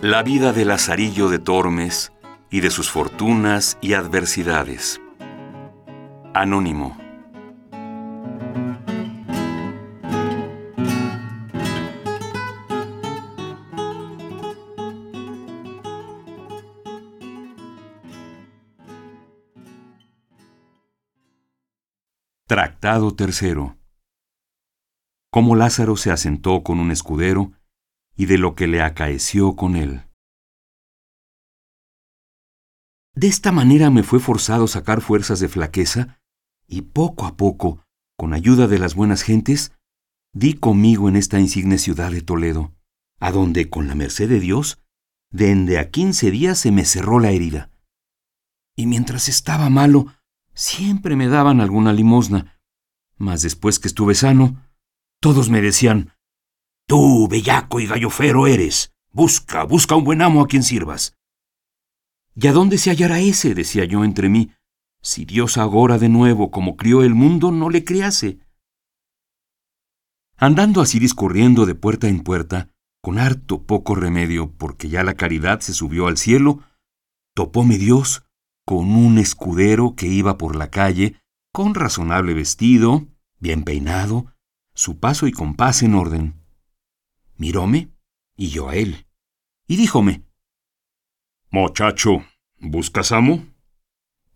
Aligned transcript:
La 0.00 0.22
vida 0.22 0.52
de 0.52 0.64
Lazarillo 0.64 1.28
de 1.28 1.38
Tormes 1.38 2.12
y 2.50 2.60
de 2.60 2.70
sus 2.70 2.90
fortunas 2.90 3.76
y 3.80 3.94
adversidades. 3.94 5.00
Anónimo. 6.34 6.96
Tractado 22.46 23.14
tercero. 23.14 23.77
Cómo 25.30 25.56
Lázaro 25.56 25.96
se 25.96 26.10
asentó 26.10 26.62
con 26.62 26.78
un 26.80 26.90
escudero 26.90 27.52
y 28.16 28.26
de 28.26 28.38
lo 28.38 28.54
que 28.54 28.66
le 28.66 28.82
acaeció 28.82 29.56
con 29.56 29.76
él. 29.76 30.02
De 33.14 33.26
esta 33.26 33.52
manera 33.52 33.90
me 33.90 34.02
fue 34.02 34.20
forzado 34.20 34.68
sacar 34.68 35.00
fuerzas 35.00 35.40
de 35.40 35.48
flaqueza 35.48 36.20
y 36.66 36.82
poco 36.82 37.26
a 37.26 37.36
poco, 37.36 37.82
con 38.16 38.32
ayuda 38.32 38.68
de 38.68 38.78
las 38.78 38.94
buenas 38.94 39.22
gentes, 39.22 39.72
di 40.32 40.54
conmigo 40.54 41.08
en 41.08 41.16
esta 41.16 41.40
insigne 41.40 41.78
ciudad 41.78 42.10
de 42.10 42.22
Toledo, 42.22 42.72
a 43.18 43.32
donde, 43.32 43.68
con 43.68 43.88
la 43.88 43.94
merced 43.94 44.28
de 44.28 44.40
Dios, 44.40 44.78
dende 45.30 45.78
a 45.78 45.90
quince 45.90 46.30
días 46.30 46.58
se 46.58 46.70
me 46.70 46.84
cerró 46.84 47.18
la 47.18 47.30
herida. 47.30 47.70
Y 48.76 48.86
mientras 48.86 49.28
estaba 49.28 49.68
malo, 49.68 50.06
siempre 50.54 51.16
me 51.16 51.28
daban 51.28 51.60
alguna 51.60 51.92
limosna, 51.92 52.60
mas 53.16 53.42
después 53.42 53.78
que 53.78 53.88
estuve 53.88 54.14
sano, 54.14 54.62
todos 55.20 55.50
me 55.50 55.60
decían, 55.60 56.12
Tú, 56.88 57.28
bellaco 57.28 57.80
y 57.80 57.86
gallofero 57.86 58.46
eres. 58.46 58.94
Busca, 59.12 59.64
busca 59.64 59.94
un 59.94 60.04
buen 60.04 60.22
amo 60.22 60.42
a 60.42 60.46
quien 60.46 60.62
sirvas. 60.62 61.16
¿Y 62.34 62.46
a 62.46 62.52
dónde 62.52 62.78
se 62.78 62.90
hallará 62.90 63.20
ese? 63.20 63.54
decía 63.54 63.84
yo 63.84 64.04
entre 64.04 64.28
mí. 64.28 64.52
Si 65.02 65.24
Dios 65.24 65.58
agora 65.58 65.98
de 65.98 66.08
nuevo, 66.08 66.50
como 66.50 66.76
crió 66.76 67.02
el 67.02 67.14
mundo, 67.14 67.50
no 67.50 67.68
le 67.68 67.84
criase. 67.84 68.38
Andando 70.36 70.80
así 70.80 70.98
discurriendo 70.98 71.66
de 71.66 71.74
puerta 71.74 72.08
en 72.08 72.20
puerta, 72.20 72.70
con 73.02 73.18
harto 73.18 73.64
poco 73.64 73.94
remedio, 73.94 74.52
porque 74.56 74.88
ya 74.88 75.02
la 75.02 75.14
caridad 75.14 75.60
se 75.60 75.74
subió 75.74 76.06
al 76.06 76.16
cielo, 76.16 76.62
topóme 77.34 77.76
Dios 77.76 78.24
con 78.64 78.94
un 78.94 79.18
escudero 79.18 79.94
que 79.94 80.06
iba 80.06 80.38
por 80.38 80.54
la 80.54 80.70
calle, 80.70 81.16
con 81.52 81.74
razonable 81.74 82.34
vestido, 82.34 83.08
bien 83.40 83.64
peinado, 83.64 84.26
su 84.78 85.00
paso 85.00 85.26
y 85.26 85.32
compás 85.32 85.82
en 85.82 85.96
orden 85.96 86.40
miróme 87.36 87.90
y 88.36 88.50
yo 88.50 88.68
a 88.68 88.76
él, 88.76 89.08
y 89.66 89.76
díjome, 89.76 90.22
Muchacho, 91.50 92.24
¿buscas 92.60 93.10
amo? 93.10 93.44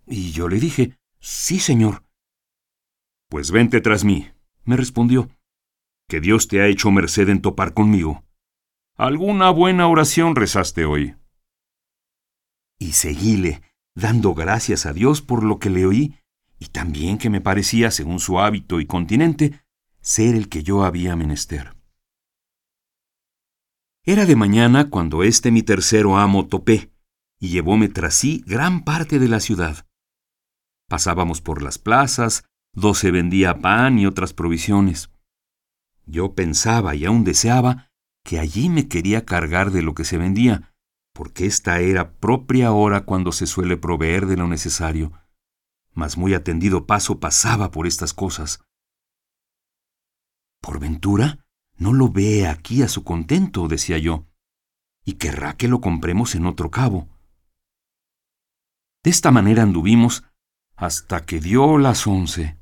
Y 0.05 0.33
yo 0.33 0.49
le 0.49 0.59
dije, 0.59 0.99
Sí, 1.21 1.61
señor. 1.61 2.05
Pues 3.29 3.53
vente 3.53 3.81
tras 3.81 4.03
mí, 4.03 4.33
me 4.65 4.77
respondió, 4.77 5.31
que 6.09 6.21
Dios 6.21 6.49
te 6.49 6.61
ha 6.61 6.67
hecho 6.67 6.91
merced 6.91 7.29
en 7.29 7.41
topar 7.41 7.73
conmigo. 7.73 8.25
¿Alguna 8.97 9.51
buena 9.51 9.87
oración 9.87 10.35
rezaste 10.35 10.85
hoy? 10.85 11.15
Y 12.81 12.95
seguíle, 12.95 13.63
dando 13.95 14.35
gracias 14.35 14.87
a 14.87 14.93
Dios 14.93 15.23
por 15.23 15.45
lo 15.45 15.61
que 15.61 15.71
le 15.71 15.87
oí, 15.87 16.17
y 16.59 16.67
también 16.67 17.19
que 17.19 17.31
me 17.31 17.41
parecía, 17.41 17.93
según 17.93 18.19
su 18.19 18.41
hábito 18.41 18.81
y 18.81 18.87
continente, 18.87 19.63
ser 20.03 20.35
el 20.35 20.49
que 20.49 20.65
yo 20.65 20.85
había 20.85 21.15
menester. 21.15 21.77
Era 24.05 24.27
de 24.27 24.35
mañana 24.35 24.91
cuando 24.91 25.23
este 25.23 25.53
mi 25.53 25.63
tercero 25.63 26.19
amo 26.19 26.49
topé, 26.49 26.93
y 27.39 27.51
llevóme 27.51 27.89
tras 27.89 28.15
sí 28.15 28.43
gran 28.45 28.83
parte 28.83 29.21
de 29.21 29.29
la 29.29 29.39
ciudad. 29.39 29.87
Pasábamos 30.89 31.41
por 31.41 31.63
las 31.63 31.79
plazas, 31.79 32.45
do 32.75 32.95
se 32.95 33.13
vendía 33.13 33.61
pan 33.61 33.99
y 33.99 34.07
otras 34.07 34.33
provisiones. 34.33 35.11
Yo 36.05 36.35
pensaba 36.35 36.97
y 36.97 37.05
aún 37.05 37.23
deseaba 37.23 37.89
que 38.25 38.41
allí 38.41 38.69
me 38.69 38.89
quería 38.89 39.25
cargar 39.25 39.71
de 39.71 39.83
lo 39.83 39.95
que 39.95 40.05
se 40.05 40.19
vendía, 40.19 40.75
porque 41.15 41.47
esta 41.47 41.81
era 41.81 42.13
propia 42.15 42.73
hora 42.73 43.05
cuando 43.05 43.31
se 43.31 43.47
suele 43.47 43.77
proveer 43.77 44.27
de 44.27 44.37
lo 44.37 44.49
necesario. 44.49 45.13
Mas 45.95 46.17
muy 46.17 46.35
atendido 46.35 46.87
paso 46.87 47.21
pasaba 47.21 47.71
por 47.71 47.87
estas 47.87 48.15
cosas. 48.15 48.65
¿Por 50.63 50.79
ventura? 50.79 51.45
No 51.77 51.93
lo 51.93 52.09
ve 52.09 52.47
aquí 52.47 52.83
a 52.83 52.89
su 52.89 53.03
contento, 53.03 53.67
decía 53.67 53.99
yo, 53.99 54.27
y 55.05 55.15
querrá 55.15 55.57
que 55.57 55.67
lo 55.69 55.81
compremos 55.81 56.37
en 56.37 56.47
otro 56.47 56.71
cabo. 56.71 57.09
De 59.03 59.11
esta 59.11 59.33
manera 59.33 59.65
anduvimos 59.65 60.25
hasta 60.77 61.27
que 61.27 61.41
dio 61.41 61.77
las 61.79 62.07
once. 62.07 62.57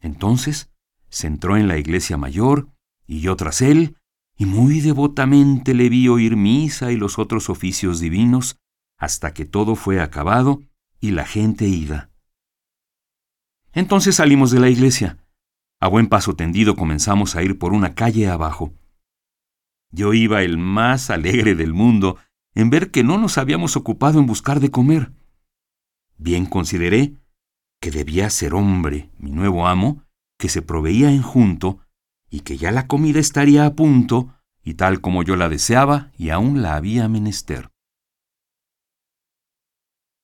Entonces 0.00 0.70
se 1.08 1.26
entró 1.26 1.56
en 1.56 1.66
la 1.66 1.78
iglesia 1.78 2.18
mayor, 2.18 2.68
y 3.06 3.20
yo 3.20 3.36
tras 3.36 3.62
él, 3.62 3.96
y 4.36 4.44
muy 4.44 4.80
devotamente 4.80 5.72
le 5.72 5.88
vi 5.88 6.08
oír 6.08 6.36
misa 6.36 6.92
y 6.92 6.96
los 6.96 7.18
otros 7.18 7.48
oficios 7.48 8.00
divinos, 8.00 8.58
hasta 8.98 9.32
que 9.32 9.46
todo 9.46 9.76
fue 9.76 10.00
acabado 10.00 10.62
y 11.00 11.12
la 11.12 11.24
gente 11.24 11.66
ida. 11.66 12.10
Entonces 13.72 14.16
salimos 14.16 14.50
de 14.50 14.60
la 14.60 14.68
iglesia, 14.68 15.21
a 15.82 15.88
buen 15.88 16.06
paso 16.06 16.36
tendido 16.36 16.76
comenzamos 16.76 17.34
a 17.34 17.42
ir 17.42 17.58
por 17.58 17.72
una 17.72 17.96
calle 17.96 18.28
abajo. 18.28 18.72
Yo 19.90 20.14
iba 20.14 20.42
el 20.42 20.56
más 20.56 21.10
alegre 21.10 21.56
del 21.56 21.72
mundo 21.74 22.18
en 22.54 22.70
ver 22.70 22.92
que 22.92 23.02
no 23.02 23.18
nos 23.18 23.36
habíamos 23.36 23.76
ocupado 23.76 24.20
en 24.20 24.26
buscar 24.26 24.60
de 24.60 24.70
comer. 24.70 25.10
Bien 26.16 26.46
consideré 26.46 27.16
que 27.80 27.90
debía 27.90 28.30
ser 28.30 28.54
hombre, 28.54 29.10
mi 29.18 29.32
nuevo 29.32 29.66
amo, 29.66 30.04
que 30.38 30.48
se 30.48 30.62
proveía 30.62 31.10
en 31.10 31.20
junto, 31.20 31.80
y 32.30 32.40
que 32.40 32.56
ya 32.56 32.70
la 32.70 32.86
comida 32.86 33.18
estaría 33.18 33.66
a 33.66 33.74
punto, 33.74 34.36
y 34.62 34.74
tal 34.74 35.00
como 35.00 35.24
yo 35.24 35.34
la 35.34 35.48
deseaba, 35.48 36.12
y 36.16 36.30
aún 36.30 36.62
la 36.62 36.76
había 36.76 37.08
menester. 37.08 37.70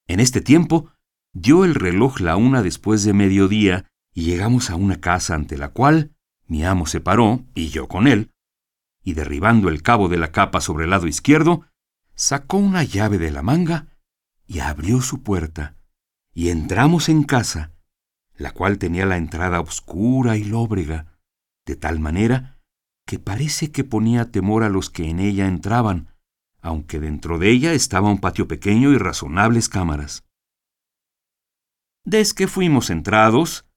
En 0.06 0.20
este 0.20 0.40
tiempo 0.40 0.92
dio 1.32 1.64
el 1.64 1.74
reloj 1.74 2.20
la 2.20 2.36
una 2.36 2.62
después 2.62 3.02
de 3.02 3.12
mediodía, 3.12 3.90
y 4.18 4.22
llegamos 4.22 4.68
a 4.68 4.74
una 4.74 5.00
casa 5.00 5.36
ante 5.36 5.56
la 5.56 5.68
cual 5.68 6.10
mi 6.48 6.64
amo 6.64 6.86
se 6.86 7.00
paró, 7.00 7.44
y 7.54 7.68
yo 7.68 7.86
con 7.86 8.08
él, 8.08 8.32
y 9.04 9.14
derribando 9.14 9.68
el 9.68 9.80
cabo 9.80 10.08
de 10.08 10.16
la 10.16 10.32
capa 10.32 10.60
sobre 10.60 10.86
el 10.86 10.90
lado 10.90 11.06
izquierdo, 11.06 11.66
sacó 12.16 12.56
una 12.56 12.82
llave 12.82 13.18
de 13.18 13.30
la 13.30 13.42
manga 13.42 13.86
y 14.44 14.58
abrió 14.58 15.02
su 15.02 15.22
puerta, 15.22 15.76
y 16.34 16.48
entramos 16.48 17.08
en 17.08 17.22
casa, 17.22 17.70
la 18.36 18.50
cual 18.50 18.78
tenía 18.78 19.06
la 19.06 19.18
entrada 19.18 19.60
oscura 19.60 20.36
y 20.36 20.42
lóbrega, 20.42 21.16
de 21.64 21.76
tal 21.76 22.00
manera 22.00 22.58
que 23.06 23.20
parece 23.20 23.70
que 23.70 23.84
ponía 23.84 24.32
temor 24.32 24.64
a 24.64 24.68
los 24.68 24.90
que 24.90 25.08
en 25.08 25.20
ella 25.20 25.46
entraban, 25.46 26.12
aunque 26.60 26.98
dentro 26.98 27.38
de 27.38 27.50
ella 27.50 27.72
estaba 27.72 28.10
un 28.10 28.18
patio 28.18 28.48
pequeño 28.48 28.90
y 28.90 28.98
razonables 28.98 29.68
cámaras. 29.68 30.24
Desde 32.04 32.34
que 32.34 32.48
fuimos 32.48 32.90
entrados, 32.90 33.67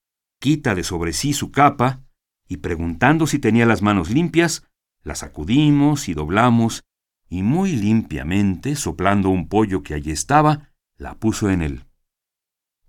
quita 0.41 0.73
de 0.73 0.83
sobre 0.83 1.13
sí 1.13 1.33
su 1.33 1.51
capa, 1.51 2.03
y 2.49 2.57
preguntando 2.57 3.27
si 3.27 3.39
tenía 3.39 3.65
las 3.65 3.81
manos 3.81 4.09
limpias, 4.09 4.67
la 5.03 5.15
sacudimos 5.15 6.09
y 6.09 6.15
doblamos, 6.15 6.83
y 7.29 7.43
muy 7.43 7.73
limpiamente, 7.73 8.75
soplando 8.75 9.29
un 9.29 9.47
pollo 9.47 9.83
que 9.83 9.93
allí 9.93 10.11
estaba, 10.11 10.73
la 10.97 11.15
puso 11.15 11.49
en 11.49 11.61
él. 11.61 11.85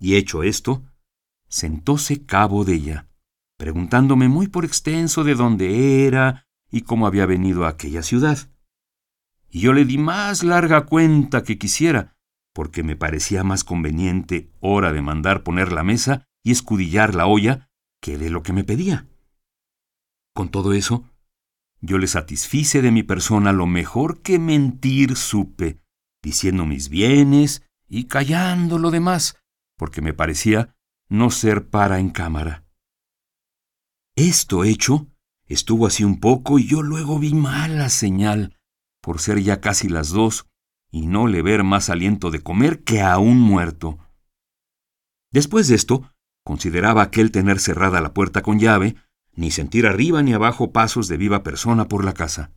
Y 0.01 0.17
hecho 0.17 0.43
esto, 0.43 0.83
sentóse 1.47 2.25
cabo 2.25 2.65
de 2.65 2.75
ella, 2.75 3.09
preguntándome 3.59 4.29
muy 4.29 4.49
por 4.49 4.65
extenso 4.65 5.23
de 5.23 5.35
dónde 5.35 6.07
era 6.07 6.47
y 6.71 6.81
cómo 6.81 7.07
había 7.07 7.27
venido 7.27 7.67
a 7.67 7.69
aquella 7.69 8.03
ciudad. 8.03 8.39
Y 9.51 9.61
yo 9.61 9.75
le 9.75 9.85
di 9.85 9.99
más 9.99 10.43
larga 10.43 10.87
cuenta 10.87 11.45
que 11.45 11.59
quisiera, 11.59 12.17
porque 12.55 12.83
me 12.83 12.97
parecía 12.97 13.45
más 13.45 13.63
conveniente 13.63 14.51
hora 14.61 14.93
de 14.93 15.03
mandar 15.03 15.43
poner 15.43 15.71
la 15.71 15.85
mesa 15.85 16.31
y 16.43 16.53
escudillar 16.53 17.15
la 17.15 17.27
olla 17.27 17.69
que 18.01 18.19
de 18.19 18.31
lo 18.31 18.43
que 18.43 18.53
me 18.53 18.65
pedía. 18.65 19.07
Con 20.35 20.49
todo 20.51 20.73
eso, 20.73 21.05
yo 21.81 21.99
le 21.99 22.07
satisfice 22.07 22.83
de 22.83 22.91
mi 22.91 23.03
persona 23.03 23.53
lo 23.53 23.67
mejor 23.67 24.23
que 24.23 24.39
mentir 24.39 25.17
supe, 25.17 25.81
diciendo 26.23 26.65
mis 26.65 26.89
bienes 26.89 27.63
y 27.89 28.05
callando 28.05 28.79
lo 28.79 28.91
demás, 28.91 29.37
porque 29.77 30.01
me 30.01 30.15
parecía 30.15 30.75
no 31.09 31.31
ser 31.31 31.69
para 31.69 31.99
en 31.99 32.11
cámara. 32.11 32.65
Esto 34.17 34.65
hecho, 34.65 35.09
estuvo 35.47 35.87
así 35.87 36.05
un 36.05 36.21
poco 36.21 36.59
y 36.59 36.67
yo 36.67 36.83
luego 36.83 37.19
vi 37.19 37.35
mala 37.35 37.89
señal, 37.89 38.57
por 39.01 39.21
ser 39.21 39.41
ya 39.41 39.61
casi 39.61 39.89
las 39.89 40.11
dos, 40.11 40.47
y 40.91 41.07
no 41.07 41.27
le 41.27 41.43
ver 41.43 41.65
más 41.65 41.91
aliento 41.91 42.31
de 42.31 42.43
comer 42.43 42.85
que 42.85 43.03
a 43.03 43.19
un 43.19 43.39
muerto. 43.39 43.99
Después 45.33 45.67
de 45.69 45.75
esto, 45.75 46.12
Consideraba 46.45 47.03
aquel 47.03 47.31
tener 47.31 47.61
cerrada 47.61 48.01
la 48.01 48.15
puerta 48.15 48.43
con 48.43 48.59
llave, 48.59 48.97
ni 49.35 49.51
sentir 49.51 49.87
arriba 49.87 50.23
ni 50.23 50.33
abajo 50.33 50.73
pasos 50.73 51.09
de 51.09 51.17
viva 51.17 51.43
persona 51.43 51.89
por 51.89 52.05
la 52.05 52.15
casa. 52.15 52.53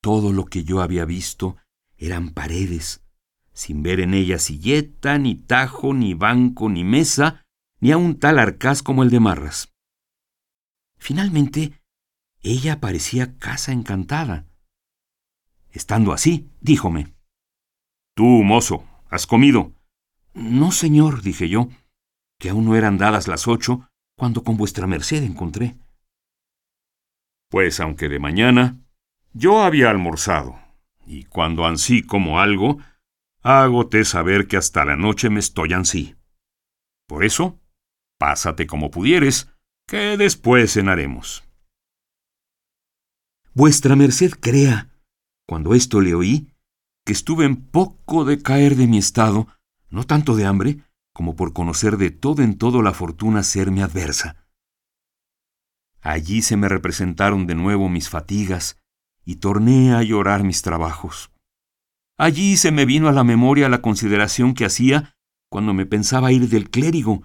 Todo 0.00 0.32
lo 0.32 0.46
que 0.46 0.64
yo 0.64 0.80
había 0.80 1.04
visto 1.04 1.56
eran 1.96 2.30
paredes, 2.30 3.04
sin 3.52 3.82
ver 3.82 4.00
en 4.00 4.14
ellas 4.14 4.44
silleta, 4.44 5.18
ni 5.18 5.34
tajo, 5.34 5.92
ni 5.92 6.14
banco, 6.14 6.68
ni 6.68 6.84
mesa, 6.84 7.44
ni 7.80 7.92
a 7.92 7.96
un 7.96 8.18
tal 8.18 8.38
arcaz 8.38 8.82
como 8.82 9.02
el 9.02 9.10
de 9.10 9.20
Marras. 9.20 9.72
Finalmente, 10.96 11.80
ella 12.40 12.80
parecía 12.80 13.36
casa 13.38 13.72
encantada. 13.72 14.46
Estando 15.70 16.12
así, 16.12 16.50
díjome. 16.60 17.14
Tú, 18.14 18.24
mozo, 18.24 18.84
¿has 19.10 19.26
comido? 19.26 19.72
No, 20.34 20.72
señor, 20.72 21.22
dije 21.22 21.48
yo, 21.48 21.68
que 22.38 22.50
aún 22.50 22.64
no 22.64 22.76
eran 22.76 22.98
dadas 22.98 23.28
las 23.28 23.48
ocho 23.48 23.88
cuando 24.16 24.42
con 24.42 24.56
vuestra 24.56 24.86
merced 24.86 25.22
encontré. 25.22 25.76
Pues 27.50 27.80
aunque 27.80 28.08
de 28.08 28.18
mañana, 28.18 28.76
yo 29.32 29.62
había 29.62 29.90
almorzado, 29.90 30.58
y 31.06 31.24
cuando 31.24 31.66
ansí 31.66 32.02
como 32.02 32.40
algo, 32.40 32.78
hágote 33.42 34.04
saber 34.04 34.46
que 34.46 34.56
hasta 34.56 34.84
la 34.84 34.96
noche 34.96 35.30
me 35.30 35.40
estoy 35.40 35.72
ansí. 35.72 36.16
Por 37.06 37.24
eso, 37.24 37.58
pásate 38.18 38.66
como 38.66 38.90
pudieres, 38.90 39.48
que 39.86 40.16
después 40.16 40.74
cenaremos. 40.74 41.44
Vuestra 43.54 43.96
merced 43.96 44.32
crea, 44.32 44.90
cuando 45.46 45.74
esto 45.74 46.00
le 46.00 46.14
oí, 46.14 46.52
que 47.06 47.12
estuve 47.12 47.46
en 47.46 47.56
poco 47.56 48.26
de 48.26 48.42
caer 48.42 48.76
de 48.76 48.86
mi 48.86 48.98
estado, 48.98 49.48
no 49.88 50.04
tanto 50.04 50.36
de 50.36 50.44
hambre, 50.44 50.84
como 51.18 51.34
por 51.34 51.52
conocer 51.52 51.96
de 51.96 52.12
todo 52.12 52.42
en 52.42 52.58
todo 52.58 52.80
la 52.80 52.94
fortuna 52.94 53.42
serme 53.42 53.82
adversa. 53.82 54.46
Allí 56.00 56.42
se 56.42 56.56
me 56.56 56.68
representaron 56.68 57.48
de 57.48 57.56
nuevo 57.56 57.88
mis 57.88 58.08
fatigas, 58.08 58.80
y 59.24 59.34
torné 59.40 59.94
a 59.94 60.04
llorar 60.04 60.44
mis 60.44 60.62
trabajos. 60.62 61.32
Allí 62.18 62.56
se 62.56 62.70
me 62.70 62.84
vino 62.84 63.08
a 63.08 63.12
la 63.12 63.24
memoria 63.24 63.68
la 63.68 63.82
consideración 63.82 64.54
que 64.54 64.64
hacía 64.64 65.16
cuando 65.50 65.74
me 65.74 65.86
pensaba 65.86 66.30
ir 66.30 66.48
del 66.48 66.70
clérigo, 66.70 67.24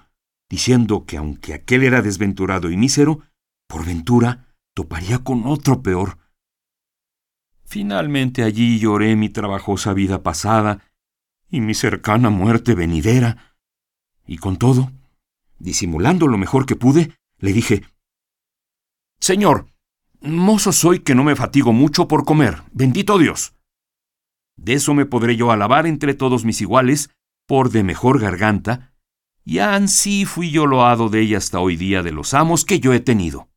diciendo 0.50 1.06
que 1.06 1.18
aunque 1.18 1.54
aquel 1.54 1.84
era 1.84 2.02
desventurado 2.02 2.72
y 2.72 2.78
mísero, 2.78 3.22
por 3.68 3.86
ventura 3.86 4.56
toparía 4.74 5.20
con 5.20 5.46
otro 5.46 5.84
peor. 5.84 6.18
Finalmente 7.64 8.42
allí 8.42 8.80
lloré 8.80 9.16
mi 9.16 9.30
trabajosa 9.30 9.94
vida 9.94 10.24
pasada 10.24 10.82
y 11.48 11.62
mi 11.62 11.76
cercana 11.76 12.32
muerte 12.32 12.74
venidera. 12.74 13.53
Y 14.26 14.38
con 14.38 14.58
todo, 14.58 14.92
disimulando 15.60 16.28
lo 16.28 16.38
mejor 16.38 16.66
que 16.66 16.76
pude, 16.76 17.16
le 17.40 17.54
dije, 17.54 17.84
Señor, 19.20 19.68
mozo 20.22 20.72
soy 20.72 21.00
que 21.00 21.16
no 21.16 21.24
me 21.24 21.36
fatigo 21.36 21.74
mucho 21.74 22.08
por 22.08 22.26
comer, 22.26 22.64
bendito 22.72 23.18
Dios. 23.18 23.54
De 24.58 24.74
eso 24.74 24.94
me 24.94 25.06
podré 25.06 25.36
yo 25.36 25.52
alabar 25.52 25.88
entre 25.88 26.14
todos 26.14 26.46
mis 26.46 26.62
iguales, 26.62 27.10
por 27.48 27.70
de 27.70 27.84
mejor 27.84 28.20
garganta, 28.20 28.94
y 29.44 29.60
ansí 29.60 30.26
fui 30.26 30.52
yo 30.52 30.66
loado 30.66 31.10
de 31.10 31.22
ella 31.22 31.38
hasta 31.38 31.60
hoy 31.60 31.76
día 31.76 32.04
de 32.04 32.12
los 32.12 32.34
amos 32.34 32.64
que 32.66 32.80
yo 32.80 32.94
he 32.94 33.00
tenido. 33.00 33.50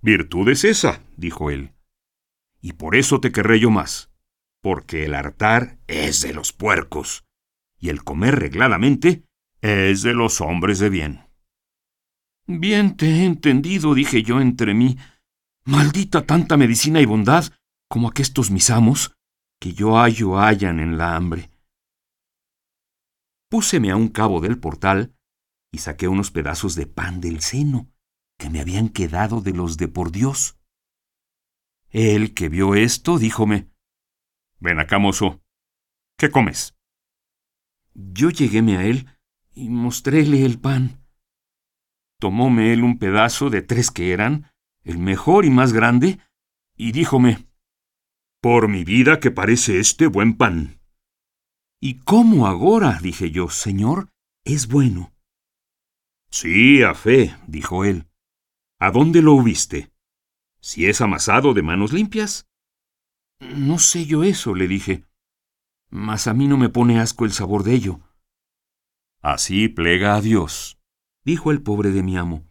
Virtud 0.00 0.48
es 0.48 0.64
esa, 0.64 1.02
dijo 1.16 1.50
él, 1.50 1.72
y 2.60 2.74
por 2.74 2.94
eso 2.94 3.20
te 3.20 3.32
querré 3.32 3.58
yo 3.58 3.70
más, 3.70 4.10
porque 4.60 5.04
el 5.04 5.14
hartar 5.14 5.78
es 5.86 6.20
de 6.20 6.34
los 6.34 6.52
puercos, 6.52 7.24
y 7.78 7.88
el 7.88 8.04
comer 8.04 8.38
regladamente 8.38 9.24
es 9.60 10.02
de 10.02 10.14
los 10.14 10.40
hombres 10.40 10.78
de 10.78 10.88
bien. 10.88 11.28
Bien 12.46 12.96
te 12.96 13.06
he 13.06 13.24
entendido, 13.24 13.94
dije 13.94 14.22
yo 14.22 14.40
entre 14.40 14.74
mí. 14.74 14.96
Maldita 15.64 16.24
tanta 16.24 16.56
medicina 16.56 17.00
y 17.00 17.04
bondad 17.04 17.44
como 17.88 18.08
aquestos 18.08 18.50
mis 18.50 18.70
amos, 18.70 19.14
que 19.60 19.72
yo 19.72 19.96
hallo 19.96 20.38
hallan 20.38 20.80
en 20.80 20.96
la 20.96 21.16
hambre. 21.16 21.50
Púseme 23.50 23.90
a 23.90 23.96
un 23.96 24.08
cabo 24.08 24.40
del 24.40 24.58
portal 24.58 25.14
y 25.72 25.78
saqué 25.78 26.08
unos 26.08 26.30
pedazos 26.30 26.74
de 26.74 26.86
pan 26.86 27.20
del 27.20 27.40
seno 27.40 27.90
que 28.38 28.50
me 28.50 28.60
habían 28.60 28.88
quedado 28.88 29.40
de 29.40 29.52
los 29.52 29.76
de 29.76 29.88
por 29.88 30.12
Dios. 30.12 30.58
Él 31.90 32.34
que 32.34 32.48
vio 32.48 32.74
esto, 32.74 33.18
díjome, 33.18 33.70
Ven 34.60 34.80
acá, 34.80 34.98
mozo. 34.98 35.40
¿Qué 36.18 36.30
comes? 36.30 36.77
Yo 38.00 38.30
lleguéme 38.30 38.76
a 38.76 38.84
él 38.84 39.08
y 39.54 39.70
mostréle 39.70 40.44
el 40.44 40.60
pan. 40.60 41.04
Tomóme 42.20 42.72
él 42.72 42.84
un 42.84 42.98
pedazo 42.98 43.50
de 43.50 43.60
tres 43.60 43.90
que 43.90 44.12
eran, 44.12 44.52
el 44.84 44.98
mejor 44.98 45.44
y 45.44 45.50
más 45.50 45.72
grande, 45.72 46.20
y 46.76 46.92
díjome, 46.92 47.48
Por 48.40 48.68
mi 48.68 48.84
vida 48.84 49.18
que 49.18 49.32
parece 49.32 49.80
este 49.80 50.06
buen 50.06 50.36
pan. 50.36 50.80
¿Y 51.80 51.98
cómo 51.98 52.46
agora? 52.46 53.00
dije 53.02 53.32
yo, 53.32 53.50
Señor, 53.50 54.10
es 54.44 54.68
bueno. 54.68 55.12
Sí, 56.30 56.82
a 56.84 56.94
fe, 56.94 57.34
dijo 57.48 57.84
él. 57.84 58.06
¿A 58.78 58.92
dónde 58.92 59.22
lo 59.22 59.32
hubiste? 59.34 59.90
¿Si 60.60 60.86
es 60.86 61.00
amasado 61.00 61.52
de 61.52 61.62
manos 61.62 61.92
limpias? 61.92 62.46
No 63.40 63.80
sé 63.80 64.06
yo 64.06 64.22
eso, 64.22 64.54
le 64.54 64.68
dije. 64.68 65.07
Mas 65.90 66.26
a 66.26 66.34
mí 66.34 66.46
no 66.46 66.56
me 66.56 66.68
pone 66.68 67.00
asco 67.00 67.24
el 67.24 67.32
sabor 67.32 67.62
de 67.62 67.74
ello. 67.74 68.00
Así 69.20 69.68
plega 69.68 70.14
a 70.14 70.20
Dios, 70.20 70.78
dijo 71.24 71.50
el 71.50 71.62
pobre 71.62 71.90
de 71.90 72.02
mi 72.02 72.16
amo. 72.16 72.44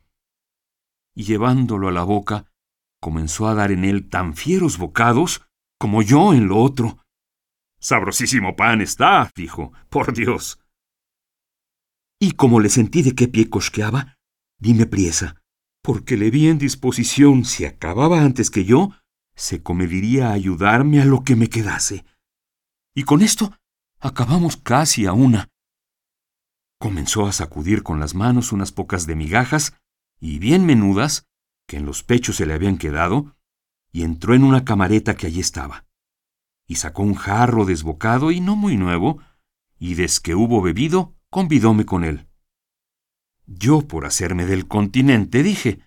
Y 1.16 1.24
llevándolo 1.24 1.88
a 1.88 1.92
la 1.92 2.04
boca, 2.04 2.51
comenzó 3.00 3.48
a 3.48 3.56
dar 3.56 3.72
en 3.72 3.86
él 3.86 4.10
tan 4.10 4.36
fieros 4.36 4.78
bocados 4.78 5.48
como 5.80 6.01
yo 6.01 6.34
en 6.34 6.48
lo 6.48 6.57
otro. 6.57 6.98
Sabrosísimo 7.80 8.56
pan 8.56 8.81
está, 8.81 9.31
dijo, 9.36 9.72
por 9.89 10.13
Dios. 10.13 10.60
Y 12.19 12.31
como 12.31 12.60
le 12.60 12.69
sentí 12.69 13.04
de 13.04 13.13
qué 13.13 13.28
pie 13.28 13.50
cosqueaba, 13.50 14.18
dime 14.60 14.88
priesa, 14.88 15.42
porque 15.84 16.18
le 16.18 16.31
vi 16.31 16.48
en 16.48 16.57
disposición, 16.57 17.45
si 17.45 17.66
acababa 17.66 18.22
antes 18.22 18.50
que 18.50 18.66
yo, 18.66 18.92
se 19.36 19.62
comediría 19.62 20.30
a 20.30 20.34
ayudarme 20.34 21.00
a 21.00 21.06
lo 21.06 21.24
que 21.24 21.36
me 21.36 21.48
quedase. 21.48 22.06
Y 22.98 23.04
con 23.04 23.22
esto 23.22 23.54
acabamos 24.00 24.58
casi 24.58 25.06
a 25.06 25.14
una. 25.14 25.50
Comenzó 26.80 27.28
a 27.28 27.32
sacudir 27.32 27.84
con 27.84 28.00
las 28.00 28.16
manos 28.16 28.52
unas 28.52 28.72
pocas 28.72 29.06
de 29.06 29.16
migajas, 29.16 29.76
y 30.20 30.40
bien 30.40 30.66
menudas, 30.66 31.28
que 31.68 31.78
en 31.78 31.86
los 31.86 32.02
pechos 32.02 32.38
se 32.38 32.48
le 32.48 32.56
habían 32.56 32.80
quedado, 32.80 33.36
y 33.92 34.02
entró 34.02 34.34
en 34.34 34.44
una 34.44 34.66
camareta 34.66 35.16
que 35.16 35.27
allí 35.27 35.42
estaba 35.42 35.86
y 36.66 36.77
sacó 36.77 37.04
un 37.04 37.13
jarro 37.13 37.66
desbocado 37.66 38.32
y 38.32 38.42
no 38.42 38.56
muy 38.56 38.77
nuevo, 38.77 39.22
y 39.77 39.94
desde 39.94 40.24
que 40.24 40.34
hubo 40.36 40.60
bebido, 40.63 41.16
convidóme 41.30 41.86
con 41.86 42.04
él. 42.04 42.27
Yo, 43.46 43.88
por 43.88 44.08
hacerme 44.08 44.48
del 44.48 44.68
continente, 44.68 45.44
dije, 45.44 45.80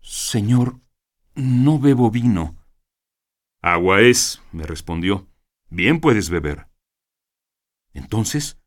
Señor, 0.00 0.80
no 1.34 1.78
bebo 1.78 2.10
vino. 2.10 2.56
Agua 3.60 4.00
es, 4.00 4.40
me 4.50 4.64
respondió. 4.64 5.28
Bien 5.68 6.00
puedes 6.00 6.30
beber. 6.30 6.68
Entonces, 7.92 8.58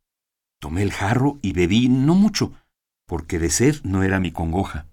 tomé 0.60 0.84
el 0.84 0.92
jarro 0.92 1.40
y 1.42 1.54
bebí 1.54 1.88
no 1.88 2.16
mucho, 2.16 2.54
porque 3.06 3.40
de 3.40 3.50
sed 3.50 3.82
no 3.84 4.04
era 4.04 4.20
mi 4.20 4.32
congoja. 4.32 4.88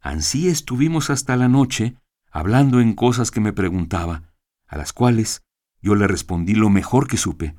Ansí 0.00 0.48
estuvimos 0.48 1.10
hasta 1.10 1.36
la 1.36 1.48
noche, 1.48 1.96
hablando 2.30 2.80
en 2.80 2.94
cosas 2.94 3.30
que 3.30 3.40
me 3.40 3.52
preguntaba, 3.52 4.34
a 4.66 4.76
las 4.76 4.92
cuales 4.92 5.42
yo 5.80 5.94
le 5.94 6.06
respondí 6.06 6.54
lo 6.54 6.70
mejor 6.70 7.08
que 7.08 7.16
supe. 7.16 7.56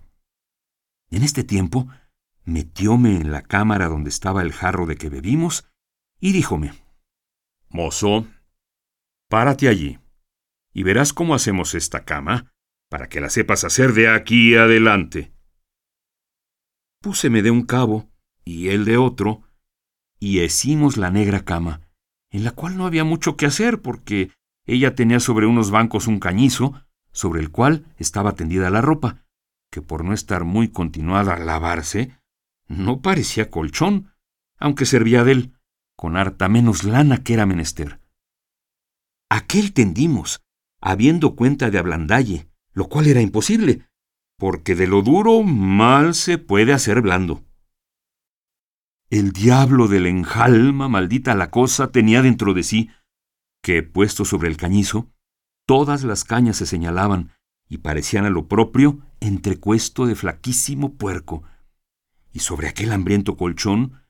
En 1.09 1.23
este 1.23 1.43
tiempo 1.43 1.87
metióme 2.43 3.15
en 3.15 3.31
la 3.31 3.43
cámara 3.43 3.87
donde 3.87 4.09
estaba 4.09 4.41
el 4.41 4.51
jarro 4.51 4.85
de 4.85 4.95
que 4.95 5.09
bebimos 5.09 5.69
y 6.19 6.31
díjome, 6.31 6.73
Mozo, 7.69 8.27
párate 9.29 9.67
allí 9.67 9.99
y 10.73 10.83
verás 10.83 11.13
cómo 11.13 11.35
hacemos 11.35 11.75
esta 11.75 12.03
cama 12.05 12.51
para 12.89 13.07
que 13.07 13.21
la 13.21 13.29
sepas 13.29 13.63
hacer 13.63 13.93
de 13.93 14.09
aquí 14.09 14.55
adelante. 14.55 15.31
Púseme 17.01 17.41
de 17.41 17.51
un 17.51 17.63
cabo 17.63 18.09
y 18.43 18.69
él 18.69 18.83
de 18.83 18.97
otro, 18.97 19.43
y 20.19 20.41
hicimos 20.41 20.97
la 20.97 21.11
negra 21.11 21.45
cama, 21.45 21.81
en 22.31 22.43
la 22.43 22.51
cual 22.51 22.77
no 22.77 22.85
había 22.85 23.03
mucho 23.03 23.37
que 23.37 23.45
hacer 23.45 23.81
porque 23.81 24.31
ella 24.65 24.95
tenía 24.95 25.19
sobre 25.19 25.45
unos 25.45 25.71
bancos 25.71 26.07
un 26.07 26.19
cañizo, 26.19 26.85
sobre 27.11 27.41
el 27.41 27.51
cual 27.51 27.85
estaba 27.97 28.33
tendida 28.33 28.69
la 28.69 28.81
ropa, 28.81 29.25
que 29.71 29.81
por 29.81 30.03
no 30.03 30.13
estar 30.13 30.43
muy 30.43 30.69
continuada 30.69 31.35
a 31.35 31.39
lavarse, 31.39 32.19
no 32.67 33.01
parecía 33.01 33.49
colchón, 33.49 34.11
aunque 34.57 34.85
servía 34.85 35.23
de 35.23 35.31
él, 35.31 35.53
con 35.95 36.17
harta 36.17 36.49
menos 36.49 36.83
lana 36.83 37.23
que 37.23 37.33
era 37.33 37.45
menester. 37.45 37.99
Aquel 39.29 39.73
tendimos, 39.73 40.41
habiendo 40.81 41.35
cuenta 41.35 41.69
de 41.69 41.77
ablandalle, 41.77 42.48
lo 42.79 42.87
cual 42.87 43.07
era 43.07 43.19
imposible, 43.19 43.85
porque 44.37 44.73
de 44.73 44.87
lo 44.87 45.01
duro 45.01 45.43
mal 45.43 46.15
se 46.15 46.37
puede 46.37 46.71
hacer 46.71 47.01
blando. 47.01 47.43
el 49.09 49.33
diablo 49.33 49.89
del 49.89 50.05
enjalma, 50.05 50.87
maldita 50.87 51.35
la 51.35 51.51
cosa, 51.51 51.91
tenía 51.91 52.21
dentro 52.21 52.53
de 52.53 52.63
sí 52.63 52.89
que, 53.61 53.83
puesto 53.83 54.23
sobre 54.23 54.47
el 54.47 54.55
cañizo, 54.55 55.11
todas 55.67 56.05
las 56.05 56.23
cañas 56.23 56.55
se 56.55 56.65
señalaban 56.65 57.33
y 57.67 57.79
parecían 57.79 58.23
a 58.23 58.29
lo 58.29 58.47
propio 58.47 59.01
entrecuesto 59.19 60.05
de 60.05 60.15
flaquísimo 60.15 60.95
puerco, 60.95 61.43
y 62.31 62.39
sobre 62.39 62.69
aquel 62.69 62.93
hambriento 62.93 63.35
colchón 63.35 64.05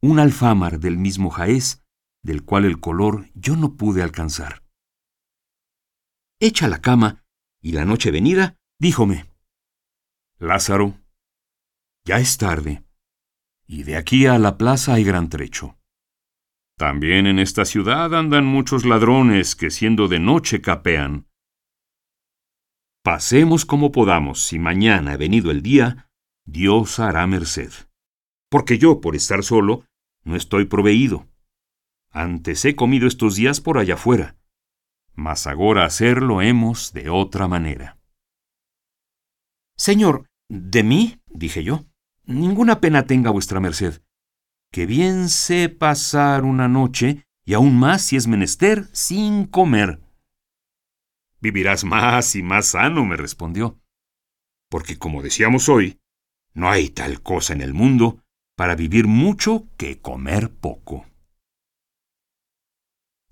un 0.00 0.20
alfámar 0.20 0.78
del 0.78 0.96
mismo 0.96 1.30
jaez, 1.30 1.82
del 2.22 2.44
cual 2.44 2.66
el 2.66 2.78
color 2.78 3.30
yo 3.34 3.56
no 3.56 3.74
pude 3.74 4.04
alcanzar. 4.04 4.62
Hecha 6.38 6.68
la 6.68 6.80
cama, 6.80 7.25
y 7.66 7.72
la 7.72 7.84
noche 7.84 8.12
venida, 8.12 8.60
díjome, 8.78 9.26
Lázaro, 10.38 11.00
ya 12.04 12.20
es 12.20 12.38
tarde, 12.38 12.84
y 13.66 13.82
de 13.82 13.96
aquí 13.96 14.26
a 14.26 14.38
la 14.38 14.56
plaza 14.56 14.94
hay 14.94 15.02
gran 15.02 15.28
trecho. 15.28 15.76
También 16.78 17.26
en 17.26 17.40
esta 17.40 17.64
ciudad 17.64 18.14
andan 18.14 18.46
muchos 18.46 18.84
ladrones 18.84 19.56
que 19.56 19.72
siendo 19.72 20.06
de 20.06 20.20
noche 20.20 20.60
capean. 20.60 21.26
Pasemos 23.02 23.66
como 23.66 23.90
podamos, 23.90 24.42
si 24.42 24.60
mañana 24.60 25.16
venido 25.16 25.50
el 25.50 25.60
día, 25.60 26.08
Dios 26.44 27.00
hará 27.00 27.26
merced. 27.26 27.72
Porque 28.48 28.78
yo, 28.78 29.00
por 29.00 29.16
estar 29.16 29.42
solo, 29.42 29.84
no 30.22 30.36
estoy 30.36 30.66
proveído. 30.66 31.26
Antes 32.12 32.64
he 32.64 32.76
comido 32.76 33.08
estos 33.08 33.34
días 33.34 33.60
por 33.60 33.78
allá 33.78 33.94
afuera, 33.94 34.36
mas 35.16 35.46
agora 35.46 35.84
hacerlo 35.84 36.42
hemos 36.42 36.92
de 36.92 37.10
otra 37.10 37.48
manera. 37.48 37.98
Señor, 39.76 40.26
de 40.48 40.82
mí, 40.82 41.20
dije 41.26 41.64
yo, 41.64 41.84
ninguna 42.24 42.80
pena 42.80 43.06
tenga 43.06 43.30
vuestra 43.30 43.58
merced, 43.60 44.02
que 44.72 44.86
bien 44.86 45.28
sé 45.28 45.68
pasar 45.68 46.44
una 46.44 46.68
noche, 46.68 47.24
y 47.44 47.54
aún 47.54 47.78
más 47.78 48.02
si 48.02 48.16
es 48.16 48.26
menester, 48.26 48.88
sin 48.92 49.46
comer. 49.46 50.00
Vivirás 51.40 51.84
más 51.84 52.36
y 52.36 52.42
más 52.42 52.68
sano, 52.68 53.04
me 53.04 53.16
respondió, 53.16 53.80
porque 54.68 54.98
como 54.98 55.22
decíamos 55.22 55.68
hoy, 55.68 56.00
no 56.54 56.70
hay 56.70 56.90
tal 56.90 57.22
cosa 57.22 57.52
en 57.52 57.60
el 57.60 57.74
mundo 57.74 58.22
para 58.56 58.74
vivir 58.74 59.06
mucho 59.06 59.68
que 59.76 60.00
comer 60.00 60.50
poco. 60.50 61.06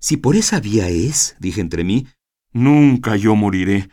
Si 0.05 0.17
por 0.17 0.35
esa 0.35 0.59
vía 0.59 0.87
es, 0.87 1.35
dije 1.39 1.61
entre 1.61 1.83
mí, 1.83 2.05
nunca 2.53 3.15
yo 3.15 3.35
moriré, 3.35 3.89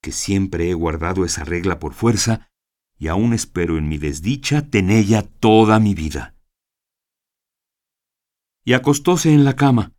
que 0.00 0.12
siempre 0.12 0.70
he 0.70 0.74
guardado 0.74 1.24
esa 1.24 1.42
regla 1.42 1.80
por 1.80 1.92
fuerza, 1.92 2.48
y 3.00 3.08
aún 3.08 3.32
espero 3.32 3.76
en 3.76 3.88
mi 3.88 3.98
desdicha 3.98 4.70
tenella 4.70 5.22
toda 5.22 5.80
mi 5.80 5.92
vida. 5.92 6.36
Y 8.64 8.74
acostóse 8.74 9.34
en 9.34 9.44
la 9.44 9.56
cama, 9.56 9.92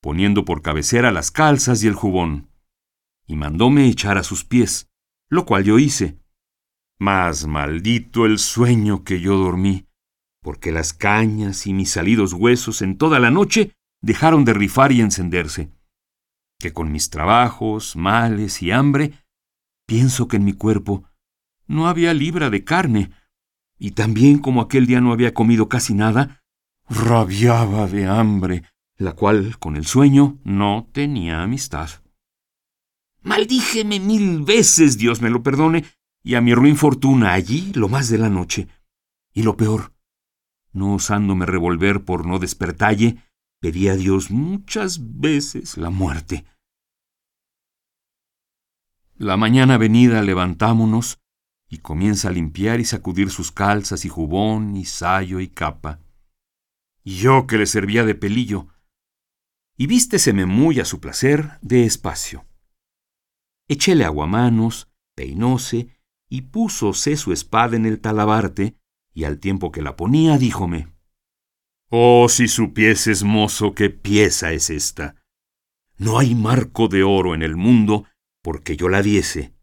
poniendo 0.00 0.46
por 0.46 0.62
cabecera 0.62 1.12
las 1.12 1.30
calzas 1.30 1.84
y 1.84 1.88
el 1.88 1.94
jubón, 1.94 2.48
y 3.26 3.36
mandóme 3.36 3.88
echar 3.88 4.16
a 4.16 4.22
sus 4.22 4.46
pies, 4.46 4.88
lo 5.28 5.44
cual 5.44 5.64
yo 5.64 5.78
hice, 5.78 6.18
mas 6.98 7.46
maldito 7.46 8.24
el 8.24 8.38
sueño 8.38 9.04
que 9.04 9.20
yo 9.20 9.36
dormí, 9.36 9.88
porque 10.40 10.72
las 10.72 10.94
cañas 10.94 11.66
y 11.66 11.74
mis 11.74 11.90
salidos 11.90 12.32
huesos 12.32 12.80
en 12.80 12.96
toda 12.96 13.20
la 13.20 13.30
noche 13.30 13.75
dejaron 14.06 14.44
de 14.44 14.54
rifar 14.54 14.92
y 14.92 15.00
encenderse. 15.00 15.72
Que 16.58 16.72
con 16.72 16.92
mis 16.92 17.10
trabajos, 17.10 17.96
males 17.96 18.62
y 18.62 18.70
hambre, 18.70 19.12
pienso 19.84 20.28
que 20.28 20.36
en 20.36 20.44
mi 20.44 20.52
cuerpo 20.52 21.04
no 21.66 21.88
había 21.88 22.14
libra 22.14 22.48
de 22.48 22.62
carne, 22.62 23.10
y 23.78 23.90
también 23.90 24.38
como 24.38 24.60
aquel 24.60 24.86
día 24.86 25.00
no 25.00 25.12
había 25.12 25.34
comido 25.34 25.68
casi 25.68 25.92
nada, 25.92 26.40
rabiaba 26.88 27.88
de 27.88 28.06
hambre, 28.06 28.62
la 28.96 29.12
cual 29.12 29.58
con 29.58 29.74
el 29.76 29.84
sueño 29.84 30.38
no 30.44 30.88
tenía 30.92 31.42
amistad. 31.42 31.90
Maldíjeme 33.22 33.98
mil 33.98 34.42
veces, 34.42 34.98
Dios 34.98 35.20
me 35.20 35.30
lo 35.30 35.42
perdone, 35.42 35.84
y 36.22 36.36
a 36.36 36.40
mi 36.40 36.54
ruin 36.54 36.76
fortuna 36.76 37.32
allí 37.32 37.72
lo 37.74 37.88
más 37.88 38.08
de 38.08 38.18
la 38.18 38.30
noche. 38.30 38.68
Y 39.34 39.42
lo 39.42 39.56
peor, 39.56 39.92
no 40.72 40.94
osándome 40.94 41.44
revolver 41.44 42.04
por 42.04 42.24
no 42.24 42.38
despertalle, 42.38 43.25
pedí 43.66 43.90
Dios 43.96 44.30
muchas 44.30 45.18
veces 45.18 45.76
la 45.76 45.90
muerte. 45.90 46.44
La 49.16 49.36
mañana 49.36 49.76
venida 49.76 50.22
levantámonos 50.22 51.18
y 51.68 51.78
comienza 51.78 52.28
a 52.28 52.30
limpiar 52.30 52.78
y 52.78 52.84
sacudir 52.84 53.28
sus 53.28 53.50
calzas 53.50 54.04
y 54.04 54.08
jubón 54.08 54.76
y 54.76 54.84
sayo 54.84 55.40
y 55.40 55.48
capa. 55.48 55.98
Y 57.02 57.16
yo 57.16 57.48
que 57.48 57.58
le 57.58 57.66
servía 57.66 58.04
de 58.04 58.14
pelillo, 58.14 58.68
y 59.76 59.88
vísteseme 59.88 60.46
muy 60.46 60.78
a 60.78 60.84
su 60.84 61.00
placer 61.00 61.58
de 61.60 61.86
espacio. 61.86 62.46
Echéle 63.66 64.04
aguamanos, 64.04 64.88
peinóse 65.16 65.88
y 66.28 66.42
púsose 66.42 67.16
su 67.16 67.32
espada 67.32 67.74
en 67.74 67.84
el 67.84 68.00
talabarte, 68.00 68.76
y 69.12 69.24
al 69.24 69.40
tiempo 69.40 69.72
que 69.72 69.82
la 69.82 69.96
ponía, 69.96 70.38
díjome, 70.38 70.95
Oh, 71.88 72.28
si 72.28 72.48
supieses, 72.48 73.22
mozo, 73.22 73.74
qué 73.74 73.90
pieza 73.90 74.52
es 74.52 74.70
esta. 74.70 75.14
No 75.98 76.18
hay 76.18 76.34
marco 76.34 76.88
de 76.88 77.04
oro 77.04 77.34
en 77.34 77.42
el 77.42 77.56
mundo 77.56 78.06
porque 78.42 78.76
yo 78.76 78.88
la 78.88 79.02
diese, 79.02 79.54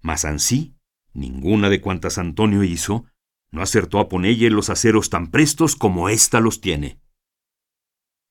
mas 0.00 0.24
ansí, 0.24 0.74
ninguna 1.12 1.70
de 1.70 1.80
cuantas 1.80 2.18
Antonio 2.18 2.64
hizo, 2.64 3.06
no 3.50 3.62
acertó 3.62 3.98
a 3.98 4.08
ponelle 4.08 4.50
los 4.50 4.68
aceros 4.68 5.10
tan 5.10 5.30
prestos 5.30 5.76
como 5.76 6.08
ésta 6.08 6.40
los 6.40 6.60
tiene. 6.60 7.00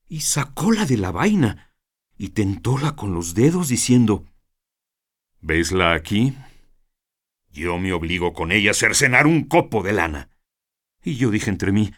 Y 0.07 0.21
sacóla 0.21 0.85
de 0.85 0.97
la 0.97 1.11
vaina, 1.11 1.73
y 2.17 2.29
tentóla 2.29 2.95
con 2.95 3.13
los 3.13 3.33
dedos, 3.33 3.69
diciendo, 3.69 4.25
¿Vesla 5.41 5.93
aquí? 5.93 6.35
Yo 7.51 7.77
me 7.77 7.93
obligo 7.93 8.33
con 8.33 8.51
ella 8.51 8.71
a 8.71 8.75
cercenar 8.75 9.27
un 9.27 9.45
copo 9.45 9.81
de 9.81 9.93
lana. 9.93 10.29
Y 11.03 11.15
yo 11.15 11.31
dije 11.31 11.49
entre 11.49 11.71
mí, 11.71 11.93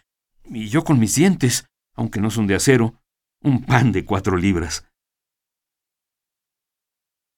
y 0.50 0.68
yo 0.68 0.84
con 0.84 0.98
mis 0.98 1.14
dientes, 1.14 1.66
aunque 1.94 2.20
no 2.20 2.30
son 2.30 2.46
de 2.46 2.54
acero, 2.54 3.00
un 3.42 3.64
pan 3.64 3.92
de 3.92 4.04
cuatro 4.04 4.36
libras. 4.36 4.86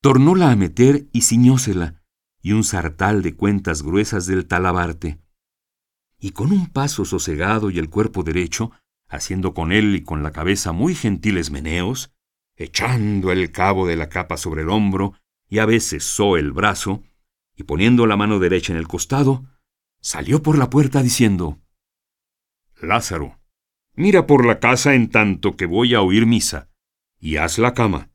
Tornóla 0.00 0.50
a 0.50 0.57
meter 0.57 1.09
y 1.12 1.23
ciñósela, 1.23 2.02
y 2.43 2.52
un 2.52 2.64
sartal 2.64 3.23
de 3.23 3.37
cuentas 3.37 3.83
gruesas 3.83 4.26
del 4.26 4.47
talabarte. 4.47 5.21
Y 6.19 6.31
con 6.31 6.52
un 6.52 6.69
paso 6.69 7.05
sosegado 7.05 7.71
y 7.71 7.79
el 7.79 7.90
cuerpo 7.90 8.23
derecho, 8.23 8.73
haciendo 9.09 9.52
con 9.52 9.73
él 9.73 9.97
y 9.97 10.02
con 10.02 10.23
la 10.23 10.33
cabeza 10.33 10.73
muy 10.73 10.95
gentiles 10.95 11.50
meneos, 11.50 12.12
echando 12.57 13.33
el 13.33 13.50
cabo 13.52 13.87
de 13.87 13.97
la 13.97 14.09
capa 14.09 14.37
sobre 14.37 14.62
el 14.62 14.71
hombro 14.71 15.14
y 15.49 15.59
a 15.59 15.67
veces 15.67 16.05
so 16.05 16.37
el 16.37 16.52
brazo, 16.52 17.02
y 17.57 17.64
poniendo 17.64 18.07
la 18.07 18.17
mano 18.17 18.38
derecha 18.38 18.73
en 18.73 18.79
el 18.79 18.88
costado, 18.88 19.45
salió 20.00 20.43
por 20.43 20.57
la 20.57 20.71
puerta 20.71 21.02
diciendo, 21.02 21.60
Lázaro, 22.82 23.38
mira 23.94 24.26
por 24.26 24.46
la 24.46 24.60
casa 24.60 24.94
en 24.94 25.10
tanto 25.10 25.56
que 25.56 25.66
voy 25.66 25.94
a 25.94 26.00
oír 26.00 26.26
misa, 26.26 26.68
y 27.18 27.37
haz 27.37 27.58
la 27.58 27.75
cama, 27.75 28.10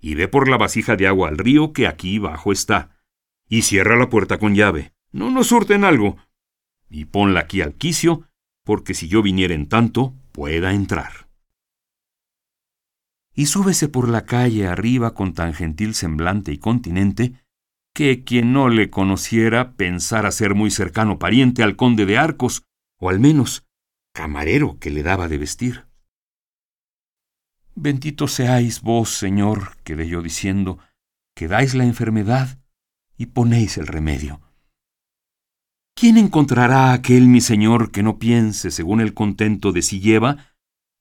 y 0.00 0.14
ve 0.14 0.28
por 0.28 0.48
la 0.48 0.56
vasija 0.56 0.96
de 0.96 1.06
agua 1.06 1.28
al 1.28 1.38
río 1.38 1.72
que 1.72 1.86
aquí 1.86 2.18
bajo 2.18 2.52
está, 2.52 3.02
y 3.48 3.62
cierra 3.62 3.96
la 3.96 4.08
puerta 4.10 4.38
con 4.38 4.54
llave, 4.54 4.92
no 5.12 5.30
nos 5.30 5.48
surten 5.48 5.84
algo, 5.84 6.16
y 6.88 7.06
ponla 7.06 7.40
aquí 7.40 7.60
al 7.60 7.74
quicio, 7.74 8.28
porque 8.64 8.94
si 8.94 9.08
yo 9.08 9.22
viniera 9.22 9.54
en 9.54 9.68
tanto, 9.68 10.14
pueda 10.32 10.72
entrar. 10.72 11.28
Y 13.34 13.46
súbese 13.46 13.88
por 13.88 14.08
la 14.08 14.26
calle 14.26 14.66
arriba 14.66 15.14
con 15.14 15.34
tan 15.34 15.54
gentil 15.54 15.94
semblante 15.94 16.52
y 16.52 16.58
continente, 16.58 17.34
que 17.94 18.22
quien 18.24 18.52
no 18.52 18.68
le 18.68 18.90
conociera 18.90 19.72
pensara 19.72 20.30
ser 20.30 20.54
muy 20.54 20.70
cercano 20.70 21.18
pariente 21.18 21.62
al 21.62 21.76
conde 21.76 22.06
de 22.06 22.18
Arcos, 22.18 22.64
o 22.98 23.08
al 23.08 23.18
menos 23.18 23.66
camarero 24.20 24.78
que 24.78 24.90
le 24.90 25.02
daba 25.02 25.28
de 25.28 25.38
vestir. 25.38 25.86
Bendito 27.74 28.28
seáis 28.28 28.82
vos, 28.82 29.08
Señor, 29.08 29.78
quedé 29.82 30.06
yo 30.06 30.20
diciendo, 30.20 30.78
que 31.34 31.48
dais 31.48 31.74
la 31.74 31.84
enfermedad 31.84 32.58
y 33.16 33.26
ponéis 33.36 33.78
el 33.78 33.86
remedio. 33.86 34.42
¿Quién 35.94 36.18
encontrará 36.18 36.90
a 36.90 36.92
aquel 36.92 37.28
mi 37.28 37.40
Señor 37.40 37.92
que 37.92 38.02
no 38.02 38.18
piense, 38.18 38.70
según 38.70 39.00
el 39.00 39.14
contento 39.14 39.72
de 39.72 39.80
si 39.80 40.00
lleva, 40.00 40.52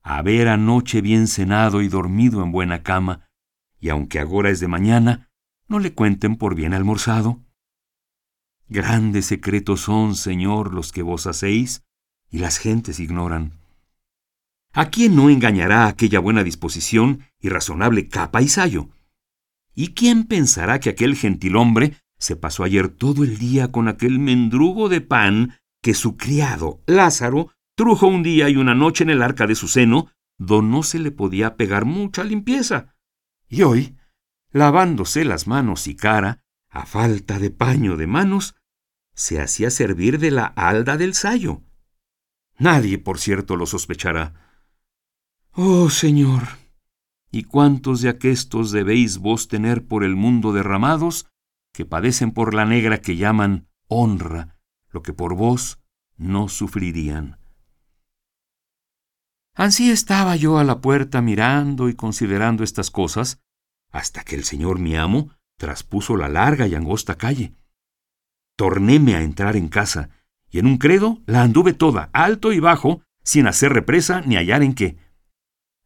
haber 0.01 0.47
anoche 0.47 1.01
bien 1.01 1.27
cenado 1.27 1.81
y 1.81 1.89
dormido 1.89 2.41
en 2.41 2.53
buena 2.53 2.83
cama, 2.83 3.27
y 3.81 3.89
aunque 3.89 4.19
agora 4.19 4.49
es 4.49 4.61
de 4.61 4.69
mañana, 4.69 5.29
no 5.67 5.79
le 5.79 5.93
cuenten 5.93 6.37
por 6.37 6.55
bien 6.55 6.73
almorzado. 6.73 7.43
Grandes 8.69 9.25
secretos 9.25 9.81
son, 9.81 10.15
Señor, 10.15 10.73
los 10.73 10.93
que 10.93 11.01
vos 11.01 11.27
hacéis, 11.27 11.83
y 12.29 12.39
las 12.39 12.57
gentes 12.57 12.99
ignoran. 12.99 13.59
¿A 14.73 14.89
quién 14.89 15.15
no 15.15 15.29
engañará 15.29 15.87
aquella 15.87 16.19
buena 16.19 16.43
disposición 16.43 17.25
y 17.39 17.49
razonable 17.49 18.07
capa 18.07 18.41
y 18.41 18.47
sayo? 18.47 18.89
¿Y 19.73 19.93
quién 19.93 20.25
pensará 20.25 20.79
que 20.79 20.89
aquel 20.89 21.15
gentilhombre 21.15 21.97
se 22.19 22.35
pasó 22.35 22.63
ayer 22.63 22.89
todo 22.89 23.23
el 23.23 23.37
día 23.37 23.71
con 23.71 23.87
aquel 23.87 24.19
mendrugo 24.19 24.89
de 24.89 25.01
pan 25.01 25.57
que 25.81 25.93
su 25.93 26.17
criado, 26.17 26.83
Lázaro, 26.85 27.51
trujo 27.75 28.07
un 28.07 28.23
día 28.23 28.49
y 28.49 28.57
una 28.57 28.75
noche 28.75 29.03
en 29.03 29.09
el 29.09 29.21
arca 29.21 29.47
de 29.47 29.55
su 29.55 29.67
seno, 29.67 30.11
do 30.37 30.61
no 30.61 30.83
se 30.83 30.99
le 30.99 31.11
podía 31.11 31.55
pegar 31.55 31.85
mucha 31.85 32.23
limpieza. 32.23 32.95
Y 33.47 33.63
hoy, 33.63 33.97
lavándose 34.51 35.23
las 35.25 35.47
manos 35.47 35.87
y 35.87 35.95
cara, 35.95 36.43
a 36.69 36.85
falta 36.85 37.39
de 37.39 37.49
paño 37.49 37.95
de 37.97 38.07
manos, 38.07 38.55
se 39.15 39.41
hacía 39.41 39.69
servir 39.69 40.19
de 40.19 40.31
la 40.31 40.45
alda 40.45 40.97
del 40.97 41.13
sayo. 41.13 41.63
Nadie, 42.59 42.97
por 42.97 43.19
cierto, 43.19 43.55
lo 43.55 43.65
sospechará. 43.65 44.33
Oh, 45.53 45.89
Señor, 45.89 46.43
¿y 47.31 47.43
cuántos 47.43 48.01
de 48.01 48.09
aquestos 48.09 48.71
debéis 48.71 49.17
vos 49.17 49.47
tener 49.47 49.87
por 49.87 50.03
el 50.03 50.15
mundo 50.15 50.51
derramados, 50.51 51.27
que 51.73 51.85
padecen 51.85 52.31
por 52.31 52.53
la 52.53 52.65
negra 52.65 52.99
que 52.99 53.15
llaman 53.15 53.69
honra, 53.87 54.59
lo 54.89 55.01
que 55.01 55.13
por 55.13 55.35
vos 55.35 55.79
no 56.17 56.49
sufrirían? 56.49 57.39
Ansí 59.55 59.89
estaba 59.89 60.35
yo 60.35 60.57
a 60.57 60.63
la 60.63 60.81
puerta 60.81 61.21
mirando 61.21 61.89
y 61.89 61.95
considerando 61.95 62.63
estas 62.63 62.91
cosas, 62.91 63.41
hasta 63.91 64.23
que 64.23 64.35
el 64.35 64.43
señor 64.43 64.79
mi 64.79 64.95
amo 64.95 65.31
traspuso 65.57 66.15
la 66.15 66.29
larga 66.29 66.67
y 66.67 66.75
angosta 66.75 67.15
calle. 67.15 67.53
Tornéme 68.55 69.15
a 69.15 69.21
entrar 69.21 69.55
en 69.55 69.67
casa, 69.67 70.09
y 70.51 70.59
en 70.59 70.65
un 70.65 70.77
credo 70.77 71.21
la 71.25 71.41
anduve 71.41 71.73
toda, 71.73 72.09
alto 72.13 72.53
y 72.53 72.59
bajo, 72.59 73.01
sin 73.23 73.47
hacer 73.47 73.73
represa 73.73 74.21
ni 74.21 74.35
hallar 74.35 74.63
en 74.63 74.73
qué. 74.73 74.97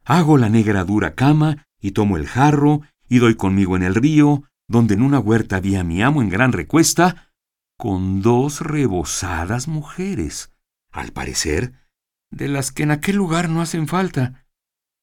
Hago 0.05 0.38
la 0.38 0.50
negra 0.50 0.84
dura 0.84 1.15
cama, 1.15 1.65
y 1.79 1.91
tomo 1.91 2.17
el 2.17 2.27
jarro, 2.27 2.82
y 3.08 3.20
doy 3.20 3.36
conmigo 3.36 3.75
en 3.75 3.84
el 3.84 3.96
río, 3.96 4.43
donde 4.67 4.93
en 4.93 5.01
una 5.01 5.20
huerta 5.20 5.58
había 5.58 5.84
mi 5.84 6.01
amo 6.01 6.22
en 6.22 6.29
gran 6.29 6.53
recuesta, 6.53 7.32
con 7.77 8.22
dos 8.22 8.62
rebosadas 8.62 9.67
mujeres, 9.67 10.51
al 10.91 11.12
parecer, 11.12 11.74
de 12.32 12.48
las 12.48 12.72
que 12.72 12.84
en 12.84 12.91
aquel 12.91 13.17
lugar 13.17 13.50
no 13.50 13.62
hacen 13.62 13.88
falta. 13.88 14.46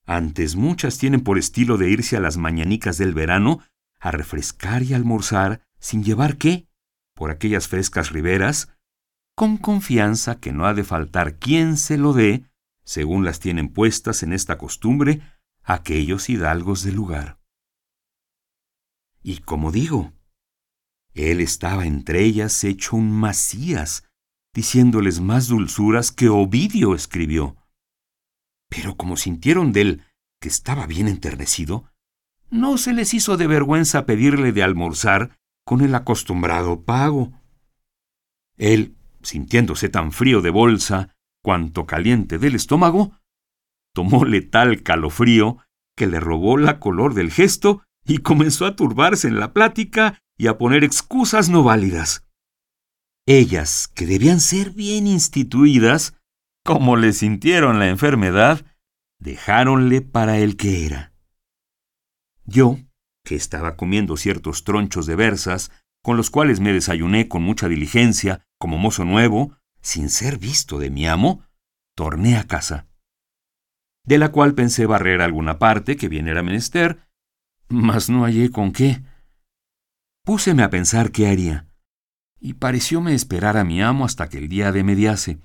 Antes 0.06 0.56
muchas 0.56 0.98
tienen 0.98 1.20
por 1.20 1.38
estilo 1.38 1.76
de 1.76 1.90
irse 1.90 2.16
a 2.16 2.20
las 2.20 2.36
mañanicas 2.36 2.98
del 2.98 3.14
verano 3.14 3.60
a 4.00 4.10
refrescar 4.10 4.82
y 4.82 4.94
almorzar 4.94 5.60
sin 5.78 6.02
llevar 6.02 6.36
qué, 6.36 6.66
por 7.14 7.30
aquellas 7.30 7.68
frescas 7.68 8.10
riberas, 8.10 8.74
con 9.40 9.56
confianza 9.56 10.38
que 10.38 10.52
no 10.52 10.66
ha 10.66 10.74
de 10.74 10.84
faltar 10.84 11.38
quien 11.38 11.78
se 11.78 11.96
lo 11.96 12.12
dé, 12.12 12.44
según 12.84 13.24
las 13.24 13.40
tienen 13.40 13.70
puestas 13.70 14.22
en 14.22 14.34
esta 14.34 14.58
costumbre 14.58 15.22
aquellos 15.62 16.28
hidalgos 16.28 16.82
del 16.82 16.96
lugar. 16.96 17.40
Y 19.22 19.38
como 19.38 19.72
digo, 19.72 20.12
él 21.14 21.40
estaba 21.40 21.86
entre 21.86 22.22
ellas 22.22 22.62
hecho 22.64 22.96
un 22.96 23.10
Macías, 23.12 24.04
diciéndoles 24.52 25.22
más 25.22 25.48
dulzuras 25.48 26.12
que 26.12 26.28
Ovidio 26.28 26.94
escribió. 26.94 27.56
Pero 28.68 28.94
como 28.98 29.16
sintieron 29.16 29.72
de 29.72 29.80
él 29.80 30.04
que 30.38 30.48
estaba 30.48 30.86
bien 30.86 31.08
enternecido, 31.08 31.90
no 32.50 32.76
se 32.76 32.92
les 32.92 33.14
hizo 33.14 33.38
de 33.38 33.46
vergüenza 33.46 34.04
pedirle 34.04 34.52
de 34.52 34.62
almorzar 34.62 35.38
con 35.64 35.80
el 35.80 35.94
acostumbrado 35.94 36.82
pago. 36.82 37.32
Él, 38.58 38.98
sintiéndose 39.22 39.88
tan 39.88 40.12
frío 40.12 40.40
de 40.42 40.50
bolsa 40.50 41.14
cuanto 41.42 41.86
caliente 41.86 42.38
del 42.38 42.54
estómago, 42.54 43.12
tomóle 43.94 44.42
tal 44.42 44.82
calofrío 44.82 45.58
que 45.96 46.06
le 46.06 46.20
robó 46.20 46.56
la 46.56 46.78
color 46.78 47.14
del 47.14 47.30
gesto 47.30 47.82
y 48.04 48.18
comenzó 48.18 48.66
a 48.66 48.76
turbarse 48.76 49.28
en 49.28 49.38
la 49.38 49.52
plática 49.52 50.18
y 50.38 50.46
a 50.46 50.58
poner 50.58 50.84
excusas 50.84 51.48
no 51.48 51.62
válidas. 51.62 52.26
Ellas, 53.26 53.88
que 53.88 54.06
debían 54.06 54.40
ser 54.40 54.70
bien 54.70 55.06
instituidas, 55.06 56.14
como 56.64 56.96
le 56.96 57.12
sintieron 57.12 57.78
la 57.78 57.88
enfermedad, 57.88 58.64
dejáronle 59.18 60.00
para 60.00 60.38
el 60.38 60.56
que 60.56 60.86
era. 60.86 61.12
Yo, 62.44 62.78
que 63.24 63.36
estaba 63.36 63.76
comiendo 63.76 64.16
ciertos 64.16 64.64
tronchos 64.64 65.06
de 65.06 65.14
versas, 65.14 65.70
con 66.02 66.16
los 66.16 66.30
cuales 66.30 66.60
me 66.60 66.72
desayuné 66.72 67.28
con 67.28 67.42
mucha 67.42 67.68
diligencia, 67.68 68.46
como 68.60 68.78
mozo 68.78 69.04
nuevo, 69.04 69.56
sin 69.80 70.10
ser 70.10 70.38
visto 70.38 70.78
de 70.78 70.90
mi 70.90 71.08
amo, 71.08 71.42
torné 71.96 72.36
a 72.36 72.44
casa, 72.44 72.86
de 74.04 74.18
la 74.18 74.30
cual 74.30 74.54
pensé 74.54 74.86
barrer 74.86 75.22
alguna 75.22 75.58
parte 75.58 75.96
que 75.96 76.08
bien 76.08 76.28
era 76.28 76.42
menester, 76.42 77.00
mas 77.68 78.08
no 78.08 78.24
hallé 78.24 78.50
con 78.50 78.72
qué. 78.72 79.02
Púseme 80.24 80.62
a 80.62 80.70
pensar 80.70 81.10
qué 81.10 81.26
haría 81.26 81.70
y 82.40 82.54
parecióme 82.54 83.14
esperar 83.14 83.56
a 83.56 83.64
mi 83.64 83.82
amo 83.82 84.06
hasta 84.06 84.28
que 84.28 84.38
el 84.38 84.48
día 84.48 84.72
de 84.72 84.82
mediase, 84.82 85.40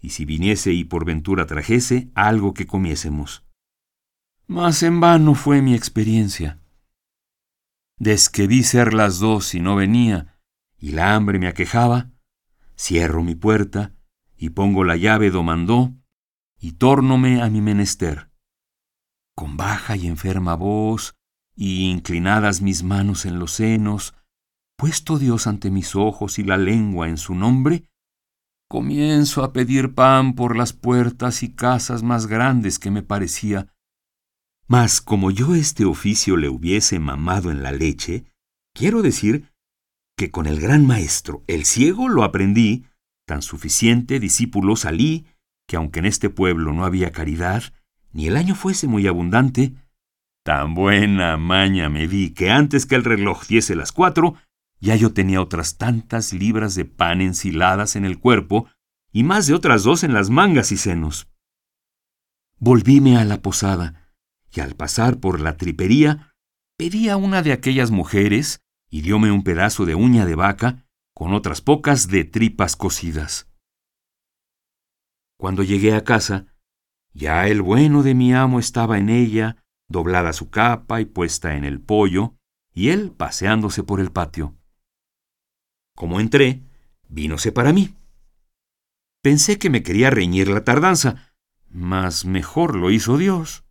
y 0.00 0.10
si 0.10 0.24
viniese 0.24 0.72
y 0.72 0.84
por 0.84 1.04
ventura 1.04 1.46
trajese 1.46 2.10
algo 2.14 2.54
que 2.54 2.66
comiésemos. 2.66 3.44
Mas 4.46 4.82
en 4.82 4.98
vano 5.00 5.34
fue 5.34 5.62
mi 5.62 5.74
experiencia. 5.74 6.58
Desque 7.98 8.46
vi 8.46 8.62
ser 8.62 8.94
las 8.94 9.18
dos 9.18 9.54
y 9.54 9.60
no 9.60 9.76
venía, 9.76 10.38
y 10.78 10.92
la 10.92 11.14
hambre 11.14 11.38
me 11.38 11.46
aquejaba, 11.46 12.10
cierro 12.76 13.22
mi 13.22 13.34
puerta, 13.34 13.94
y 14.36 14.50
pongo 14.50 14.84
la 14.84 14.96
llave 14.96 15.30
do 15.30 15.42
mandó, 15.42 15.94
y 16.58 16.72
tórnome 16.72 17.42
a 17.42 17.48
mi 17.48 17.60
menester. 17.60 18.30
Con 19.34 19.56
baja 19.56 19.96
y 19.96 20.06
enferma 20.06 20.54
voz, 20.54 21.14
y 21.54 21.90
inclinadas 21.90 22.60
mis 22.62 22.82
manos 22.82 23.24
en 23.24 23.38
los 23.38 23.52
senos, 23.52 24.14
puesto 24.76 25.18
Dios 25.18 25.46
ante 25.46 25.70
mis 25.70 25.94
ojos 25.94 26.38
y 26.38 26.44
la 26.44 26.56
lengua 26.56 27.08
en 27.08 27.18
su 27.18 27.34
nombre, 27.34 27.84
comienzo 28.68 29.44
a 29.44 29.52
pedir 29.52 29.94
pan 29.94 30.34
por 30.34 30.56
las 30.56 30.72
puertas 30.72 31.42
y 31.42 31.54
casas 31.54 32.02
más 32.02 32.26
grandes 32.26 32.78
que 32.78 32.90
me 32.90 33.02
parecía. 33.02 33.72
Mas 34.66 35.00
como 35.00 35.30
yo 35.30 35.54
este 35.54 35.84
oficio 35.84 36.36
le 36.36 36.48
hubiese 36.48 36.98
mamado 36.98 37.50
en 37.50 37.62
la 37.62 37.70
leche, 37.70 38.24
quiero 38.72 39.02
decir 39.02 39.51
que 40.16 40.30
con 40.30 40.46
el 40.46 40.60
gran 40.60 40.86
maestro, 40.86 41.42
el 41.46 41.64
ciego, 41.64 42.08
lo 42.08 42.24
aprendí, 42.24 42.86
tan 43.26 43.42
suficiente 43.42 44.20
discípulo 44.20 44.76
salí, 44.76 45.26
que 45.66 45.76
aunque 45.76 46.00
en 46.00 46.06
este 46.06 46.30
pueblo 46.30 46.72
no 46.72 46.84
había 46.84 47.12
caridad, 47.12 47.62
ni 48.12 48.26
el 48.26 48.36
año 48.36 48.54
fuese 48.54 48.86
muy 48.86 49.06
abundante, 49.06 49.74
tan 50.44 50.74
buena 50.74 51.36
maña 51.36 51.88
me 51.88 52.08
di 52.08 52.30
que 52.30 52.50
antes 52.50 52.84
que 52.86 52.94
el 52.94 53.04
reloj 53.04 53.46
diese 53.46 53.74
las 53.74 53.92
cuatro, 53.92 54.34
ya 54.80 54.96
yo 54.96 55.12
tenía 55.12 55.40
otras 55.40 55.78
tantas 55.78 56.32
libras 56.32 56.74
de 56.74 56.84
pan 56.84 57.20
ensiladas 57.20 57.94
en 57.96 58.04
el 58.04 58.18
cuerpo 58.18 58.68
y 59.12 59.22
más 59.22 59.46
de 59.46 59.54
otras 59.54 59.84
dos 59.84 60.02
en 60.02 60.12
las 60.12 60.30
mangas 60.30 60.72
y 60.72 60.76
senos. 60.76 61.28
Volvíme 62.58 63.16
a 63.16 63.24
la 63.24 63.42
posada, 63.42 64.10
y 64.52 64.60
al 64.60 64.74
pasar 64.74 65.20
por 65.20 65.40
la 65.40 65.56
tripería, 65.56 66.34
pedí 66.76 67.08
a 67.08 67.16
una 67.16 67.42
de 67.42 67.52
aquellas 67.52 67.90
mujeres 67.90 68.61
y 68.92 69.00
dióme 69.00 69.32
un 69.32 69.42
pedazo 69.42 69.86
de 69.86 69.94
uña 69.94 70.26
de 70.26 70.34
vaca 70.34 70.86
con 71.14 71.32
otras 71.32 71.62
pocas 71.62 72.08
de 72.08 72.24
tripas 72.24 72.76
cocidas. 72.76 73.50
Cuando 75.38 75.62
llegué 75.62 75.94
a 75.94 76.04
casa, 76.04 76.54
ya 77.14 77.48
el 77.48 77.62
bueno 77.62 78.02
de 78.02 78.14
mi 78.14 78.34
amo 78.34 78.60
estaba 78.60 78.98
en 78.98 79.08
ella, 79.08 79.64
doblada 79.88 80.34
su 80.34 80.50
capa 80.50 81.00
y 81.00 81.06
puesta 81.06 81.56
en 81.56 81.64
el 81.64 81.80
pollo, 81.80 82.36
y 82.74 82.90
él 82.90 83.12
paseándose 83.12 83.82
por 83.82 83.98
el 83.98 84.12
patio. 84.12 84.58
Como 85.96 86.20
entré, 86.20 86.62
vínose 87.08 87.50
para 87.50 87.72
mí. 87.72 87.96
Pensé 89.22 89.58
que 89.58 89.70
me 89.70 89.82
quería 89.82 90.10
reñir 90.10 90.48
la 90.48 90.64
tardanza, 90.64 91.32
mas 91.70 92.26
mejor 92.26 92.76
lo 92.76 92.90
hizo 92.90 93.16
Dios. 93.16 93.64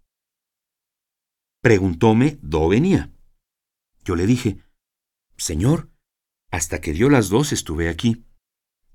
Preguntóme 1.62 2.39
dó 2.41 2.67
venía. 2.69 3.12
Yo 4.03 4.15
le 4.15 4.25
dije, 4.25 4.63
Señor, 5.41 5.89
hasta 6.51 6.82
que 6.82 6.93
dio 6.93 7.10
las 7.10 7.30
dos 7.30 7.51
estuve 7.51 7.89
aquí, 7.89 8.27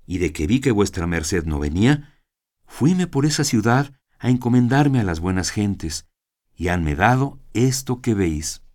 y 0.05 0.19
de 0.19 0.31
que 0.31 0.47
vi 0.47 0.61
que 0.61 0.71
vuestra 0.71 1.05
merced 1.05 1.43
no 1.43 1.59
venía, 1.59 2.23
fuime 2.65 3.05
por 3.05 3.25
esa 3.25 3.43
ciudad 3.43 3.99
a 4.17 4.29
encomendarme 4.29 5.01
a 5.01 5.03
las 5.03 5.19
buenas 5.19 5.49
gentes, 5.49 6.09
y 6.55 6.69
hanme 6.69 6.95
dado 6.95 7.41
esto 7.51 8.01
que 8.01 8.13
veis. 8.13 8.65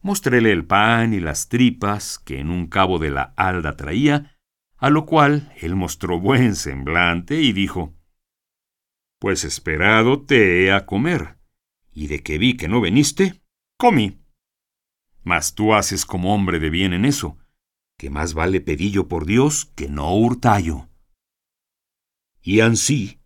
Mostréle 0.00 0.50
el 0.50 0.66
pan 0.66 1.14
y 1.14 1.20
las 1.20 1.48
tripas 1.48 2.18
que 2.18 2.40
en 2.40 2.50
un 2.50 2.66
cabo 2.66 2.98
de 2.98 3.10
la 3.10 3.32
alda 3.36 3.76
traía, 3.76 4.36
a 4.78 4.90
lo 4.90 5.06
cual 5.06 5.52
él 5.60 5.76
mostró 5.76 6.18
buen 6.18 6.56
semblante 6.56 7.40
y 7.40 7.52
dijo, 7.52 7.94
Pues 9.20 9.44
esperado 9.44 10.22
te 10.22 10.64
he 10.64 10.72
a 10.72 10.86
comer, 10.86 11.38
y 11.92 12.08
de 12.08 12.24
que 12.24 12.36
vi 12.36 12.56
que 12.56 12.66
no 12.66 12.80
veniste, 12.80 13.44
comí. 13.78 14.25
Mas 15.26 15.56
tú 15.56 15.74
haces 15.74 16.06
como 16.06 16.32
hombre 16.32 16.60
de 16.60 16.70
bien 16.70 16.92
en 16.92 17.04
eso, 17.04 17.36
que 17.98 18.10
más 18.10 18.32
vale 18.32 18.60
pedillo 18.60 19.08
por 19.08 19.26
Dios 19.26 19.64
que 19.74 19.88
no 19.88 20.14
hurtallo. 20.14 20.88
Y 22.40 22.60
ansí, 22.60 23.18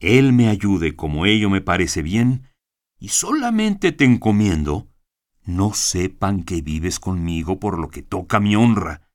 él 0.00 0.32
me 0.32 0.48
ayude 0.48 0.96
como 0.96 1.26
ello 1.26 1.50
me 1.50 1.60
parece 1.60 2.00
bien, 2.00 2.48
y 2.98 3.08
solamente 3.08 3.92
te 3.92 4.06
encomiendo 4.06 4.88
no 5.44 5.74
sepan 5.74 6.44
que 6.44 6.62
vives 6.62 6.98
conmigo 6.98 7.60
por 7.60 7.78
lo 7.78 7.90
que 7.90 8.02
toca 8.02 8.40
mi 8.40 8.56
honra, 8.56 9.10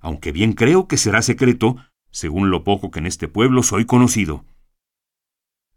aunque 0.00 0.32
bien 0.32 0.54
creo 0.54 0.88
que 0.88 0.96
será 0.96 1.20
secreto, 1.20 1.76
según 2.10 2.48
lo 2.48 2.64
poco 2.64 2.90
que 2.90 3.00
en 3.00 3.06
este 3.06 3.28
pueblo 3.28 3.62
soy 3.62 3.84
conocido. 3.84 4.46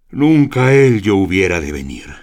Nunca 0.10 0.72
él 0.72 1.02
yo 1.02 1.17
hubiera 1.17 1.60
de 1.60 1.74
venir. 1.74 2.15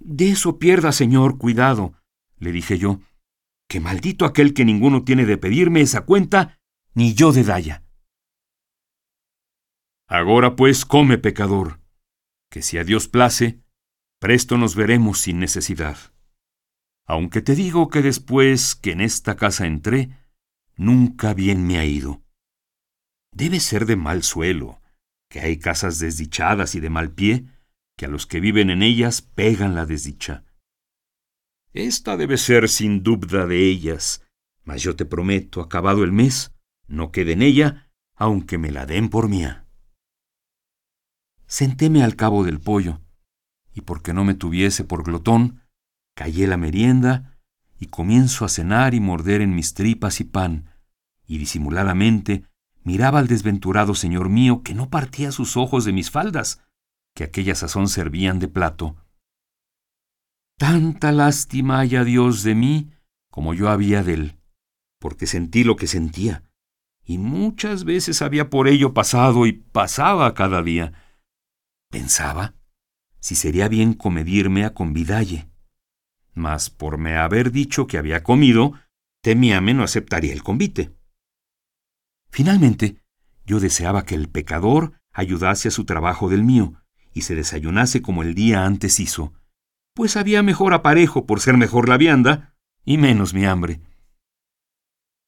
De 0.00 0.30
eso 0.30 0.58
pierda, 0.58 0.90
señor, 0.90 1.38
cuidado, 1.38 1.94
le 2.42 2.50
dije 2.50 2.76
yo, 2.76 3.00
que 3.68 3.78
maldito 3.78 4.24
aquel 4.24 4.52
que 4.52 4.64
ninguno 4.64 5.04
tiene 5.04 5.24
de 5.26 5.38
pedirme 5.38 5.80
esa 5.80 6.00
cuenta, 6.02 6.58
ni 6.92 7.14
yo 7.14 7.32
de 7.32 7.44
dalla. 7.44 7.84
Ahora 10.08 10.56
pues 10.56 10.84
come, 10.84 11.18
pecador, 11.18 11.80
que 12.50 12.60
si 12.60 12.78
a 12.78 12.84
Dios 12.84 13.06
place, 13.06 13.62
presto 14.18 14.58
nos 14.58 14.74
veremos 14.74 15.20
sin 15.20 15.38
necesidad. 15.38 15.96
Aunque 17.06 17.42
te 17.42 17.54
digo 17.54 17.88
que 17.88 18.02
después 18.02 18.74
que 18.74 18.90
en 18.90 19.00
esta 19.00 19.36
casa 19.36 19.66
entré, 19.66 20.18
nunca 20.76 21.34
bien 21.34 21.64
me 21.66 21.78
ha 21.78 21.84
ido. 21.84 22.22
Debe 23.32 23.60
ser 23.60 23.86
de 23.86 23.96
mal 23.96 24.24
suelo, 24.24 24.82
que 25.30 25.40
hay 25.40 25.58
casas 25.58 26.00
desdichadas 26.00 26.74
y 26.74 26.80
de 26.80 26.90
mal 26.90 27.12
pie, 27.12 27.46
que 27.96 28.06
a 28.06 28.08
los 28.08 28.26
que 28.26 28.40
viven 28.40 28.68
en 28.68 28.82
ellas 28.82 29.22
pegan 29.22 29.76
la 29.76 29.86
desdicha. 29.86 30.44
Esta 31.72 32.16
debe 32.16 32.36
ser 32.36 32.68
sin 32.68 33.02
duda 33.02 33.46
de 33.46 33.66
ellas, 33.66 34.22
mas 34.64 34.82
yo 34.82 34.94
te 34.94 35.06
prometo, 35.06 35.60
acabado 35.60 36.04
el 36.04 36.12
mes, 36.12 36.54
no 36.86 37.10
quede 37.10 37.32
en 37.32 37.42
ella, 37.42 37.90
aunque 38.14 38.58
me 38.58 38.70
la 38.70 38.84
den 38.84 39.08
por 39.08 39.28
mía. 39.28 39.66
Sentéme 41.46 42.02
al 42.02 42.14
cabo 42.16 42.44
del 42.44 42.60
pollo, 42.60 43.00
y 43.74 43.80
porque 43.82 44.12
no 44.12 44.24
me 44.24 44.34
tuviese 44.34 44.84
por 44.84 45.02
glotón, 45.02 45.62
callé 46.14 46.46
la 46.46 46.56
merienda 46.56 47.38
y 47.78 47.86
comienzo 47.86 48.44
a 48.44 48.48
cenar 48.48 48.94
y 48.94 49.00
morder 49.00 49.40
en 49.40 49.54
mis 49.54 49.74
tripas 49.74 50.20
y 50.20 50.24
pan, 50.24 50.70
y 51.26 51.38
disimuladamente 51.38 52.44
miraba 52.84 53.18
al 53.18 53.28
desventurado 53.28 53.94
señor 53.94 54.28
mío 54.28 54.62
que 54.62 54.74
no 54.74 54.90
partía 54.90 55.32
sus 55.32 55.56
ojos 55.56 55.84
de 55.84 55.92
mis 55.92 56.10
faldas, 56.10 56.62
que 57.14 57.24
aquella 57.24 57.54
sazón 57.54 57.88
servían 57.88 58.38
de 58.38 58.48
plato. 58.48 59.01
Tanta 60.62 61.10
lástima 61.10 61.80
haya 61.80 62.04
Dios 62.04 62.44
de 62.44 62.54
mí 62.54 62.92
como 63.32 63.52
yo 63.52 63.68
había 63.68 64.04
de 64.04 64.14
él, 64.14 64.38
porque 65.00 65.26
sentí 65.26 65.64
lo 65.64 65.74
que 65.74 65.88
sentía, 65.88 66.44
y 67.04 67.18
muchas 67.18 67.82
veces 67.82 68.22
había 68.22 68.48
por 68.48 68.68
ello 68.68 68.94
pasado 68.94 69.46
y 69.46 69.54
pasaba 69.54 70.34
cada 70.34 70.62
día. 70.62 70.92
Pensaba 71.90 72.54
si 73.18 73.34
sería 73.34 73.66
bien 73.66 73.92
comedirme 73.92 74.64
a 74.64 74.72
convidalle, 74.72 75.50
mas 76.32 76.70
por 76.70 76.96
me 76.96 77.16
haber 77.16 77.50
dicho 77.50 77.88
que 77.88 77.98
había 77.98 78.22
comido, 78.22 78.74
temíame 79.20 79.74
no 79.74 79.82
aceptaría 79.82 80.32
el 80.32 80.44
convite. 80.44 80.94
Finalmente, 82.30 83.02
yo 83.44 83.58
deseaba 83.58 84.04
que 84.04 84.14
el 84.14 84.28
pecador 84.28 84.92
ayudase 85.10 85.66
a 85.66 85.72
su 85.72 85.86
trabajo 85.86 86.28
del 86.28 86.44
mío, 86.44 86.74
y 87.12 87.22
se 87.22 87.34
desayunase 87.34 88.00
como 88.00 88.22
el 88.22 88.36
día 88.36 88.64
antes 88.64 89.00
hizo, 89.00 89.32
pues 89.94 90.16
había 90.16 90.42
mejor 90.42 90.74
aparejo 90.74 91.26
por 91.26 91.40
ser 91.40 91.56
mejor 91.56 91.88
la 91.88 91.96
vianda 91.96 92.54
y 92.84 92.98
menos 92.98 93.34
mi 93.34 93.44
hambre. 93.44 93.80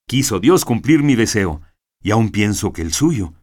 Quiso 0.06 0.40
Dios 0.40 0.64
cumplir 0.64 1.02
mi 1.02 1.14
deseo, 1.14 1.62
y 2.02 2.10
aún 2.10 2.30
pienso 2.30 2.72
que 2.72 2.82
el 2.82 2.92
suyo, 2.92 3.34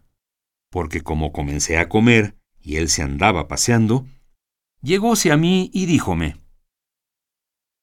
porque 0.70 1.02
como 1.02 1.32
comencé 1.32 1.78
a 1.78 1.90
comer 1.90 2.38
y 2.60 2.76
él 2.76 2.90
se 2.90 3.02
andaba 3.02 3.48
paseando, 3.48 4.06
llegóse 4.82 5.32
a 5.32 5.38
mí 5.38 5.72
y 5.74 5.86
díjome, 5.86 6.38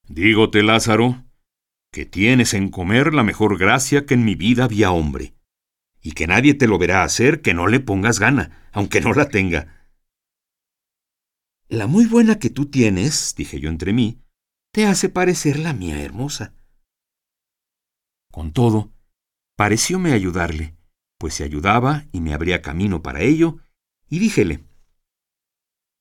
Dígote, 0.07 0.63
Lázaro, 0.63 1.23
que 1.91 2.05
tienes 2.05 2.53
en 2.53 2.69
comer 2.69 3.13
la 3.13 3.23
mejor 3.23 3.59
gracia 3.59 4.05
que 4.05 4.15
en 4.15 4.25
mi 4.25 4.35
vida 4.35 4.63
había 4.63 4.91
hombre, 4.91 5.35
y 6.01 6.13
que 6.13 6.25
nadie 6.25 6.53
te 6.53 6.67
lo 6.67 6.77
verá 6.77 7.03
hacer 7.03 7.41
que 7.41 7.53
no 7.53 7.67
le 7.67 7.79
pongas 7.79 8.19
gana, 8.19 8.69
aunque 8.71 9.01
no 9.01 9.13
la 9.13 9.29
tenga 9.29 9.78
la 11.69 11.85
muy 11.85 12.07
buena 12.07 12.39
que 12.39 12.49
tú 12.49 12.65
tienes, 12.65 13.35
dije 13.37 13.59
yo 13.59 13.69
entre 13.69 13.93
mí, 13.93 14.23
te 14.73 14.87
hace 14.87 15.07
parecer 15.07 15.59
la 15.59 15.71
mía 15.71 16.01
hermosa. 16.01 16.55
Con 18.31 18.51
todo, 18.51 18.91
parecióme 19.55 20.13
ayudarle, 20.13 20.75
pues 21.19 21.35
se 21.35 21.43
ayudaba 21.43 22.05
y 22.11 22.21
me 22.21 22.33
abría 22.33 22.63
camino 22.63 23.03
para 23.03 23.21
ello, 23.21 23.57
y 24.09 24.17
díjele, 24.17 24.65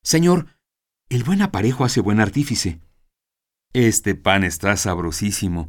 Señor, 0.03 0.47
el 1.11 1.23
buen 1.23 1.43
aparejo 1.43 1.85
hace 1.85 2.01
buen 2.01 2.21
artífice. 2.21 2.81
Este 3.75 4.15
pan 4.15 4.45
está 4.45 4.75
sabrosísimo, 4.77 5.69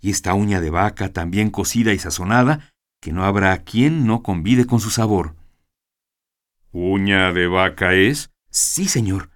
y 0.00 0.10
esta 0.10 0.32
uña 0.32 0.62
de 0.62 0.70
vaca 0.70 1.12
tan 1.12 1.30
bien 1.30 1.50
cocida 1.50 1.92
y 1.92 1.98
sazonada, 1.98 2.72
que 3.00 3.12
no 3.12 3.24
habrá 3.24 3.62
quien 3.64 4.06
no 4.06 4.22
convide 4.22 4.64
con 4.64 4.80
su 4.80 4.88
sabor. 4.88 5.36
¿Uña 6.72 7.32
de 7.32 7.46
vaca 7.46 7.94
es? 7.94 8.30
Sí, 8.48 8.88
señor. 8.88 9.33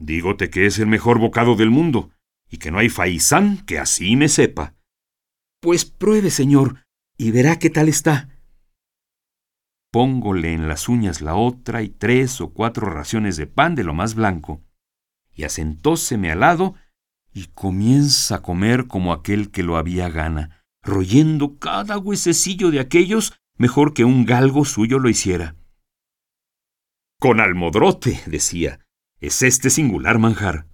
Dígote 0.00 0.48
que 0.48 0.64
es 0.64 0.78
el 0.78 0.86
mejor 0.86 1.18
bocado 1.18 1.54
del 1.54 1.70
mundo, 1.70 2.10
y 2.50 2.56
que 2.56 2.70
no 2.70 2.78
hay 2.78 2.88
faisán 2.88 3.64
que 3.66 3.78
así 3.78 4.16
me 4.16 4.28
sepa. 4.28 4.74
Pues 5.60 5.84
pruebe, 5.84 6.30
señor, 6.30 6.86
y 7.18 7.30
verá 7.30 7.58
qué 7.58 7.68
tal 7.68 7.88
está. 7.88 8.30
Póngole 9.92 10.54
en 10.54 10.68
las 10.68 10.88
uñas 10.88 11.20
la 11.20 11.34
otra 11.34 11.82
y 11.82 11.90
tres 11.90 12.40
o 12.40 12.54
cuatro 12.54 12.88
raciones 12.88 13.36
de 13.36 13.46
pan 13.46 13.74
de 13.74 13.84
lo 13.84 13.92
más 13.92 14.14
blanco, 14.14 14.62
y 15.34 15.44
asentóseme 15.44 16.32
al 16.32 16.40
lado 16.40 16.74
y 17.32 17.48
comienza 17.48 18.36
a 18.36 18.42
comer 18.42 18.86
como 18.86 19.12
aquel 19.12 19.50
que 19.50 19.62
lo 19.62 19.76
había 19.76 20.08
gana, 20.08 20.64
royendo 20.82 21.58
cada 21.58 21.98
huesecillo 21.98 22.70
de 22.70 22.80
aquellos 22.80 23.34
mejor 23.58 23.92
que 23.92 24.04
un 24.04 24.24
galgo 24.24 24.64
suyo 24.64 24.98
lo 24.98 25.10
hiciera. 25.10 25.56
Con 27.20 27.38
almodrote, 27.38 28.18
decía, 28.26 28.80
es 29.20 29.42
este 29.42 29.70
singular 29.70 30.18
manjar. 30.18 30.66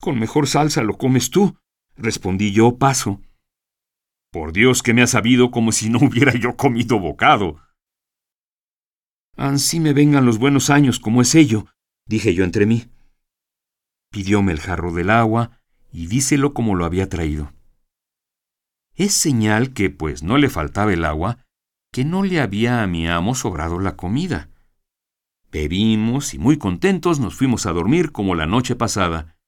Con 0.00 0.18
mejor 0.18 0.46
salsa 0.46 0.82
lo 0.82 0.96
comes 0.96 1.30
tú, 1.30 1.56
respondí 1.96 2.52
yo 2.52 2.78
paso. 2.78 3.20
Por 4.30 4.52
Dios 4.52 4.82
que 4.82 4.94
me 4.94 5.02
ha 5.02 5.06
sabido 5.06 5.50
como 5.50 5.70
si 5.72 5.90
no 5.90 5.98
hubiera 6.02 6.34
yo 6.34 6.56
comido 6.56 6.98
bocado. 6.98 7.60
Ansí 9.36 9.80
me 9.80 9.92
vengan 9.92 10.26
los 10.26 10.38
buenos 10.38 10.70
años, 10.70 10.98
como 11.00 11.20
es 11.20 11.34
ello, 11.34 11.66
dije 12.06 12.34
yo 12.34 12.44
entre 12.44 12.66
mí. 12.66 12.90
Pidióme 14.10 14.52
el 14.52 14.60
jarro 14.60 14.92
del 14.92 15.10
agua 15.10 15.60
y 15.92 16.06
díselo 16.06 16.54
como 16.54 16.74
lo 16.74 16.84
había 16.84 17.08
traído. 17.08 17.52
Es 18.94 19.12
señal 19.12 19.72
que, 19.72 19.90
pues 19.90 20.22
no 20.22 20.38
le 20.38 20.48
faltaba 20.48 20.92
el 20.92 21.04
agua, 21.04 21.44
que 21.92 22.04
no 22.04 22.22
le 22.22 22.40
había 22.40 22.82
a 22.82 22.86
mi 22.86 23.08
amo 23.08 23.34
sobrado 23.34 23.80
la 23.80 23.96
comida. 23.96 24.50
Bebimos 25.54 26.34
y 26.34 26.38
muy 26.40 26.58
contentos 26.58 27.20
nos 27.20 27.36
fuimos 27.36 27.64
a 27.66 27.72
dormir 27.72 28.10
como 28.10 28.34
la 28.34 28.44
noche 28.44 28.74
pasada. 28.74 29.38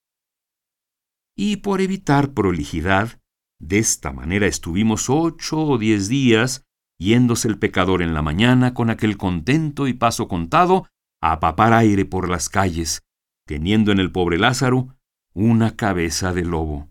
Y 1.36 1.56
por 1.56 1.80
evitar 1.80 2.32
prolijidad, 2.32 3.20
de 3.58 3.78
esta 3.78 4.12
manera 4.12 4.46
estuvimos 4.46 5.10
ocho 5.10 5.58
o 5.58 5.78
diez 5.78 6.06
días, 6.06 6.64
yéndose 6.96 7.48
el 7.48 7.58
pecador 7.58 8.02
en 8.02 8.14
la 8.14 8.22
mañana 8.22 8.72
con 8.72 8.88
aquel 8.88 9.16
contento 9.16 9.88
y 9.88 9.94
paso 9.94 10.28
contado 10.28 10.86
a 11.20 11.40
papar 11.40 11.72
aire 11.72 12.04
por 12.04 12.28
las 12.28 12.48
calles, 12.48 13.02
teniendo 13.44 13.90
en 13.90 13.98
el 13.98 14.12
pobre 14.12 14.38
Lázaro 14.38 14.96
una 15.34 15.74
cabeza 15.74 16.32
de 16.32 16.44
lobo. 16.44 16.88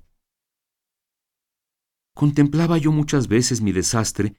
Contemplaba 2.13 2.77
yo 2.77 2.91
muchas 2.91 3.29
veces 3.29 3.61
mi 3.61 3.71
desastre, 3.71 4.35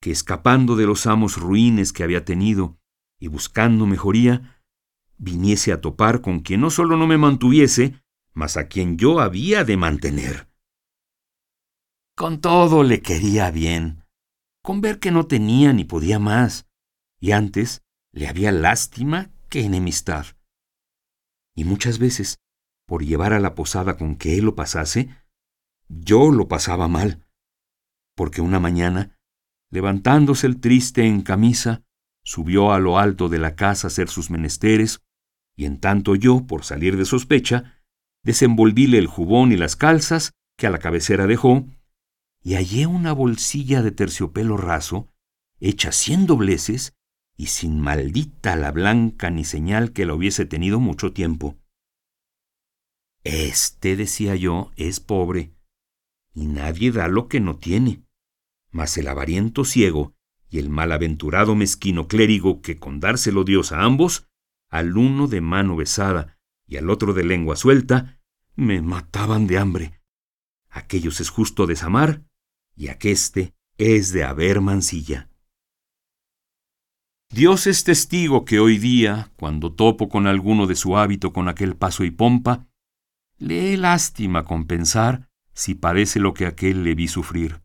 que 0.00 0.12
escapando 0.12 0.76
de 0.76 0.86
los 0.86 1.08
amos 1.08 1.36
ruines 1.36 1.92
que 1.92 2.04
había 2.04 2.24
tenido, 2.24 2.79
y 3.20 3.28
buscando 3.28 3.86
mejoría, 3.86 4.60
viniese 5.18 5.72
a 5.72 5.80
topar 5.80 6.22
con 6.22 6.40
quien 6.40 6.62
no 6.62 6.70
solo 6.70 6.96
no 6.96 7.06
me 7.06 7.18
mantuviese, 7.18 8.02
mas 8.32 8.56
a 8.56 8.66
quien 8.66 8.96
yo 8.96 9.20
había 9.20 9.62
de 9.64 9.76
mantener. 9.76 10.48
Con 12.16 12.40
todo 12.40 12.82
le 12.82 13.02
quería 13.02 13.50
bien, 13.50 14.04
con 14.62 14.80
ver 14.80 14.98
que 14.98 15.10
no 15.10 15.26
tenía 15.26 15.72
ni 15.72 15.84
podía 15.84 16.18
más, 16.18 16.66
y 17.20 17.32
antes 17.32 17.82
le 18.12 18.26
había 18.26 18.50
lástima 18.50 19.30
que 19.48 19.64
enemistad. 19.64 20.26
Y 21.54 21.64
muchas 21.64 21.98
veces, 21.98 22.38
por 22.86 23.04
llevar 23.04 23.34
a 23.34 23.40
la 23.40 23.54
posada 23.54 23.96
con 23.96 24.16
que 24.16 24.38
él 24.38 24.46
lo 24.46 24.54
pasase, 24.54 25.14
yo 25.88 26.30
lo 26.30 26.48
pasaba 26.48 26.88
mal, 26.88 27.26
porque 28.16 28.40
una 28.40 28.60
mañana, 28.60 29.18
levantándose 29.70 30.46
el 30.46 30.60
triste 30.60 31.06
en 31.06 31.22
camisa, 31.22 31.84
subió 32.24 32.72
a 32.72 32.78
lo 32.78 32.98
alto 32.98 33.28
de 33.28 33.38
la 33.38 33.54
casa 33.54 33.86
a 33.86 33.88
hacer 33.88 34.08
sus 34.08 34.30
menesteres, 34.30 35.00
y 35.56 35.64
en 35.64 35.78
tanto 35.78 36.14
yo, 36.14 36.46
por 36.46 36.64
salir 36.64 36.96
de 36.96 37.04
sospecha, 37.04 37.82
desenvolvíle 38.22 38.98
el 38.98 39.06
jubón 39.06 39.52
y 39.52 39.56
las 39.56 39.76
calzas 39.76 40.32
que 40.56 40.66
a 40.66 40.70
la 40.70 40.78
cabecera 40.78 41.26
dejó, 41.26 41.66
y 42.42 42.54
hallé 42.54 42.86
una 42.86 43.12
bolsilla 43.12 43.82
de 43.82 43.92
terciopelo 43.92 44.56
raso, 44.56 45.08
hecha 45.58 45.92
cien 45.92 46.26
dobleces, 46.26 46.94
y 47.36 47.46
sin 47.46 47.80
maldita 47.80 48.56
la 48.56 48.70
blanca 48.70 49.30
ni 49.30 49.44
señal 49.44 49.92
que 49.92 50.04
la 50.06 50.14
hubiese 50.14 50.44
tenido 50.44 50.80
mucho 50.80 51.12
tiempo. 51.12 51.56
Este, 53.24 53.96
decía 53.96 54.36
yo, 54.36 54.72
es 54.76 55.00
pobre, 55.00 55.54
y 56.34 56.46
nadie 56.46 56.92
da 56.92 57.08
lo 57.08 57.28
que 57.28 57.40
no 57.40 57.56
tiene, 57.56 58.02
mas 58.70 58.96
el 58.98 59.08
avariento 59.08 59.64
ciego 59.64 60.14
y 60.50 60.58
el 60.58 60.68
malaventurado 60.68 61.54
mezquino 61.54 62.08
clérigo 62.08 62.60
que 62.60 62.78
con 62.78 62.98
dárselo 63.00 63.44
Dios 63.44 63.72
a 63.72 63.82
ambos, 63.82 64.28
al 64.68 64.96
uno 64.96 65.28
de 65.28 65.40
mano 65.40 65.76
besada 65.76 66.36
y 66.66 66.76
al 66.76 66.90
otro 66.90 67.14
de 67.14 67.24
lengua 67.24 67.56
suelta, 67.56 68.20
me 68.56 68.82
mataban 68.82 69.46
de 69.46 69.58
hambre. 69.58 70.00
Aquellos 70.68 71.20
es 71.20 71.30
justo 71.30 71.66
desamar 71.66 72.24
y 72.76 72.88
aqueste 72.88 73.54
es 73.78 74.12
de 74.12 74.24
haber 74.24 74.60
mancilla. 74.60 75.30
Dios 77.32 77.68
es 77.68 77.84
testigo 77.84 78.44
que 78.44 78.58
hoy 78.58 78.78
día, 78.78 79.32
cuando 79.36 79.72
topo 79.72 80.08
con 80.08 80.26
alguno 80.26 80.66
de 80.66 80.74
su 80.74 80.96
hábito 80.96 81.32
con 81.32 81.48
aquel 81.48 81.76
paso 81.76 82.02
y 82.02 82.10
pompa, 82.10 82.66
le 83.38 83.72
he 83.72 83.76
lástima 83.76 84.44
compensar 84.44 85.28
si 85.54 85.74
padece 85.74 86.18
lo 86.18 86.34
que 86.34 86.46
aquel 86.46 86.82
le 86.82 86.96
vi 86.96 87.06
sufrir, 87.06 87.62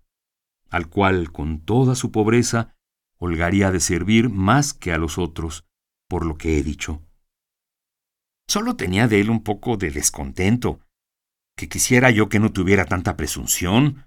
al 0.69 0.87
cual 0.87 1.31
con 1.31 1.61
toda 1.61 1.95
su 1.95 2.11
pobreza 2.11 2.74
holgaría 3.17 3.71
de 3.71 3.79
servir 3.79 4.29
más 4.29 4.73
que 4.73 4.91
a 4.91 4.97
los 4.97 5.17
otros, 5.17 5.65
por 6.07 6.25
lo 6.25 6.37
que 6.37 6.57
he 6.57 6.63
dicho. 6.63 7.01
Solo 8.47 8.75
tenía 8.75 9.07
de 9.07 9.21
él 9.21 9.29
un 9.29 9.43
poco 9.43 9.77
de 9.77 9.91
descontento, 9.91 10.79
que 11.55 11.69
quisiera 11.69 12.11
yo 12.11 12.29
que 12.29 12.39
no 12.39 12.51
tuviera 12.51 12.85
tanta 12.85 13.17
presunción, 13.17 14.05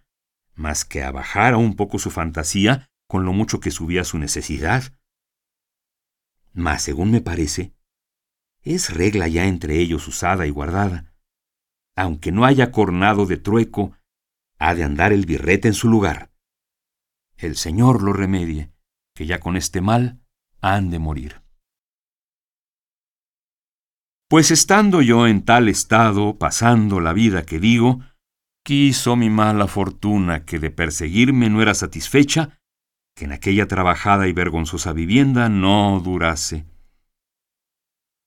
más 0.54 0.84
que 0.84 1.02
abajara 1.02 1.56
un 1.56 1.76
poco 1.76 1.98
su 1.98 2.10
fantasía 2.10 2.88
con 3.08 3.24
lo 3.24 3.32
mucho 3.32 3.60
que 3.60 3.70
subía 3.70 4.04
su 4.04 4.18
necesidad 4.18 4.92
mas, 6.58 6.82
según 6.82 7.12
me 7.12 7.20
parece, 7.20 7.72
es 8.62 8.92
regla 8.92 9.28
ya 9.28 9.46
entre 9.46 9.78
ellos 9.78 10.08
usada 10.08 10.44
y 10.44 10.50
guardada. 10.50 11.14
Aunque 11.94 12.32
no 12.32 12.44
haya 12.44 12.72
cornado 12.72 13.26
de 13.26 13.36
trueco, 13.36 13.96
ha 14.58 14.74
de 14.74 14.82
andar 14.82 15.12
el 15.12 15.24
birrete 15.24 15.68
en 15.68 15.74
su 15.74 15.88
lugar. 15.88 16.32
El 17.36 17.54
Señor 17.54 18.02
lo 18.02 18.12
remedie, 18.12 18.72
que 19.18 19.26
ya 19.26 19.40
con 19.40 19.56
este 19.56 19.80
mal 19.80 20.20
han 20.60 20.90
de 20.90 21.00
morir. 21.00 21.42
Pues 24.28 24.52
estando 24.52 25.02
yo 25.02 25.26
en 25.26 25.44
tal 25.44 25.68
estado, 25.68 26.38
pasando 26.38 27.00
la 27.00 27.12
vida 27.12 27.42
que 27.42 27.58
digo, 27.58 27.98
quiso 28.64 29.16
mi 29.16 29.28
mala 29.28 29.66
fortuna 29.66 30.44
que 30.44 30.60
de 30.60 30.70
perseguirme 30.70 31.50
no 31.50 31.60
era 31.60 31.74
satisfecha, 31.74 32.60
que 33.16 33.24
en 33.24 33.32
aquella 33.32 33.66
trabajada 33.66 34.28
y 34.28 34.32
vergonzosa 34.32 34.92
vivienda 34.92 35.48
no 35.48 35.98
durase. 35.98 36.66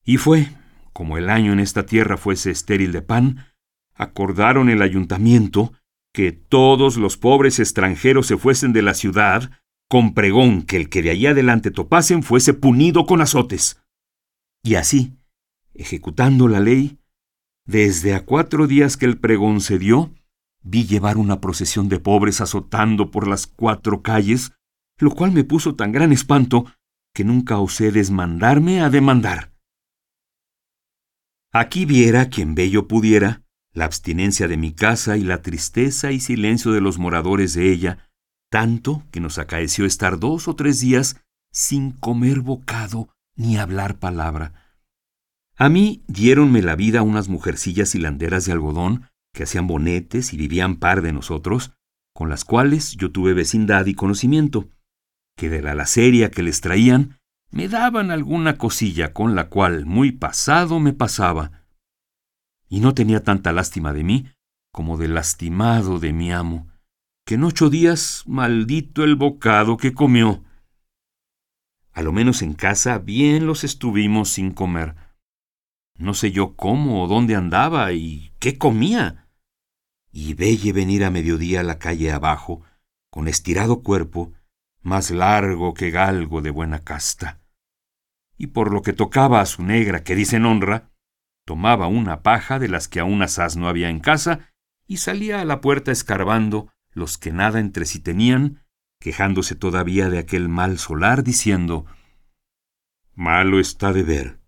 Y 0.04 0.18
fue, 0.18 0.48
como 0.92 1.16
el 1.16 1.30
año 1.30 1.54
en 1.54 1.60
esta 1.60 1.86
tierra 1.86 2.18
fuese 2.18 2.50
estéril 2.50 2.92
de 2.92 3.00
pan, 3.00 3.46
acordaron 3.94 4.68
el 4.68 4.82
ayuntamiento 4.82 5.72
que 6.12 6.32
todos 6.32 6.98
los 6.98 7.16
pobres 7.16 7.60
extranjeros 7.60 8.26
se 8.26 8.36
fuesen 8.36 8.74
de 8.74 8.82
la 8.82 8.92
ciudad, 8.92 9.50
con 9.92 10.14
pregón 10.14 10.62
que 10.62 10.78
el 10.78 10.88
que 10.88 11.02
de 11.02 11.10
allí 11.10 11.26
adelante 11.26 11.70
topasen 11.70 12.22
fuese 12.22 12.54
punido 12.54 13.04
con 13.04 13.20
azotes. 13.20 13.82
Y 14.64 14.76
así, 14.76 15.18
ejecutando 15.74 16.48
la 16.48 16.60
ley, 16.60 16.98
desde 17.66 18.14
a 18.14 18.24
cuatro 18.24 18.66
días 18.66 18.96
que 18.96 19.04
el 19.04 19.18
pregón 19.18 19.60
se 19.60 19.78
dio, 19.78 20.14
vi 20.62 20.86
llevar 20.86 21.18
una 21.18 21.42
procesión 21.42 21.90
de 21.90 22.00
pobres 22.00 22.40
azotando 22.40 23.10
por 23.10 23.28
las 23.28 23.46
cuatro 23.46 24.00
calles, 24.00 24.52
lo 24.96 25.10
cual 25.10 25.32
me 25.32 25.44
puso 25.44 25.74
tan 25.74 25.92
gran 25.92 26.10
espanto 26.10 26.64
que 27.12 27.24
nunca 27.24 27.58
osé 27.58 27.92
desmandarme 27.92 28.80
a 28.80 28.88
demandar. 28.88 29.52
Aquí 31.52 31.84
viera 31.84 32.30
quien 32.30 32.54
bello 32.54 32.88
pudiera 32.88 33.42
la 33.74 33.84
abstinencia 33.84 34.48
de 34.48 34.56
mi 34.56 34.72
casa 34.72 35.18
y 35.18 35.22
la 35.22 35.42
tristeza 35.42 36.12
y 36.12 36.20
silencio 36.20 36.72
de 36.72 36.80
los 36.80 36.98
moradores 36.98 37.52
de 37.52 37.70
ella, 37.70 38.08
tanto 38.52 39.02
que 39.10 39.18
nos 39.18 39.38
acaeció 39.38 39.86
estar 39.86 40.20
dos 40.20 40.46
o 40.46 40.54
tres 40.54 40.78
días 40.78 41.16
sin 41.52 41.90
comer 41.90 42.40
bocado 42.40 43.08
ni 43.34 43.56
hablar 43.56 43.98
palabra. 43.98 44.76
A 45.56 45.70
mí 45.70 46.04
diéronme 46.06 46.60
la 46.60 46.76
vida 46.76 47.00
unas 47.00 47.30
mujercillas 47.30 47.94
hilanderas 47.94 48.44
de 48.44 48.52
algodón 48.52 49.08
que 49.32 49.44
hacían 49.44 49.66
bonetes 49.66 50.34
y 50.34 50.36
vivían 50.36 50.76
par 50.76 51.00
de 51.00 51.14
nosotros, 51.14 51.72
con 52.14 52.28
las 52.28 52.44
cuales 52.44 52.94
yo 52.98 53.10
tuve 53.10 53.32
vecindad 53.32 53.86
y 53.86 53.94
conocimiento 53.94 54.68
que 55.34 55.48
de 55.48 55.62
la 55.62 55.74
laceria 55.74 56.30
que 56.30 56.42
les 56.42 56.60
traían 56.60 57.18
me 57.50 57.68
daban 57.68 58.10
alguna 58.10 58.58
cosilla 58.58 59.14
con 59.14 59.34
la 59.34 59.48
cual 59.48 59.86
muy 59.86 60.12
pasado 60.12 60.78
me 60.78 60.92
pasaba. 60.92 61.64
Y 62.68 62.80
no 62.80 62.92
tenía 62.92 63.22
tanta 63.22 63.50
lástima 63.52 63.94
de 63.94 64.04
mí 64.04 64.28
como 64.72 64.98
del 64.98 65.14
lastimado 65.14 65.98
de 65.98 66.12
mi 66.12 66.32
amo, 66.32 66.71
en 67.32 67.44
ocho 67.44 67.70
días 67.70 68.24
maldito 68.26 69.04
el 69.04 69.16
bocado 69.16 69.76
que 69.76 69.92
comió. 69.94 70.44
A 71.92 72.02
lo 72.02 72.12
menos 72.12 72.42
en 72.42 72.54
casa 72.54 72.98
bien 72.98 73.46
los 73.46 73.64
estuvimos 73.64 74.30
sin 74.30 74.52
comer. 74.52 74.96
No 75.96 76.14
sé 76.14 76.32
yo 76.32 76.56
cómo 76.56 77.02
o 77.02 77.06
dónde 77.06 77.34
andaba 77.36 77.92
y 77.92 78.32
qué 78.38 78.58
comía. 78.58 79.28
Y 80.10 80.34
velle 80.34 80.72
venir 80.72 81.04
a 81.04 81.10
mediodía 81.10 81.62
la 81.62 81.78
calle 81.78 82.12
abajo, 82.12 82.62
con 83.10 83.28
estirado 83.28 83.82
cuerpo, 83.82 84.32
más 84.82 85.10
largo 85.10 85.74
que 85.74 85.90
galgo 85.90 86.42
de 86.42 86.50
buena 86.50 86.82
casta. 86.82 87.40
Y 88.36 88.48
por 88.48 88.72
lo 88.72 88.82
que 88.82 88.92
tocaba 88.92 89.40
a 89.40 89.46
su 89.46 89.62
negra 89.62 90.02
que 90.02 90.14
dicen 90.14 90.44
honra, 90.44 90.90
tomaba 91.46 91.86
una 91.86 92.22
paja 92.22 92.58
de 92.58 92.68
las 92.68 92.88
que 92.88 93.00
aún 93.00 93.22
asaz 93.22 93.56
no 93.56 93.68
había 93.68 93.88
en 93.90 94.00
casa 94.00 94.52
y 94.86 94.98
salía 94.98 95.40
a 95.40 95.44
la 95.44 95.60
puerta 95.60 95.92
escarbando 95.92 96.72
los 96.92 97.18
que 97.18 97.32
nada 97.32 97.60
entre 97.60 97.86
sí 97.86 97.98
tenían, 98.00 98.64
quejándose 99.00 99.54
todavía 99.54 100.08
de 100.08 100.18
aquel 100.18 100.48
mal 100.48 100.78
solar, 100.78 101.24
diciendo 101.24 101.86
Malo 103.14 103.60
está 103.60 103.92
de 103.92 104.02
ver 104.02 104.40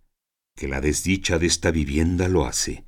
que 0.56 0.68
la 0.68 0.80
desdicha 0.80 1.38
de 1.38 1.46
esta 1.46 1.70
vivienda 1.70 2.28
lo 2.28 2.46
hace. 2.46 2.86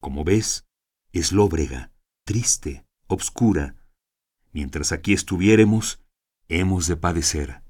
Como 0.00 0.24
ves, 0.24 0.66
es 1.12 1.32
lóbrega, 1.32 1.92
triste, 2.24 2.86
obscura, 3.06 3.76
mientras 4.52 4.92
aquí 4.92 5.12
estuviéremos, 5.12 6.02
hemos 6.48 6.86
de 6.86 6.96
padecer. 6.96 7.62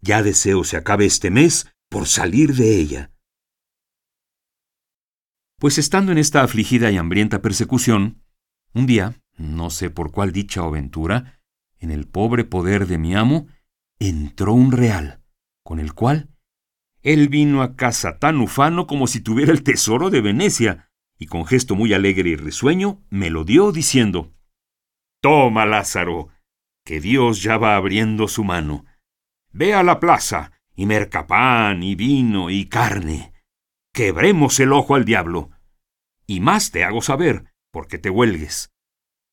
Ya 0.00 0.22
deseo 0.22 0.64
se 0.64 0.76
acabe 0.76 1.06
este 1.06 1.30
mes 1.30 1.72
por 1.88 2.06
salir 2.06 2.54
de 2.54 2.78
ella. 2.78 3.12
Pues 5.58 5.78
estando 5.78 6.12
en 6.12 6.18
esta 6.18 6.42
afligida 6.42 6.90
y 6.90 6.98
hambrienta 6.98 7.40
persecución, 7.40 8.23
un 8.74 8.86
día, 8.86 9.14
no 9.36 9.70
sé 9.70 9.90
por 9.90 10.10
cuál 10.10 10.32
dicha 10.32 10.64
o 10.64 10.70
ventura, 10.70 11.40
en 11.78 11.90
el 11.90 12.06
pobre 12.06 12.44
poder 12.44 12.86
de 12.86 12.98
mi 12.98 13.14
amo, 13.14 13.46
entró 13.98 14.52
un 14.52 14.72
real, 14.72 15.22
con 15.62 15.80
el 15.80 15.94
cual 15.94 16.34
él 17.04 17.28
vino 17.28 17.62
a 17.62 17.76
casa 17.76 18.18
tan 18.18 18.40
ufano 18.40 18.86
como 18.86 19.06
si 19.06 19.20
tuviera 19.20 19.52
el 19.52 19.62
tesoro 19.62 20.08
de 20.08 20.22
Venecia, 20.22 20.90
y 21.18 21.26
con 21.26 21.44
gesto 21.44 21.74
muy 21.74 21.92
alegre 21.92 22.30
y 22.30 22.36
risueño 22.36 23.04
me 23.10 23.28
lo 23.28 23.44
dio 23.44 23.72
diciendo 23.72 24.32
Toma, 25.20 25.66
Lázaro, 25.66 26.28
que 26.82 27.00
Dios 27.00 27.42
ya 27.42 27.58
va 27.58 27.76
abriendo 27.76 28.26
su 28.26 28.42
mano. 28.42 28.86
Ve 29.52 29.74
a 29.74 29.82
la 29.82 30.00
plaza 30.00 30.52
y 30.74 30.86
merca 30.86 31.26
pan 31.26 31.82
y 31.82 31.94
vino 31.94 32.50
y 32.50 32.66
carne. 32.66 33.32
Quebremos 33.92 34.58
el 34.60 34.72
ojo 34.72 34.94
al 34.94 35.04
diablo. 35.04 35.50
Y 36.26 36.40
más 36.40 36.70
te 36.70 36.84
hago 36.84 37.00
saber, 37.00 37.53
porque 37.74 37.98
te 37.98 38.08
huelgues, 38.08 38.72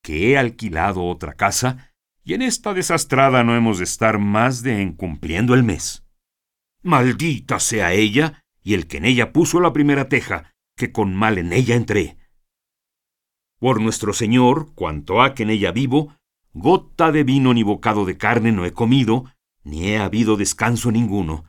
que 0.01 0.31
he 0.31 0.37
alquilado 0.39 1.05
otra 1.05 1.33
casa 1.33 1.93
y 2.23 2.33
en 2.33 2.41
esta 2.41 2.73
desastrada 2.73 3.43
no 3.43 3.55
hemos 3.55 3.77
de 3.77 3.83
estar 3.83 4.17
más 4.17 4.63
de 4.63 4.81
en 4.81 4.93
cumpliendo 4.93 5.53
el 5.53 5.61
mes. 5.61 6.03
Maldita 6.81 7.59
sea 7.59 7.93
ella 7.93 8.43
y 8.63 8.73
el 8.73 8.87
que 8.87 8.97
en 8.97 9.05
ella 9.05 9.31
puso 9.31 9.59
la 9.59 9.73
primera 9.73 10.09
teja, 10.09 10.55
que 10.75 10.91
con 10.91 11.15
mal 11.15 11.37
en 11.37 11.53
ella 11.53 11.75
entré. 11.75 12.17
Por 13.59 13.79
nuestro 13.79 14.11
Señor, 14.11 14.73
cuanto 14.73 15.21
ha 15.21 15.35
que 15.35 15.43
en 15.43 15.51
ella 15.51 15.71
vivo, 15.71 16.15
gota 16.51 17.11
de 17.11 17.23
vino 17.23 17.53
ni 17.53 17.61
bocado 17.61 18.05
de 18.05 18.17
carne 18.17 18.51
no 18.51 18.65
he 18.65 18.73
comido, 18.73 19.25
ni 19.63 19.89
he 19.89 19.99
habido 19.99 20.35
descanso 20.35 20.91
ninguno. 20.91 21.45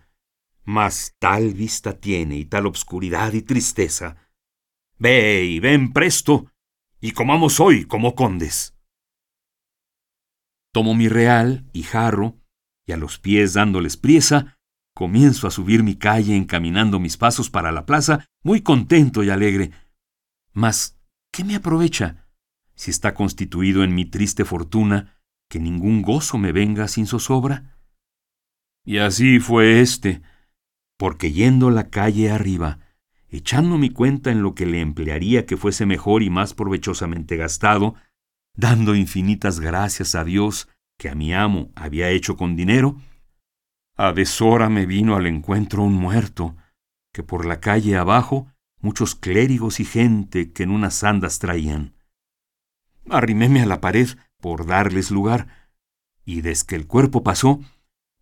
Mas 0.63 1.17
tal 1.19 1.55
vista 1.55 1.99
tiene 1.99 2.37
y 2.37 2.45
tal 2.45 2.67
obscuridad 2.67 3.33
y 3.33 3.41
tristeza. 3.41 4.29
Ve 4.99 5.45
y 5.45 5.59
ven 5.59 5.95
presto, 5.95 6.52
y 7.03 7.12
comamos 7.12 7.61
hoy 7.61 7.85
como 7.85 8.15
condes. 8.15 8.75
Tomo 10.73 10.95
mi 10.95 11.09
real 11.09 11.69
y 11.75 11.83
jarro, 11.83 12.38
y 12.87 12.93
a 12.93 12.97
los 12.97 13.19
pies 13.19 13.53
dándoles 13.53 13.99
priesa, 13.99 14.57
comienzo 14.95 15.47
a 15.47 15.51
subir 15.51 15.83
mi 15.83 15.97
calle 15.97 16.35
encaminando 16.35 16.99
mis 16.99 17.19
pasos 17.19 17.51
para 17.51 17.73
la 17.73 17.85
plaza, 17.85 18.25
muy 18.43 18.62
contento 18.62 19.23
y 19.23 19.29
alegre. 19.29 19.73
Mas 20.55 20.99
¿Qué 21.33 21.45
me 21.45 21.57
aprovecha 21.57 22.29
si 22.75 22.91
está 22.91 23.15
constituido 23.15 23.85
en 23.85 23.95
mi 23.95 24.05
triste 24.05 24.45
fortuna 24.45 25.19
que 25.49 25.59
ningún 25.59 26.03
gozo 26.03 26.37
me 26.37 26.53
venga 26.53 26.88
sin 26.88 27.07
zozobra? 27.07 27.79
Y 28.85 28.99
así 28.99 29.41
fue 29.41 29.81
éste, 29.81 30.21
porque 30.99 31.33
yendo 31.33 31.71
la 31.71 31.88
calle 31.88 32.31
arriba, 32.31 32.81
echando 33.33 33.79
mi 33.79 33.88
cuenta 33.88 34.31
en 34.31 34.42
lo 34.42 34.55
que 34.55 34.66
le 34.66 34.81
emplearía 34.81 35.47
que 35.47 35.57
fuese 35.57 35.87
mejor 35.87 36.23
y 36.23 36.29
más 36.29 36.53
provechosamente 36.53 37.37
gastado, 37.37 37.95
dando 38.55 38.95
infinitas 38.95 39.59
gracias 39.59 40.14
a 40.14 40.23
Dios 40.23 40.68
que 40.99 41.09
a 41.09 41.14
mi 41.14 41.33
amo 41.33 41.73
había 41.75 42.11
hecho 42.11 42.37
con 42.37 42.57
dinero, 42.57 42.97
a 43.97 44.12
deshora 44.12 44.68
me 44.68 44.85
vino 44.85 45.16
al 45.16 45.27
encuentro 45.27 45.83
un 45.83 45.95
muerto, 45.95 46.57
que 47.12 47.23
por 47.23 47.47
la 47.47 47.59
calle 47.59 47.97
abajo 47.97 48.53
muchos 48.81 49.14
clérigos 49.14 49.81
y 49.81 49.87
gente 49.87 50.53
que 50.53 50.64
en 50.64 50.71
unas 50.71 51.03
andas 51.03 51.38
traían. 51.38 51.95
Arriméme 53.09 53.62
a 53.62 53.66
la 53.66 53.81
pared 53.81 54.09
por 54.40 54.66
darles 54.66 55.11
lugar, 55.11 55.71
y 56.25 56.42
desde 56.42 56.77
el 56.77 56.87
cuerpo 56.87 57.23
pasó, 57.23 57.61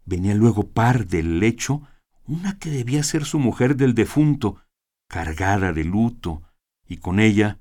venía 0.04 0.34
luego 0.34 0.70
par 0.70 1.06
del 1.06 1.40
lecho 1.40 1.82
una 2.26 2.58
que 2.58 2.70
debía 2.70 3.02
ser 3.02 3.24
su 3.24 3.40
mujer 3.40 3.76
del 3.76 3.94
defunto, 3.94 4.62
cargada 5.10 5.72
de 5.72 5.82
luto, 5.82 6.42
y 6.86 6.98
con 6.98 7.18
ella 7.18 7.58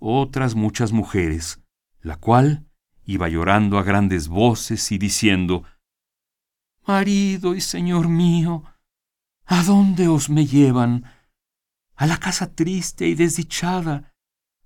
otras 0.00 0.56
muchas 0.56 0.90
mujeres, 0.90 1.62
la 2.00 2.16
cual 2.16 2.66
iba 3.04 3.28
llorando 3.28 3.78
a 3.78 3.84
grandes 3.84 4.26
voces 4.26 4.90
y 4.90 4.98
diciendo 4.98 5.62
Marido 6.84 7.54
y 7.54 7.60
señor 7.60 8.08
mío, 8.08 8.64
¿a 9.46 9.62
dónde 9.62 10.08
os 10.08 10.28
me 10.28 10.44
llevan? 10.44 11.04
A 11.94 12.06
la 12.06 12.18
casa 12.18 12.52
triste 12.52 13.06
y 13.06 13.14
desdichada, 13.14 14.12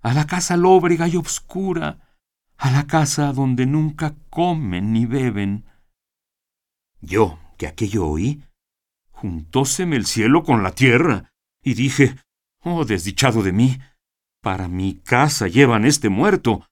a 0.01 0.13
la 0.13 0.25
casa 0.25 0.57
lóbrega 0.57 1.07
y 1.07 1.17
obscura, 1.17 2.17
a 2.57 2.71
la 2.71 2.87
casa 2.87 3.31
donde 3.31 3.67
nunca 3.67 4.15
comen 4.31 4.91
ni 4.91 5.05
beben. 5.05 5.65
Yo, 6.99 7.37
que 7.57 7.67
aquello 7.67 8.07
oí, 8.07 8.43
juntóseme 9.11 9.97
el 9.97 10.07
cielo 10.07 10.43
con 10.43 10.63
la 10.63 10.71
tierra, 10.71 11.32
y 11.63 11.73
dije, 11.73 12.15
oh 12.61 12.85
desdichado 12.85 13.41
de 13.41 13.53
mí, 13.53 13.79
para 14.41 14.67
mi 14.67 14.95
casa 14.95 15.47
llevan 15.47 15.85
este 15.85 16.09
muerto. 16.09 16.67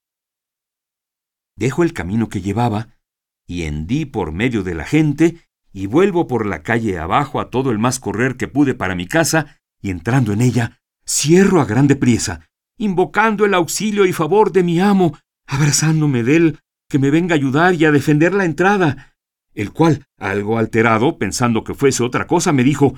Dejo 1.55 1.83
el 1.83 1.93
camino 1.93 2.29
que 2.29 2.41
llevaba, 2.41 2.89
y 3.47 3.63
hendí 3.63 4.05
por 4.05 4.31
medio 4.31 4.63
de 4.63 4.75
la 4.75 4.85
gente, 4.85 5.47
y 5.73 5.85
vuelvo 5.85 6.27
por 6.27 6.45
la 6.45 6.63
calle 6.63 6.99
abajo 6.99 7.39
a 7.39 7.49
todo 7.49 7.71
el 7.71 7.79
más 7.79 7.99
correr 7.99 8.35
que 8.35 8.47
pude 8.47 8.73
para 8.73 8.95
mi 8.95 9.07
casa, 9.07 9.59
y 9.81 9.89
entrando 9.89 10.33
en 10.33 10.41
ella, 10.41 10.81
cierro 11.05 11.61
a 11.61 11.65
grande 11.65 11.95
priesa, 11.95 12.49
invocando 12.77 13.45
el 13.45 13.53
auxilio 13.53 14.05
y 14.05 14.13
favor 14.13 14.51
de 14.51 14.63
mi 14.63 14.79
amo, 14.79 15.17
abrazándome 15.47 16.23
de 16.23 16.35
él, 16.35 16.59
que 16.89 16.99
me 16.99 17.09
venga 17.09 17.35
a 17.35 17.37
ayudar 17.37 17.73
y 17.75 17.85
a 17.85 17.91
defender 17.91 18.33
la 18.33 18.45
entrada, 18.45 19.15
el 19.53 19.71
cual, 19.71 20.05
algo 20.17 20.57
alterado, 20.57 21.17
pensando 21.17 21.63
que 21.63 21.73
fuese 21.73 22.03
otra 22.03 22.27
cosa, 22.27 22.51
me 22.51 22.63
dijo 22.63 22.95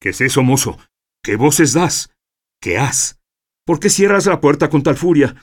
¿Qué 0.00 0.10
es 0.10 0.20
eso, 0.20 0.42
mozo? 0.42 0.78
¿Qué 1.26 1.34
voces 1.34 1.72
das? 1.72 2.14
¿Qué 2.60 2.78
has? 2.78 3.18
¿Por 3.64 3.80
qué 3.80 3.90
cierras 3.90 4.26
la 4.26 4.40
puerta 4.40 4.70
con 4.70 4.84
tal 4.84 4.94
furia? 4.94 5.34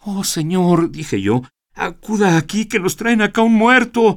Oh, 0.00 0.24
señor, 0.24 0.90
dije 0.90 1.22
yo, 1.22 1.42
acuda 1.74 2.36
aquí, 2.36 2.66
que 2.66 2.80
nos 2.80 2.96
traen 2.96 3.22
acá 3.22 3.42
un 3.42 3.54
muerto. 3.54 4.16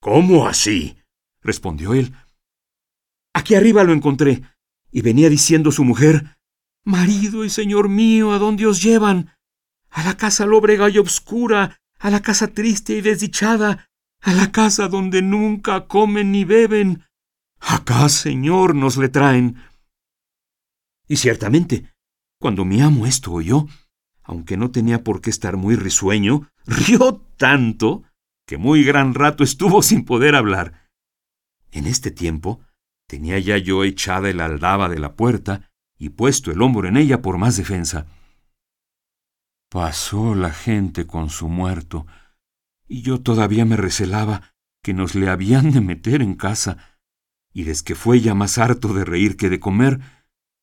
¿Cómo 0.00 0.48
así? 0.48 0.96
respondió 1.42 1.92
él. 1.92 2.14
Aquí 3.34 3.54
arriba 3.54 3.84
lo 3.84 3.92
encontré, 3.92 4.44
y 4.90 5.02
venía 5.02 5.28
diciendo 5.28 5.70
su 5.72 5.84
mujer 5.84 6.38
Marido 6.84 7.44
y 7.44 7.50
señor 7.50 7.90
mío, 7.90 8.32
¿a 8.32 8.38
dónde 8.38 8.64
os 8.64 8.82
llevan? 8.82 9.36
a 9.90 10.04
la 10.04 10.16
casa 10.16 10.46
lóbrega 10.46 10.88
y 10.88 10.96
obscura, 10.96 11.78
a 11.98 12.08
la 12.08 12.22
casa 12.22 12.48
triste 12.48 12.96
y 12.96 13.02
desdichada, 13.02 13.90
a 14.22 14.32
la 14.32 14.52
casa 14.52 14.88
donde 14.88 15.20
nunca 15.20 15.86
comen 15.86 16.32
ni 16.32 16.46
beben. 16.46 17.04
Acá, 17.60 18.08
señor, 18.08 18.74
nos 18.74 18.96
le 18.96 19.10
traen. 19.10 19.56
Y 21.08 21.16
ciertamente, 21.16 21.92
cuando 22.40 22.64
mi 22.64 22.80
amo 22.80 23.06
esto 23.06 23.32
oyó, 23.32 23.66
aunque 24.22 24.56
no 24.56 24.70
tenía 24.70 25.04
por 25.04 25.20
qué 25.20 25.30
estar 25.30 25.56
muy 25.56 25.76
risueño, 25.76 26.48
rió 26.66 27.22
tanto 27.36 28.02
que 28.46 28.58
muy 28.58 28.84
gran 28.84 29.14
rato 29.14 29.44
estuvo 29.44 29.82
sin 29.82 30.04
poder 30.04 30.34
hablar. 30.34 30.88
En 31.72 31.86
este 31.86 32.10
tiempo 32.10 32.60
tenía 33.06 33.38
ya 33.38 33.58
yo 33.58 33.84
echada 33.84 34.30
el 34.30 34.40
aldaba 34.40 34.88
de 34.88 34.98
la 34.98 35.14
puerta 35.14 35.70
y 35.98 36.10
puesto 36.10 36.50
el 36.50 36.62
hombro 36.62 36.88
en 36.88 36.96
ella 36.96 37.22
por 37.22 37.38
más 37.38 37.56
defensa. 37.56 38.06
Pasó 39.70 40.34
la 40.34 40.50
gente 40.50 41.06
con 41.06 41.30
su 41.30 41.48
muerto, 41.48 42.06
y 42.86 43.02
yo 43.02 43.20
todavía 43.20 43.64
me 43.64 43.76
recelaba 43.76 44.54
que 44.82 44.94
nos 44.94 45.14
le 45.14 45.28
habían 45.28 45.72
de 45.72 45.80
meter 45.80 46.22
en 46.22 46.34
casa, 46.34 46.96
y 47.52 47.64
desde 47.64 47.84
que 47.84 47.94
fue 47.94 48.20
ya 48.20 48.34
más 48.34 48.58
harto 48.58 48.92
de 48.94 49.04
reír 49.04 49.36
que 49.36 49.48
de 49.50 49.58
comer, 49.58 50.00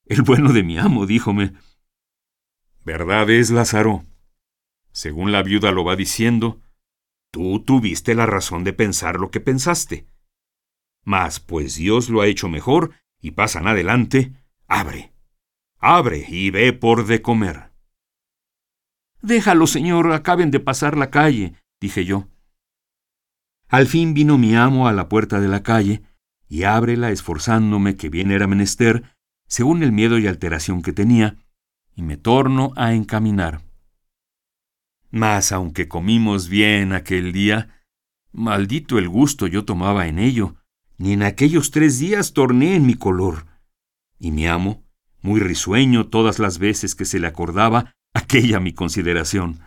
el 0.05 0.21
bueno 0.21 0.53
de 0.53 0.63
mi 0.63 0.77
amo 0.77 1.05
díjome 1.05 1.53
Verdad 2.83 3.29
es, 3.29 3.49
Lázaro. 3.49 4.05
Según 4.91 5.31
la 5.31 5.41
viuda 5.41 5.71
lo 5.71 5.85
va 5.85 5.95
diciendo, 5.95 6.61
tú 7.31 7.63
tuviste 7.63 8.13
la 8.13 8.25
razón 8.25 8.63
de 8.63 8.73
pensar 8.73 9.19
lo 9.19 9.31
que 9.31 9.39
pensaste. 9.39 10.07
Mas, 11.03 11.39
pues 11.39 11.75
Dios 11.75 12.09
lo 12.09 12.21
ha 12.21 12.27
hecho 12.27 12.49
mejor 12.49 12.93
y 13.21 13.31
pasan 13.31 13.67
adelante, 13.67 14.33
abre, 14.67 15.13
abre 15.79 16.25
y 16.27 16.51
ve 16.51 16.73
por 16.73 17.05
de 17.05 17.21
comer. 17.21 17.71
Déjalo, 19.21 19.65
señor, 19.65 20.11
acaben 20.11 20.51
de 20.51 20.59
pasar 20.59 20.97
la 20.97 21.09
calle, 21.09 21.55
dije 21.79 22.03
yo. 22.03 22.27
Al 23.69 23.87
fin 23.87 24.13
vino 24.13 24.37
mi 24.37 24.55
amo 24.55 24.89
a 24.89 24.91
la 24.91 25.07
puerta 25.07 25.39
de 25.39 25.47
la 25.47 25.63
calle, 25.63 26.03
y 26.49 26.63
ábrela 26.63 27.11
esforzándome 27.11 27.95
que 27.95 28.09
bien 28.09 28.29
era 28.31 28.45
menester, 28.45 29.03
según 29.47 29.83
el 29.83 29.91
miedo 29.91 30.17
y 30.17 30.27
alteración 30.27 30.81
que 30.81 30.93
tenía, 30.93 31.37
y 31.95 32.01
me 32.01 32.17
torno 32.17 32.73
a 32.75 32.93
encaminar. 32.93 33.61
Mas 35.11 35.51
aunque 35.51 35.87
comimos 35.87 36.49
bien 36.49 36.91
aquel 36.91 37.33
día, 37.33 37.83
maldito 38.31 38.97
el 38.97 39.07
gusto 39.07 39.45
yo 39.47 39.63
tomaba 39.63 40.07
en 40.07 40.17
ello, 40.17 40.55
ni 40.97 41.13
en 41.13 41.23
aquellos 41.23 41.71
tres 41.71 41.99
días 41.99 42.33
torné 42.33 42.75
en 42.75 42.85
mi 42.85 42.95
color. 42.95 43.45
Y 44.17 44.31
mi 44.31 44.47
amo, 44.47 44.83
muy 45.21 45.39
risueño 45.39 46.07
todas 46.07 46.39
las 46.39 46.57
veces 46.57 46.95
que 46.95 47.05
se 47.05 47.19
le 47.19 47.27
acordaba, 47.27 47.93
aquella 48.13 48.59
mi 48.59 48.73
consideración. 48.73 49.59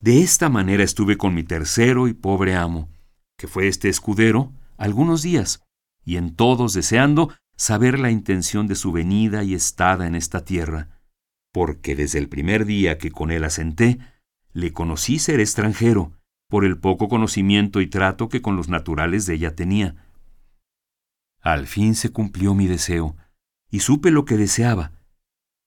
De 0.00 0.22
esta 0.22 0.48
manera 0.48 0.82
estuve 0.82 1.16
con 1.16 1.34
mi 1.34 1.42
tercero 1.42 2.08
y 2.08 2.14
pobre 2.14 2.54
amo, 2.54 2.90
que 3.36 3.46
fue 3.46 3.68
este 3.68 3.88
escudero, 3.88 4.52
algunos 4.76 5.22
días, 5.22 5.64
y 6.04 6.16
en 6.16 6.34
todos 6.34 6.74
deseando 6.74 7.34
saber 7.56 7.98
la 7.98 8.10
intención 8.10 8.66
de 8.66 8.74
su 8.74 8.92
venida 8.92 9.42
y 9.42 9.54
estada 9.54 10.06
en 10.06 10.14
esta 10.14 10.44
tierra, 10.44 11.00
porque 11.52 11.96
desde 11.96 12.18
el 12.18 12.28
primer 12.28 12.66
día 12.66 12.98
que 12.98 13.10
con 13.10 13.30
él 13.30 13.44
asenté, 13.44 13.98
le 14.52 14.72
conocí 14.72 15.18
ser 15.18 15.40
extranjero, 15.40 16.12
por 16.48 16.64
el 16.64 16.78
poco 16.78 17.08
conocimiento 17.08 17.80
y 17.80 17.88
trato 17.88 18.28
que 18.28 18.40
con 18.40 18.56
los 18.56 18.68
naturales 18.68 19.26
de 19.26 19.34
ella 19.34 19.56
tenía. 19.56 19.96
Al 21.40 21.66
fin 21.66 21.94
se 21.94 22.10
cumplió 22.10 22.54
mi 22.54 22.66
deseo, 22.66 23.16
y 23.70 23.80
supe 23.80 24.10
lo 24.10 24.24
que 24.24 24.36
deseaba, 24.36 24.92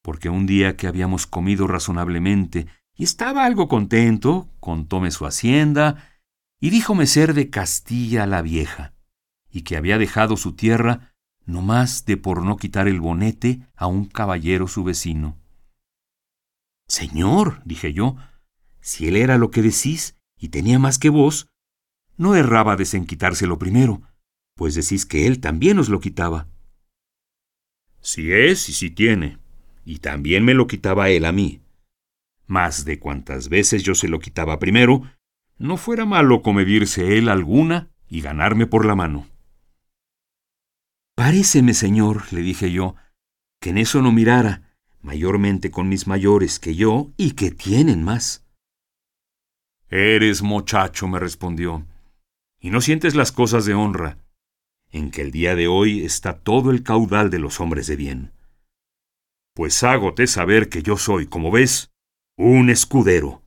porque 0.01 0.29
un 0.29 0.45
día 0.45 0.77
que 0.77 0.87
habíamos 0.87 1.27
comido 1.27 1.67
razonablemente 1.67 2.67
y 2.95 3.03
estaba 3.03 3.45
algo 3.45 3.67
contento, 3.67 4.49
contóme 4.59 5.11
su 5.11 5.25
hacienda 5.25 6.19
y 6.59 6.69
díjome 6.69 7.07
ser 7.07 7.33
de 7.33 7.49
Castilla 7.49 8.25
la 8.25 8.41
Vieja, 8.41 8.93
y 9.49 9.61
que 9.61 9.77
había 9.77 9.97
dejado 9.97 10.37
su 10.37 10.53
tierra 10.53 11.08
no 11.49 11.63
más 11.63 12.05
de 12.05 12.15
por 12.15 12.43
no 12.43 12.57
quitar 12.57 12.87
el 12.87 13.01
bonete 13.01 13.67
a 13.75 13.87
un 13.87 14.05
caballero 14.05 14.67
su 14.67 14.83
vecino. 14.83 15.37
Señor, 16.87 17.61
dije 17.65 17.91
yo, 17.91 18.15
si 18.81 19.07
él 19.07 19.15
era 19.15 19.37
lo 19.37 19.49
que 19.49 19.63
decís 19.63 20.15
y 20.37 20.49
tenía 20.49 20.77
más 20.77 20.99
que 20.99 21.09
vos, 21.09 21.49
no 22.17 22.35
errabades 22.35 22.93
en 22.93 23.05
quitárselo 23.05 23.57
primero, 23.57 24.03
pues 24.55 24.75
decís 24.75 25.07
que 25.07 25.25
él 25.25 25.39
también 25.39 25.79
os 25.79 25.89
lo 25.89 25.99
quitaba. 25.99 26.47
Si 27.99 28.31
es 28.31 28.69
y 28.69 28.73
si 28.73 28.91
tiene, 28.91 29.39
y 29.83 29.99
también 29.99 30.45
me 30.45 30.53
lo 30.53 30.67
quitaba 30.67 31.09
él 31.09 31.25
a 31.25 31.31
mí. 31.31 31.61
Más 32.45 32.85
de 32.85 32.99
cuantas 32.99 33.49
veces 33.49 33.83
yo 33.83 33.95
se 33.95 34.07
lo 34.07 34.19
quitaba 34.19 34.59
primero, 34.59 35.01
no 35.57 35.77
fuera 35.77 36.05
malo 36.05 36.43
comedirse 36.43 37.17
él 37.17 37.27
alguna 37.27 37.89
y 38.07 38.21
ganarme 38.21 38.67
por 38.67 38.85
la 38.85 38.95
mano. 38.95 39.27
Paréceme, 41.19 41.73
señor, 41.73 42.31
le 42.31 42.41
dije 42.41 42.71
yo, 42.71 42.95
que 43.59 43.71
en 43.71 43.77
eso 43.77 44.01
no 44.01 44.13
mirara, 44.13 44.77
mayormente 45.01 45.69
con 45.69 45.89
mis 45.89 46.07
mayores 46.07 46.59
que 46.59 46.75
yo 46.75 47.11
y 47.17 47.31
que 47.31 47.51
tienen 47.51 48.03
más. 48.03 48.47
Eres 49.89 50.41
muchacho, 50.41 51.09
me 51.09 51.19
respondió, 51.19 51.85
y 52.57 52.69
no 52.69 52.79
sientes 52.79 53.15
las 53.15 53.33
cosas 53.33 53.65
de 53.65 53.73
honra, 53.73 54.17
en 54.91 55.11
que 55.11 55.21
el 55.21 55.31
día 55.31 55.55
de 55.55 55.67
hoy 55.67 56.05
está 56.05 56.39
todo 56.39 56.71
el 56.71 56.83
caudal 56.83 57.29
de 57.29 57.39
los 57.39 57.59
hombres 57.59 57.87
de 57.87 57.97
bien 57.97 58.31
pues 59.59 59.83
hágote 59.83 60.25
saber 60.25 60.69
que 60.69 60.83
yo 60.83 60.95
soy, 60.95 61.27
como 61.27 61.51
ves, 61.51 61.91
un 62.37 62.69
escudero. 62.69 63.43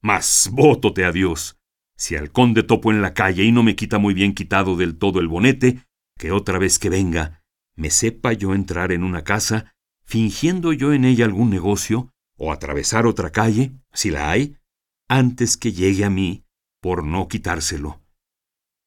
Mas 0.00 0.48
vótote 0.50 1.04
a 1.04 1.12
Dios, 1.12 1.58
si 1.94 2.16
al 2.16 2.32
conde 2.32 2.62
topo 2.62 2.90
en 2.90 3.02
la 3.02 3.12
calle 3.12 3.44
y 3.44 3.52
no 3.52 3.62
me 3.62 3.76
quita 3.76 3.98
muy 3.98 4.14
bien 4.14 4.34
quitado 4.34 4.76
del 4.76 4.96
todo 4.96 5.20
el 5.20 5.28
bonete, 5.28 5.85
que 6.18 6.32
otra 6.32 6.58
vez 6.58 6.78
que 6.78 6.88
venga, 6.88 7.42
me 7.74 7.90
sepa 7.90 8.32
yo 8.32 8.54
entrar 8.54 8.92
en 8.92 9.04
una 9.04 9.22
casa, 9.22 9.74
fingiendo 10.04 10.72
yo 10.72 10.92
en 10.92 11.04
ella 11.04 11.24
algún 11.24 11.50
negocio, 11.50 12.10
o 12.38 12.52
atravesar 12.52 13.06
otra 13.06 13.30
calle, 13.30 13.72
si 13.92 14.10
la 14.10 14.30
hay, 14.30 14.56
antes 15.08 15.56
que 15.56 15.72
llegue 15.72 16.04
a 16.04 16.10
mí, 16.10 16.44
por 16.80 17.04
no 17.04 17.28
quitárselo. 17.28 18.02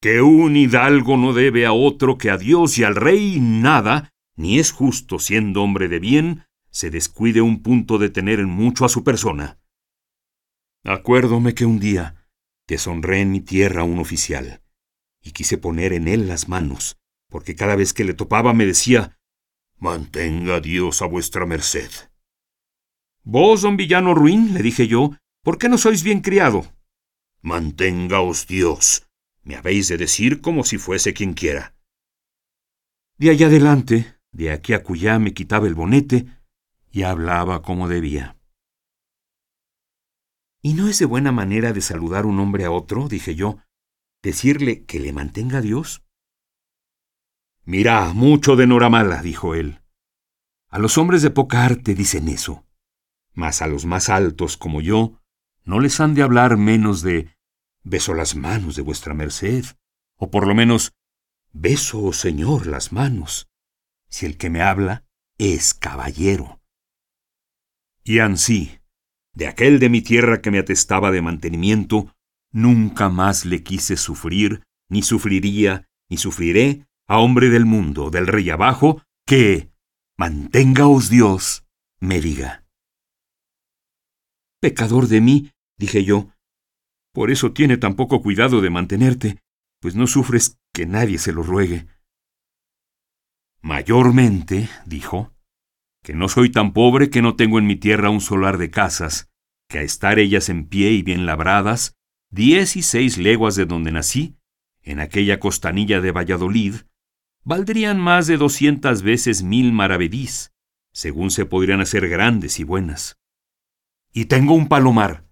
Que 0.02 0.22
un 0.22 0.56
hidalgo 0.56 1.18
no 1.18 1.34
debe 1.34 1.66
a 1.66 1.74
otro 1.74 2.18
que 2.18 2.30
a 2.30 2.38
Dios 2.38 2.78
y 2.78 2.84
al 2.84 2.96
rey 2.96 3.40
nada, 3.40 4.12
ni 4.36 4.60
es 4.60 4.72
justo, 4.72 5.20
siendo 5.20 5.62
hombre 5.62 5.88
de 5.88 6.00
bien, 6.00 6.46
se 6.72 6.90
descuide 6.90 7.42
un 7.42 7.62
punto 7.62 7.98
de 7.98 8.10
tener 8.10 8.40
en 8.40 8.50
mucho 8.50 8.86
a 8.86 8.90
su 8.90 9.04
persona. 9.04 9.60
Acuérdome 10.86 11.54
que 11.54 11.66
un 11.66 11.80
día 11.80 12.28
deshonré 12.68 13.22
en 13.22 13.32
mi 13.32 13.42
tierra 13.42 13.82
a 13.82 13.86
un 13.86 14.00
oficial, 14.00 14.62
y 15.22 15.32
quise 15.32 15.58
poner 15.58 15.92
en 15.92 16.08
él 16.08 16.28
las 16.28 16.48
manos, 16.48 16.98
porque 17.30 17.56
cada 17.56 17.76
vez 17.76 17.94
que 17.94 18.04
le 18.04 18.14
topaba 18.14 18.54
me 18.54 18.66
decía, 18.66 19.18
Mantenga 19.78 20.60
Dios 20.60 21.02
a 21.02 21.06
vuestra 21.06 21.46
merced. 21.46 21.90
Vos, 23.24 23.62
don 23.62 23.78
villano 23.78 24.14
ruin, 24.14 24.54
le 24.54 24.62
dije 24.62 24.88
yo, 24.88 25.12
¿por 25.42 25.58
qué 25.58 25.70
no 25.70 25.78
sois 25.78 26.04
bien 26.04 26.20
criado? 26.20 26.66
Manténgaos 27.42 28.48
Dios, 28.48 29.08
me 29.44 29.56
habéis 29.56 29.88
de 29.88 29.98
decir 29.98 30.42
como 30.42 30.66
si 30.66 30.78
fuese 30.78 31.14
quien 31.14 31.34
quiera. 31.34 31.76
De 33.18 33.30
allá 33.30 33.48
adelante, 33.48 34.18
de 34.32 34.52
aquí 34.52 34.74
a 34.74 34.84
cuyá 34.84 35.20
me 35.20 35.34
quitaba 35.34 35.68
el 35.68 35.76
bonete 35.76 36.26
y 36.92 37.04
hablaba 37.04 37.62
como 37.62 37.88
debía. 37.88 38.36
¿Y 40.62 40.74
no 40.74 40.90
es 40.90 41.00
de 41.00 41.06
buena 41.06 41.32
manera 41.32 41.72
de 41.72 41.82
saludar 41.82 42.26
un 42.26 42.40
hombre 42.40 42.66
a 42.66 42.72
otro, 42.72 43.08
dije 43.08 43.36
yo, 43.36 43.60
decirle 44.22 44.84
que 44.84 45.00
le 45.00 45.14
mantenga 45.14 45.62
Dios? 45.62 46.04
Mira, 47.66 48.14
mucho 48.14 48.56
de 48.56 48.68
Noramala, 48.68 49.22
dijo 49.22 49.56
él. 49.56 49.82
A 50.70 50.80
los 50.80 50.98
hombres 50.98 51.22
de 51.22 51.32
poca 51.32 51.66
arte 51.66 51.96
dicen 51.96 52.28
eso, 52.28 52.66
mas 53.34 53.62
a 53.62 53.68
los 53.68 53.86
más 53.86 54.10
altos 54.10 54.58
como 54.58 54.82
yo 54.82 55.20
no 55.64 55.80
les 55.80 56.00
han 56.00 56.14
de 56.14 56.22
hablar 56.22 56.58
menos 56.58 57.02
de 57.02 57.36
beso 57.84 58.14
las 58.14 58.36
manos 58.36 58.76
de 58.76 58.82
vuestra 58.82 59.14
merced, 59.14 59.66
o 60.16 60.30
por 60.30 60.48
lo 60.48 60.54
menos 60.54 60.94
beso, 61.54 62.04
oh 62.04 62.14
señor, 62.14 62.68
las 62.68 62.92
manos, 62.92 63.48
si 64.10 64.26
el 64.26 64.38
que 64.38 64.50
me 64.50 64.62
habla 64.62 65.06
es 65.38 65.74
caballero. 65.74 66.62
Y 68.04 68.20
ansí, 68.20 68.80
de 69.34 69.48
aquel 69.48 69.80
de 69.80 69.90
mi 69.90 70.02
tierra 70.02 70.42
que 70.42 70.52
me 70.52 70.60
atestaba 70.60 71.12
de 71.12 71.22
mantenimiento, 71.22 72.16
nunca 72.52 73.10
más 73.10 73.46
le 73.46 73.64
quise 73.64 73.98
sufrir, 73.98 74.64
ni 74.90 75.02
sufriría, 75.02 75.88
ni 76.10 76.18
sufriré 76.18 76.88
a 77.10 77.18
hombre 77.18 77.50
del 77.50 77.66
mundo, 77.66 78.12
del 78.12 78.28
rey 78.28 78.52
abajo, 78.52 79.02
que, 79.26 79.72
manténgaos 80.16 81.10
Dios, 81.10 81.66
me 82.00 82.22
diga. 82.22 82.64
Pecador 84.62 85.08
de 85.08 85.20
mí, 85.20 85.52
dije 85.78 86.04
yo, 86.04 86.30
por 87.12 87.32
eso 87.32 87.52
tiene 87.52 87.78
tan 87.78 87.96
poco 87.96 88.22
cuidado 88.22 88.62
de 88.62 88.70
mantenerte, 88.70 89.40
pues 89.82 89.96
no 89.96 90.06
sufres 90.06 90.60
que 90.72 90.86
nadie 90.86 91.18
se 91.18 91.34
lo 91.34 91.42
ruegue. 91.42 91.88
Mayormente, 93.62 94.70
dijo, 94.86 95.34
que 96.04 96.14
no 96.14 96.30
soy 96.30 96.52
tan 96.52 96.74
pobre 96.74 97.10
que 97.10 97.24
no 97.24 97.36
tengo 97.36 97.58
en 97.58 97.66
mi 97.66 97.76
tierra 97.76 98.12
un 98.12 98.22
solar 98.22 98.60
de 98.60 98.70
casas, 98.70 99.32
que 99.68 99.80
a 99.80 99.82
estar 99.82 100.20
ellas 100.20 100.48
en 100.50 100.68
pie 100.68 100.92
y 100.92 101.02
bien 101.02 101.26
labradas, 101.26 101.96
diez 102.30 102.76
y 102.76 102.84
seis 102.84 103.18
leguas 103.18 103.56
de 103.56 103.66
donde 103.66 103.92
nací, 103.92 104.36
en 104.84 105.00
aquella 105.00 105.40
costanilla 105.40 106.02
de 106.02 106.12
Valladolid, 106.12 106.76
valdrían 107.50 108.00
más 108.00 108.28
de 108.28 108.38
doscientas 108.38 109.02
veces 109.02 109.42
mil 109.42 109.74
maravedís, 109.74 110.52
según 110.94 111.32
se 111.32 111.48
podrían 111.48 111.82
hacer 111.82 112.08
grandes 112.08 112.60
y 112.60 112.64
buenas. 112.64 113.18
Y 114.14 114.26
tengo 114.26 114.54
un 114.54 114.68
palomar, 114.68 115.26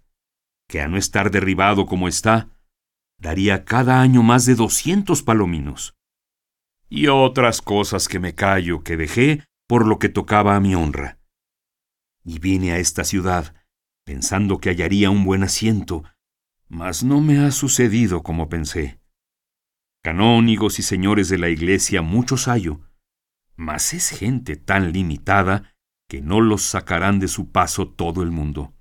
que 0.68 0.82
a 0.82 0.88
no 0.88 0.97
estar 0.97 1.30
derribado 1.30 1.86
como 1.86 2.07
está, 2.07 2.49
daría 3.20 3.65
cada 3.65 4.01
año 4.01 4.24
más 4.24 4.47
de 4.47 4.55
doscientos 4.55 5.22
palominos. 5.22 5.93
Y 6.89 7.05
otras 7.05 7.61
cosas 7.61 8.07
que 8.07 8.18
me 8.18 8.34
callo 8.34 8.82
que 8.82 8.97
dejé 8.97 9.43
por 9.68 9.86
lo 9.86 9.99
que 9.99 10.09
tocaba 10.09 10.55
a 10.55 10.59
mi 10.59 10.74
honra. 10.74 11.20
Y 12.24 12.39
vine 12.39 12.72
a 12.72 12.80
esta 12.80 13.03
ciudad, 13.03 13.53
pensando 14.05 14.57
que 14.57 14.70
hallaría 14.70 15.11
un 15.11 15.24
buen 15.24 15.43
asiento, 15.43 16.03
mas 16.68 17.03
no 17.03 17.22
me 17.22 17.38
ha 17.38 17.51
sucedido 17.51 18.24
como 18.24 18.49
pensé. 18.49 18.99
Canónigos 20.08 20.80
y 20.80 20.84
señores 20.84 21.28
de 21.28 21.38
la 21.38 21.49
iglesia 21.49 22.01
muchos 22.01 22.47
hallo, 22.47 22.80
mas 23.58 23.93
es 23.93 24.10
gente 24.10 24.55
tan 24.55 24.93
limitada 24.93 25.76
que 26.08 26.22
no 26.22 26.39
los 26.39 26.62
sacarán 26.62 27.20
de 27.20 27.28
su 27.28 27.51
paso 27.51 27.89
todo 27.89 28.24
el 28.24 28.32
mundo. 28.32 28.74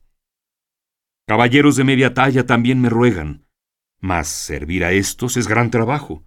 Caballeros 1.27 1.75
de 1.75 1.83
media 1.83 2.15
talla 2.15 2.47
también 2.47 2.81
me 2.81 2.91
ruegan, 2.91 3.45
mas 3.99 4.29
servir 4.29 4.85
a 4.85 4.93
estos 4.93 5.37
es 5.37 5.49
gran 5.49 5.73
trabajo, 5.73 6.25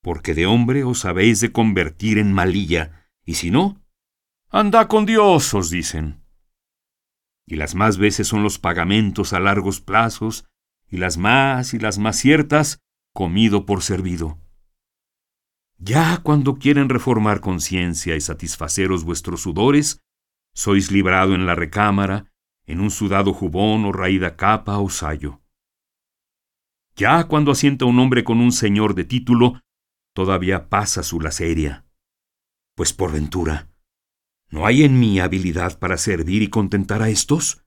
porque 0.00 0.32
de 0.32 0.46
hombre 0.46 0.84
os 0.84 1.04
habéis 1.06 1.40
de 1.40 1.50
convertir 1.50 2.16
en 2.18 2.32
malilla, 2.32 3.10
y 3.24 3.34
si 3.34 3.50
no, 3.50 3.84
anda 4.48 4.86
con 4.86 5.06
Dios, 5.06 5.54
os 5.54 5.70
dicen. 5.70 6.22
Y 7.48 7.56
las 7.56 7.74
más 7.74 7.98
veces 7.98 8.28
son 8.28 8.44
los 8.44 8.60
pagamentos 8.60 9.32
a 9.32 9.40
largos 9.40 9.80
plazos, 9.80 10.44
y 10.88 10.98
las 10.98 11.18
más 11.18 11.74
y 11.74 11.80
las 11.80 11.98
más 11.98 12.16
ciertas, 12.16 12.85
comido 13.16 13.64
por 13.64 13.80
servido. 13.80 14.38
Ya 15.78 16.18
cuando 16.22 16.56
quieren 16.56 16.90
reformar 16.90 17.40
conciencia 17.40 18.14
y 18.14 18.20
satisfaceros 18.20 19.04
vuestros 19.04 19.40
sudores, 19.40 20.02
sois 20.54 20.92
librado 20.92 21.34
en 21.34 21.46
la 21.46 21.54
recámara, 21.54 22.30
en 22.66 22.78
un 22.78 22.90
sudado 22.90 23.32
jubón 23.32 23.86
o 23.86 23.92
raída 23.92 24.36
capa 24.36 24.76
o 24.78 24.90
sayo. 24.90 25.40
Ya 26.94 27.24
cuando 27.24 27.52
asienta 27.52 27.86
un 27.86 27.98
hombre 28.00 28.22
con 28.22 28.38
un 28.38 28.52
señor 28.52 28.94
de 28.94 29.04
título, 29.04 29.62
todavía 30.14 30.68
pasa 30.68 31.02
su 31.02 31.18
laceria. 31.18 31.86
Pues 32.74 32.92
por 32.92 33.12
ventura, 33.12 33.70
¿no 34.50 34.66
hay 34.66 34.84
en 34.84 35.00
mí 35.00 35.20
habilidad 35.20 35.78
para 35.78 35.96
servir 35.96 36.42
y 36.42 36.50
contentar 36.50 37.00
a 37.00 37.08
estos? 37.08 37.64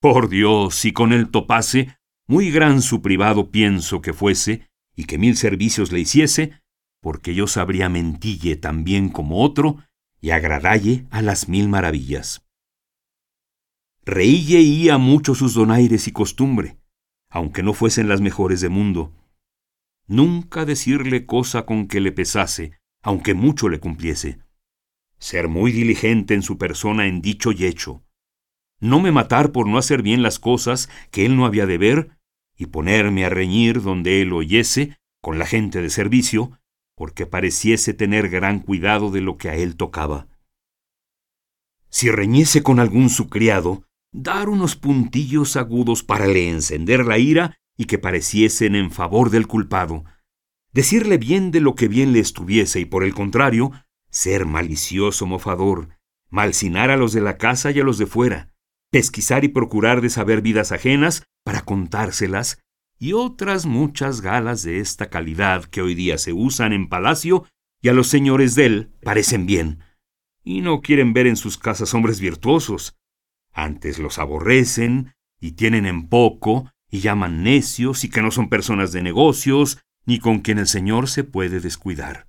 Por 0.00 0.28
Dios, 0.28 0.74
si 0.74 0.92
con 0.92 1.12
él 1.12 1.30
topase, 1.30 1.96
muy 2.28 2.50
gran 2.50 2.82
su 2.82 3.00
privado 3.00 3.50
pienso 3.50 4.02
que 4.02 4.12
fuese, 4.12 4.68
y 4.94 5.04
que 5.04 5.16
mil 5.16 5.36
servicios 5.36 5.90
le 5.92 6.00
hiciese, 6.00 6.60
porque 7.00 7.34
yo 7.34 7.46
sabría 7.46 7.88
mentille 7.88 8.56
tan 8.56 8.84
bien 8.84 9.08
como 9.08 9.42
otro, 9.42 9.78
y 10.20 10.30
agradalle 10.30 11.06
a 11.10 11.22
las 11.22 11.48
mil 11.48 11.68
maravillas. 11.68 12.44
Reílle 14.04 14.96
mucho 14.98 15.34
sus 15.34 15.54
donaires 15.54 16.06
y 16.06 16.12
costumbre, 16.12 16.78
aunque 17.30 17.62
no 17.62 17.72
fuesen 17.72 18.08
las 18.08 18.20
mejores 18.20 18.60
de 18.60 18.68
mundo. 18.68 19.14
Nunca 20.06 20.64
decirle 20.64 21.26
cosa 21.26 21.64
con 21.64 21.86
que 21.86 22.00
le 22.00 22.12
pesase, 22.12 22.72
aunque 23.02 23.34
mucho 23.34 23.68
le 23.68 23.80
cumpliese. 23.80 24.38
Ser 25.18 25.48
muy 25.48 25.72
diligente 25.72 26.34
en 26.34 26.42
su 26.42 26.58
persona 26.58 27.06
en 27.06 27.20
dicho 27.20 27.52
y 27.52 27.64
hecho. 27.64 28.02
No 28.80 29.00
me 29.00 29.12
matar 29.12 29.52
por 29.52 29.66
no 29.66 29.78
hacer 29.78 30.02
bien 30.02 30.22
las 30.22 30.38
cosas 30.38 30.88
que 31.10 31.26
él 31.26 31.36
no 31.36 31.46
había 31.46 31.66
de 31.66 31.78
ver, 31.78 32.17
y 32.58 32.66
ponerme 32.66 33.24
a 33.24 33.30
reñir 33.30 33.80
donde 33.80 34.20
él 34.20 34.32
oyese 34.32 34.98
con 35.22 35.38
la 35.38 35.46
gente 35.46 35.80
de 35.80 35.88
servicio, 35.88 36.58
porque 36.96 37.24
pareciese 37.24 37.94
tener 37.94 38.28
gran 38.28 38.58
cuidado 38.58 39.10
de 39.10 39.20
lo 39.20 39.36
que 39.36 39.48
a 39.48 39.54
él 39.54 39.76
tocaba. 39.76 40.26
Si 41.88 42.10
reñiese 42.10 42.62
con 42.62 42.80
algún 42.80 43.08
su 43.08 43.28
criado, 43.28 43.84
dar 44.12 44.48
unos 44.48 44.74
puntillos 44.74 45.56
agudos 45.56 46.02
para 46.02 46.26
le 46.26 46.50
encender 46.50 47.06
la 47.06 47.18
ira 47.18 47.56
y 47.76 47.84
que 47.84 47.98
pareciesen 47.98 48.74
en 48.74 48.90
favor 48.90 49.30
del 49.30 49.46
culpado, 49.46 50.04
decirle 50.72 51.16
bien 51.16 51.52
de 51.52 51.60
lo 51.60 51.76
que 51.76 51.86
bien 51.88 52.12
le 52.12 52.18
estuviese 52.18 52.80
y 52.80 52.84
por 52.84 53.04
el 53.04 53.14
contrario, 53.14 53.70
ser 54.10 54.46
malicioso 54.46 55.26
mofador, 55.26 55.90
malsinar 56.28 56.90
a 56.90 56.96
los 56.96 57.12
de 57.12 57.20
la 57.20 57.38
casa 57.38 57.70
y 57.70 57.78
a 57.78 57.84
los 57.84 57.98
de 57.98 58.06
fuera, 58.06 58.52
pesquisar 58.90 59.44
y 59.44 59.48
procurar 59.48 60.00
de 60.00 60.10
saber 60.10 60.42
vidas 60.42 60.72
ajenas 60.72 61.24
para 61.44 61.62
contárselas, 61.62 62.60
y 62.98 63.12
otras 63.12 63.66
muchas 63.66 64.20
galas 64.20 64.62
de 64.62 64.80
esta 64.80 65.08
calidad 65.08 65.64
que 65.64 65.82
hoy 65.82 65.94
día 65.94 66.18
se 66.18 66.32
usan 66.32 66.72
en 66.72 66.88
palacio 66.88 67.46
y 67.80 67.88
a 67.88 67.92
los 67.92 68.08
señores 68.08 68.54
de 68.54 68.66
él 68.66 68.92
parecen 69.02 69.46
bien, 69.46 69.84
y 70.42 70.62
no 70.62 70.80
quieren 70.80 71.12
ver 71.12 71.26
en 71.26 71.36
sus 71.36 71.58
casas 71.58 71.94
hombres 71.94 72.20
virtuosos, 72.20 72.96
antes 73.52 73.98
los 73.98 74.18
aborrecen 74.18 75.12
y 75.40 75.52
tienen 75.52 75.86
en 75.86 76.08
poco 76.08 76.72
y 76.90 77.00
llaman 77.00 77.42
necios 77.42 78.04
y 78.04 78.08
que 78.08 78.22
no 78.22 78.30
son 78.30 78.48
personas 78.48 78.92
de 78.92 79.02
negocios, 79.02 79.78
ni 80.06 80.18
con 80.18 80.40
quien 80.40 80.58
el 80.58 80.66
Señor 80.66 81.08
se 81.08 81.24
puede 81.24 81.60
descuidar. 81.60 82.28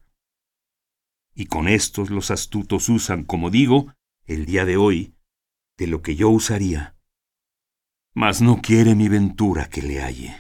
Y 1.34 1.46
con 1.46 1.68
estos 1.68 2.10
los 2.10 2.32
astutos 2.32 2.90
usan, 2.90 3.24
como 3.24 3.50
digo, 3.50 3.94
el 4.26 4.46
día 4.46 4.66
de 4.66 4.78
hoy, 4.78 5.16
de 5.80 5.88
lo 5.88 6.02
que 6.02 6.16
yo 6.16 6.30
usaría. 6.30 6.96
Mas 8.14 8.42
no 8.42 8.62
quiere 8.62 8.96
mi 8.96 9.08
ventura 9.08 9.70
que 9.70 9.82
le 9.82 10.04
halle. 10.04 10.36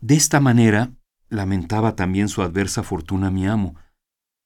De 0.00 0.14
esta 0.14 0.38
manera 0.38 0.92
lamentaba 1.28 1.96
también 1.96 2.28
su 2.28 2.42
adversa 2.42 2.82
fortuna 2.82 3.30
mi 3.30 3.46
amo, 3.46 3.74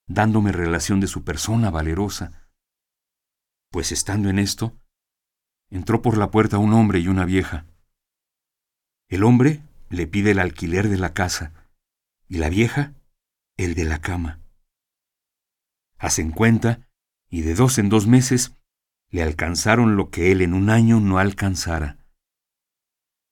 dándome 0.07 0.53
relación 0.53 1.01
de 1.01 1.09
su 1.09 1.25
persona 1.25 1.71
valerosa. 1.71 2.49
Pues 3.71 3.91
estando 3.91 4.31
en 4.31 4.39
esto, 4.39 4.79
entró 5.69 6.01
por 6.01 6.17
la 6.17 6.31
puerta 6.31 6.59
un 6.59 6.73
hombre 6.73 7.01
y 7.01 7.09
una 7.09 7.25
vieja, 7.25 7.67
El 9.09 9.25
hombre 9.25 9.65
le 9.89 10.07
pide 10.07 10.31
el 10.31 10.39
alquiler 10.39 10.89
de 10.89 10.97
la 10.97 11.13
casa 11.13 11.53
y 12.29 12.39
la 12.39 12.49
vieja 12.49 12.95
el 13.57 13.75
de 13.75 13.85
la 13.85 14.01
cama. 14.01 14.41
Hacen 15.99 16.31
cuenta 16.31 16.90
y 17.31 17.43
de 17.43 17.55
dos 17.55 17.79
en 17.79 17.89
dos 17.89 18.07
meses 18.07 18.57
le 19.09 19.23
alcanzaron 19.23 19.97
lo 19.97 20.11
que 20.11 20.33
él 20.33 20.43
en 20.43 20.53
un 20.53 20.69
año 20.69 21.01
no 21.01 21.19
alcanzara. 21.19 21.99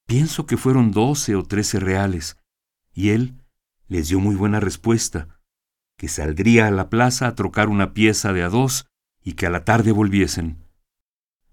Pienso 0.06 0.46
que 0.46 0.56
fueron 0.56 0.90
doce 0.90 1.36
o 1.36 1.42
trece 1.42 1.78
reales, 1.78 2.38
y 2.94 3.10
él 3.10 3.34
les 3.88 4.08
dio 4.08 4.20
muy 4.20 4.36
buena 4.36 4.60
respuesta, 4.60 5.38
que 5.96 6.08
saldría 6.08 6.68
a 6.68 6.70
la 6.70 6.88
plaza 6.88 7.26
a 7.26 7.34
trocar 7.34 7.68
una 7.68 7.92
pieza 7.92 8.32
de 8.32 8.42
a 8.42 8.48
dos 8.48 8.86
y 9.22 9.34
que 9.34 9.46
a 9.46 9.50
la 9.50 9.64
tarde 9.64 9.92
volviesen. 9.92 10.64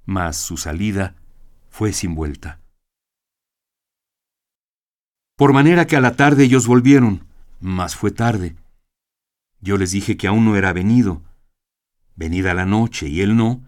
Mas 0.06 0.38
su 0.38 0.58
salida 0.58 1.16
fue 1.70 1.92
sin 1.92 2.16
vuelta. 2.16 2.62
Por 5.36 5.52
manera 5.52 5.86
que 5.86 5.98
a 5.98 6.02
la 6.02 6.16
tarde 6.16 6.46
ellos 6.46 6.68
volvieron, 6.68 7.28
mas 7.60 7.96
fue 7.96 8.12
tarde. 8.12 8.56
Yo 9.60 9.78
les 9.78 9.92
dije 9.92 10.16
que 10.16 10.28
aún 10.28 10.46
no 10.46 10.56
era 10.56 10.72
venido. 10.72 11.22
Venida 12.16 12.54
la 12.54 12.66
noche 12.66 13.08
y 13.08 13.22
él 13.22 13.36
no, 13.36 13.64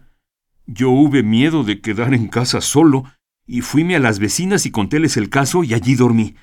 yo 0.66 0.90
hube 0.90 1.22
miedo 1.22 1.64
de 1.64 1.80
quedar 1.80 2.14
en 2.14 2.28
casa 2.28 2.60
solo 2.60 3.04
y 3.46 3.62
fuime 3.62 3.96
a 3.96 4.00
las 4.00 4.18
vecinas 4.18 4.66
y 4.66 4.70
contéles 4.70 5.16
el 5.16 5.30
caso 5.30 5.64
y 5.64 5.74
allí 5.74 5.94
dormí. 5.94 6.36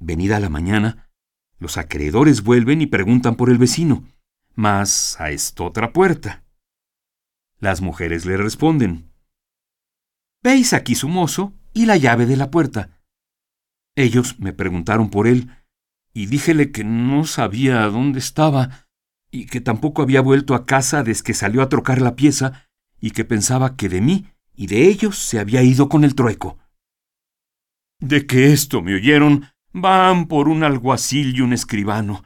Venida 0.00 0.40
la 0.40 0.48
mañana, 0.48 1.10
los 1.58 1.78
acreedores 1.78 2.42
vuelven 2.42 2.80
y 2.80 2.86
preguntan 2.86 3.36
por 3.36 3.50
el 3.50 3.58
vecino, 3.58 4.04
mas 4.54 5.20
a 5.20 5.30
esta 5.30 5.64
otra 5.64 5.92
puerta. 5.92 6.44
Las 7.58 7.80
mujeres 7.80 8.26
le 8.26 8.36
responden, 8.36 9.14
Veis 10.44 10.74
aquí 10.74 10.94
su 10.94 11.08
mozo 11.08 11.54
y 11.72 11.86
la 11.86 11.96
llave 11.96 12.26
de 12.26 12.36
la 12.36 12.50
puerta. 12.50 13.00
Ellos 13.96 14.38
me 14.38 14.52
preguntaron 14.52 15.08
por 15.08 15.26
él, 15.26 15.50
y 16.12 16.26
díjele 16.26 16.70
que 16.70 16.84
no 16.84 17.24
sabía 17.24 17.80
dónde 17.86 18.18
estaba, 18.18 18.83
y 19.34 19.46
que 19.46 19.60
tampoco 19.60 20.00
había 20.00 20.20
vuelto 20.20 20.54
a 20.54 20.64
casa 20.64 21.02
desde 21.02 21.24
que 21.24 21.34
salió 21.34 21.60
a 21.60 21.68
trocar 21.68 22.00
la 22.00 22.14
pieza, 22.14 22.68
y 23.00 23.10
que 23.10 23.24
pensaba 23.24 23.74
que 23.74 23.88
de 23.88 24.00
mí 24.00 24.28
y 24.54 24.68
de 24.68 24.86
ellos 24.86 25.18
se 25.18 25.40
había 25.40 25.64
ido 25.64 25.88
con 25.88 26.04
el 26.04 26.14
trueco. 26.14 26.56
De 27.98 28.28
que 28.28 28.52
esto 28.52 28.80
me 28.80 28.94
oyeron, 28.94 29.46
van 29.72 30.28
por 30.28 30.48
un 30.48 30.62
alguacil 30.62 31.34
y 31.34 31.40
un 31.40 31.52
escribano, 31.52 32.22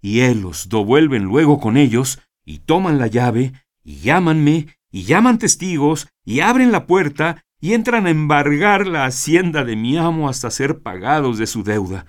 y 0.00 0.26
los 0.32 0.70
do 0.70 0.82
vuelven 0.82 1.24
luego 1.24 1.60
con 1.60 1.76
ellos, 1.76 2.20
y 2.42 2.60
toman 2.60 2.98
la 2.98 3.06
llave, 3.06 3.52
y 3.82 3.96
llámanme, 3.96 4.68
y 4.90 5.02
llaman 5.02 5.38
testigos, 5.38 6.08
y 6.24 6.40
abren 6.40 6.72
la 6.72 6.86
puerta, 6.86 7.44
y 7.60 7.74
entran 7.74 8.06
a 8.06 8.10
embargar 8.10 8.86
la 8.86 9.04
hacienda 9.04 9.62
de 9.62 9.76
mi 9.76 9.98
amo 9.98 10.30
hasta 10.30 10.50
ser 10.50 10.80
pagados 10.80 11.36
de 11.36 11.46
su 11.46 11.64
deuda. 11.64 12.06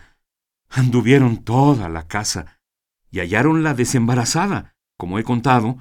Anduvieron 0.69 1.43
toda 1.43 1.89
la 1.89 2.07
casa, 2.07 2.54
y 3.15 3.19
hallaronla 3.21 3.73
desembarazada, 3.73 4.75
como 4.97 5.19
he 5.19 5.23
contado, 5.23 5.77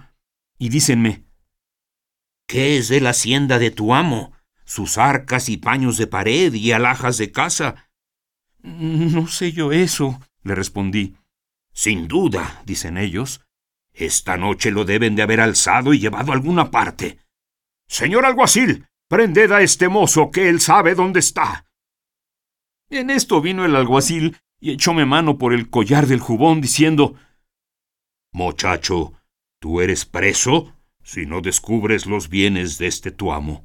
y 0.57 0.69
dícenme, 0.69 1.25
¿Qué 2.47 2.77
es 2.77 2.87
de 2.87 3.01
la 3.01 3.11
hacienda 3.11 3.59
de 3.59 3.73
tu 3.73 3.93
amo? 3.93 4.33
Sus 4.65 4.99
arcas 4.99 5.49
y 5.49 5.57
paños 5.57 5.97
de 5.97 6.07
pared 6.07 6.55
y 6.55 6.71
alhajas 6.71 7.19
de 7.19 7.33
casa. 7.33 7.91
No 8.63 9.27
sé 9.27 9.51
yo 9.51 9.73
eso, 9.73 10.21
le 10.45 10.55
respondí. 10.55 11.17
Sin 11.73 12.07
duda, 12.07 12.63
dicen 12.67 12.99
ellos, 12.99 13.41
esta 13.93 14.37
noche 14.37 14.71
lo 14.71 14.85
deben 14.85 15.17
de 15.17 15.23
haber 15.23 15.41
alzado 15.41 15.93
y 15.93 15.99
llevado 15.99 16.31
a 16.31 16.37
alguna 16.37 16.71
parte. 16.71 17.19
Señor 17.89 18.27
alguacil, 18.27 18.87
prended 19.09 19.51
a 19.51 19.61
este 19.61 19.89
mozo, 19.89 20.31
que 20.31 20.49
él 20.49 20.61
sabe 20.61 20.95
dónde 20.95 21.19
está. 21.19 21.67
En 22.91 23.11
esto 23.11 23.41
vino 23.41 23.65
el 23.65 23.75
alguacil 23.75 24.37
y 24.65 24.71
echóme 24.71 25.05
mano 25.05 25.37
por 25.37 25.53
el 25.53 25.69
collar 25.69 26.07
del 26.07 26.21
jubón, 26.21 26.63
diciendo 26.63 27.17
Muchacho, 28.33 29.13
¿tú 29.61 29.83
eres 29.83 30.07
preso 30.07 30.75
si 31.03 31.27
no 31.27 31.43
descubres 31.43 32.07
los 32.07 32.31
bienes 32.31 32.79
de 32.79 32.87
este 32.87 33.11
tu 33.11 33.31
amo? 33.31 33.63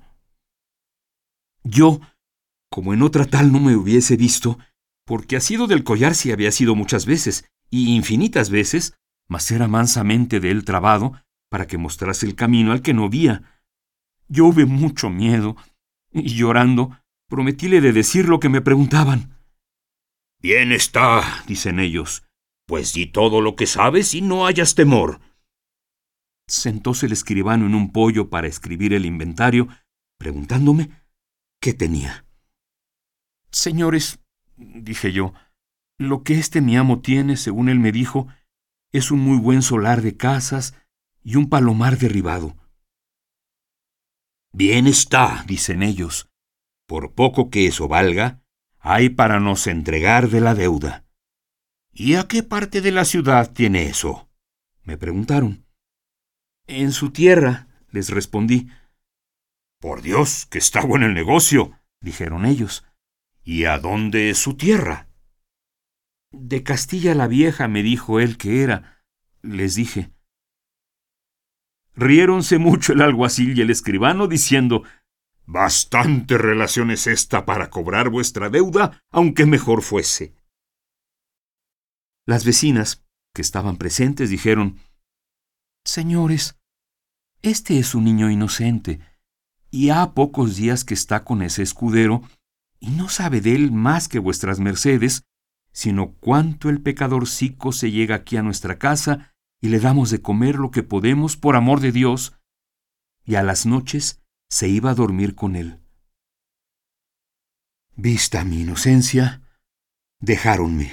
Yo, 1.63 2.01
como 2.69 2.93
en 2.93 3.01
otra 3.01 3.23
tal 3.23 3.53
no 3.53 3.61
me 3.61 3.77
hubiese 3.77 4.17
visto, 4.17 4.59
porque 5.05 5.37
ha 5.37 5.39
sido 5.39 5.67
del 5.67 5.85
collar 5.85 6.15
si 6.15 6.33
había 6.33 6.51
sido 6.51 6.75
muchas 6.75 7.05
veces, 7.05 7.49
y 7.69 7.95
infinitas 7.95 8.49
veces, 8.49 8.99
mas 9.29 9.49
era 9.51 9.69
mansamente 9.69 10.41
de 10.41 10.51
él 10.51 10.65
trabado, 10.65 11.13
para 11.49 11.65
que 11.65 11.77
mostrase 11.77 12.25
el 12.25 12.35
camino 12.35 12.73
al 12.73 12.81
que 12.81 12.93
no 12.93 13.07
vía. 13.07 13.61
Yo 14.27 14.47
hube 14.47 14.65
mucho 14.65 15.09
miedo, 15.09 15.55
y 16.11 16.35
llorando, 16.35 16.99
prometíle 17.29 17.79
de 17.79 17.93
decir 17.93 18.27
lo 18.27 18.41
que 18.41 18.49
me 18.49 18.59
preguntaban. 18.59 19.38
Bien 20.41 20.71
está, 20.71 21.43
dicen 21.47 21.79
ellos, 21.79 22.23
pues 22.65 22.93
di 22.93 23.07
todo 23.07 23.41
lo 23.41 23.55
que 23.57 23.67
sabes 23.67 24.13
y 24.13 24.21
no 24.21 24.45
hayas 24.45 24.73
temor. 24.73 25.19
Sentóse 26.47 27.07
el 27.07 27.11
escribano 27.11 27.65
en 27.65 27.75
un 27.75 27.91
pollo 27.91 28.29
para 28.29 28.47
escribir 28.47 28.93
el 28.93 29.05
inventario, 29.05 29.67
preguntándome 30.17 30.89
qué 31.59 31.73
tenía. 31.73 32.25
Señores, 33.51 34.19
dije 34.55 35.11
yo, 35.11 35.33
lo 35.97 36.23
que 36.23 36.39
este 36.39 36.61
mi 36.61 36.77
amo 36.77 37.01
tiene, 37.01 37.35
según 37.35 37.67
él 37.67 37.79
me 37.79 37.91
dijo, 37.91 38.27
es 38.93 39.11
un 39.11 39.19
muy 39.19 39.37
buen 39.37 39.61
solar 39.61 40.01
de 40.01 40.15
casas 40.15 40.73
y 41.21 41.35
un 41.35 41.49
palomar 41.49 41.97
derribado. 41.97 42.55
Bien 44.53 44.87
está, 44.87 45.43
dicen 45.45 45.83
ellos. 45.83 46.29
Por 46.87 47.13
poco 47.13 47.49
que 47.49 47.67
eso 47.67 47.87
valga, 47.87 48.38
hay 48.79 49.09
para 49.09 49.39
nos 49.39 49.67
entregar 49.67 50.29
de 50.29 50.41
la 50.41 50.55
deuda. 50.55 51.05
¿Y 51.91 52.15
a 52.15 52.27
qué 52.27 52.43
parte 52.43 52.81
de 52.81 52.91
la 52.91 53.05
ciudad 53.05 53.51
tiene 53.51 53.87
eso? 53.87 54.29
me 54.83 54.97
preguntaron. 54.97 55.65
En 56.65 56.91
su 56.91 57.11
tierra, 57.11 57.67
les 57.91 58.09
respondí. 58.09 58.69
Por 59.79 60.01
Dios, 60.01 60.47
que 60.47 60.57
está 60.57 60.81
bueno 60.83 61.05
el 61.05 61.13
negocio, 61.13 61.79
dijeron 62.01 62.45
ellos. 62.45 62.85
¿Y 63.43 63.65
a 63.65 63.77
dónde 63.77 64.31
es 64.31 64.39
su 64.39 64.55
tierra? 64.55 65.07
De 66.31 66.63
Castilla 66.63 67.13
la 67.13 67.27
Vieja 67.27 67.67
me 67.67 67.83
dijo 67.83 68.19
él 68.19 68.37
que 68.37 68.63
era. 68.63 69.03
Les 69.41 69.75
dije. 69.75 70.11
Riéronse 71.95 72.57
mucho 72.57 72.93
el 72.93 73.01
alguacil 73.01 73.57
y 73.57 73.61
el 73.61 73.69
escribano 73.69 74.27
diciendo 74.27 74.83
Bastante 75.51 76.37
relación 76.37 76.91
es 76.91 77.07
esta 77.07 77.43
para 77.43 77.71
cobrar 77.71 78.09
vuestra 78.09 78.51
deuda, 78.51 79.01
aunque 79.09 79.47
mejor 79.47 79.81
fuese. 79.81 80.35
Las 82.27 82.45
vecinas, 82.45 83.03
que 83.33 83.41
estaban 83.41 83.77
presentes, 83.77 84.29
dijeron 84.29 84.77
Señores, 85.83 86.59
este 87.41 87.79
es 87.79 87.95
un 87.95 88.03
niño 88.03 88.29
inocente, 88.29 88.99
y 89.71 89.89
ha 89.89 90.13
pocos 90.13 90.55
días 90.55 90.85
que 90.85 90.93
está 90.93 91.23
con 91.23 91.41
ese 91.41 91.63
escudero, 91.63 92.21
y 92.79 92.91
no 92.91 93.09
sabe 93.09 93.41
de 93.41 93.55
él 93.55 93.71
más 93.71 94.07
que 94.07 94.19
vuestras 94.19 94.59
mercedes, 94.59 95.23
sino 95.71 96.11
cuánto 96.19 96.69
el 96.69 96.79
pecadorcico 96.79 97.71
se 97.71 97.89
llega 97.89 98.13
aquí 98.13 98.37
a 98.37 98.43
nuestra 98.43 98.77
casa 98.77 99.33
y 99.59 99.69
le 99.69 99.79
damos 99.79 100.11
de 100.11 100.21
comer 100.21 100.57
lo 100.57 100.69
que 100.69 100.83
podemos 100.83 101.37
por 101.37 101.55
amor 101.55 101.79
de 101.79 101.91
Dios, 101.91 102.37
y 103.25 103.33
a 103.33 103.41
las 103.41 103.65
noches 103.65 104.21
se 104.49 104.67
iba 104.67 104.91
a 104.91 104.95
dormir 104.95 105.35
con 105.35 105.55
él. 105.55 105.79
Vista 107.95 108.43
mi 108.43 108.61
inocencia, 108.61 109.41
dejáronme, 110.19 110.91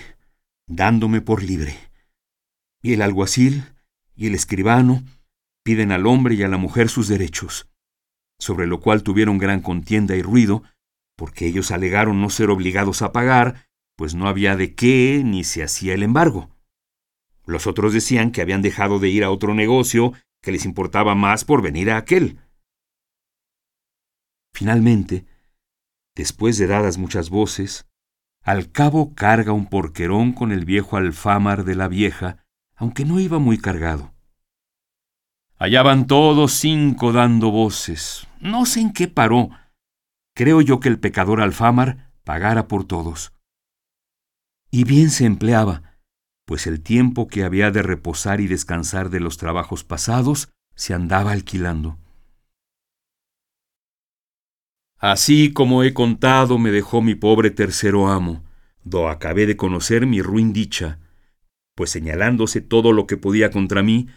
dándome 0.66 1.20
por 1.20 1.42
libre. 1.42 1.76
Y 2.82 2.92
el 2.92 3.02
alguacil 3.02 3.64
y 4.14 4.26
el 4.26 4.34
escribano 4.34 5.02
piden 5.64 5.92
al 5.92 6.06
hombre 6.06 6.34
y 6.34 6.42
a 6.42 6.48
la 6.48 6.58
mujer 6.58 6.88
sus 6.88 7.08
derechos, 7.08 7.68
sobre 8.38 8.66
lo 8.66 8.80
cual 8.80 9.02
tuvieron 9.02 9.38
gran 9.38 9.60
contienda 9.60 10.16
y 10.16 10.22
ruido, 10.22 10.62
porque 11.16 11.46
ellos 11.46 11.70
alegaron 11.70 12.20
no 12.20 12.30
ser 12.30 12.50
obligados 12.50 13.02
a 13.02 13.12
pagar, 13.12 13.66
pues 13.96 14.14
no 14.14 14.28
había 14.28 14.56
de 14.56 14.74
qué 14.74 15.22
ni 15.24 15.44
se 15.44 15.62
hacía 15.62 15.94
el 15.94 16.02
embargo. 16.02 16.50
Los 17.46 17.66
otros 17.66 17.92
decían 17.94 18.32
que 18.32 18.42
habían 18.42 18.60
dejado 18.60 18.98
de 18.98 19.08
ir 19.08 19.24
a 19.24 19.30
otro 19.30 19.54
negocio 19.54 20.12
que 20.42 20.52
les 20.52 20.64
importaba 20.64 21.14
más 21.14 21.44
por 21.44 21.62
venir 21.62 21.90
a 21.90 21.96
aquel. 21.96 22.38
Finalmente, 24.56 25.26
después 26.14 26.56
de 26.56 26.66
dadas 26.66 26.96
muchas 26.96 27.28
voces, 27.28 27.86
al 28.42 28.72
cabo 28.72 29.14
carga 29.14 29.52
un 29.52 29.66
porquerón 29.66 30.32
con 30.32 30.50
el 30.50 30.64
viejo 30.64 30.96
alfámar 30.96 31.64
de 31.64 31.74
la 31.74 31.88
vieja, 31.88 32.42
aunque 32.74 33.04
no 33.04 33.20
iba 33.20 33.38
muy 33.38 33.58
cargado. 33.58 34.14
Allá 35.58 35.82
van 35.82 36.06
todos 36.06 36.52
cinco 36.52 37.12
dando 37.12 37.50
voces. 37.50 38.26
No 38.40 38.64
sé 38.64 38.80
en 38.80 38.94
qué 38.94 39.08
paró. 39.08 39.50
Creo 40.34 40.62
yo 40.62 40.80
que 40.80 40.88
el 40.88 40.98
pecador 40.98 41.42
alfámar 41.42 42.14
pagara 42.24 42.66
por 42.66 42.84
todos. 42.84 43.34
Y 44.70 44.84
bien 44.84 45.10
se 45.10 45.26
empleaba, 45.26 45.98
pues 46.46 46.66
el 46.66 46.80
tiempo 46.80 47.28
que 47.28 47.44
había 47.44 47.70
de 47.70 47.82
reposar 47.82 48.40
y 48.40 48.46
descansar 48.46 49.10
de 49.10 49.20
los 49.20 49.36
trabajos 49.36 49.84
pasados 49.84 50.48
se 50.74 50.94
andaba 50.94 51.32
alquilando. 51.32 51.98
Así 55.08 55.52
como 55.52 55.84
he 55.84 55.94
contado 55.94 56.58
me 56.58 56.72
dejó 56.72 57.00
mi 57.00 57.14
pobre 57.14 57.52
tercero 57.52 58.08
amo, 58.08 58.42
do 58.82 59.08
acabé 59.08 59.46
de 59.46 59.56
conocer 59.56 60.04
mi 60.04 60.20
ruin 60.20 60.52
dicha, 60.52 60.98
pues 61.76 61.90
señalándose 61.90 62.60
todo 62.60 62.90
lo 62.92 63.06
que 63.06 63.16
podía 63.16 63.52
contra 63.52 63.84
mí, 63.84 64.08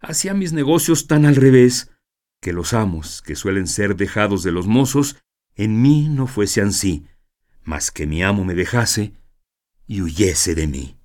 hacía 0.00 0.34
mis 0.34 0.52
negocios 0.52 1.06
tan 1.06 1.24
al 1.24 1.36
revés, 1.36 1.92
que 2.42 2.52
los 2.52 2.74
amos, 2.74 3.22
que 3.22 3.36
suelen 3.36 3.66
ser 3.66 3.96
dejados 3.96 4.42
de 4.42 4.52
los 4.52 4.66
mozos, 4.66 5.16
en 5.56 5.80
mí 5.80 6.08
no 6.10 6.26
fuese 6.26 6.60
ansí, 6.60 7.06
mas 7.62 7.90
que 7.90 8.06
mi 8.06 8.22
amo 8.22 8.44
me 8.44 8.54
dejase 8.54 9.14
y 9.86 10.02
huyese 10.02 10.54
de 10.54 10.66
mí. 10.66 10.96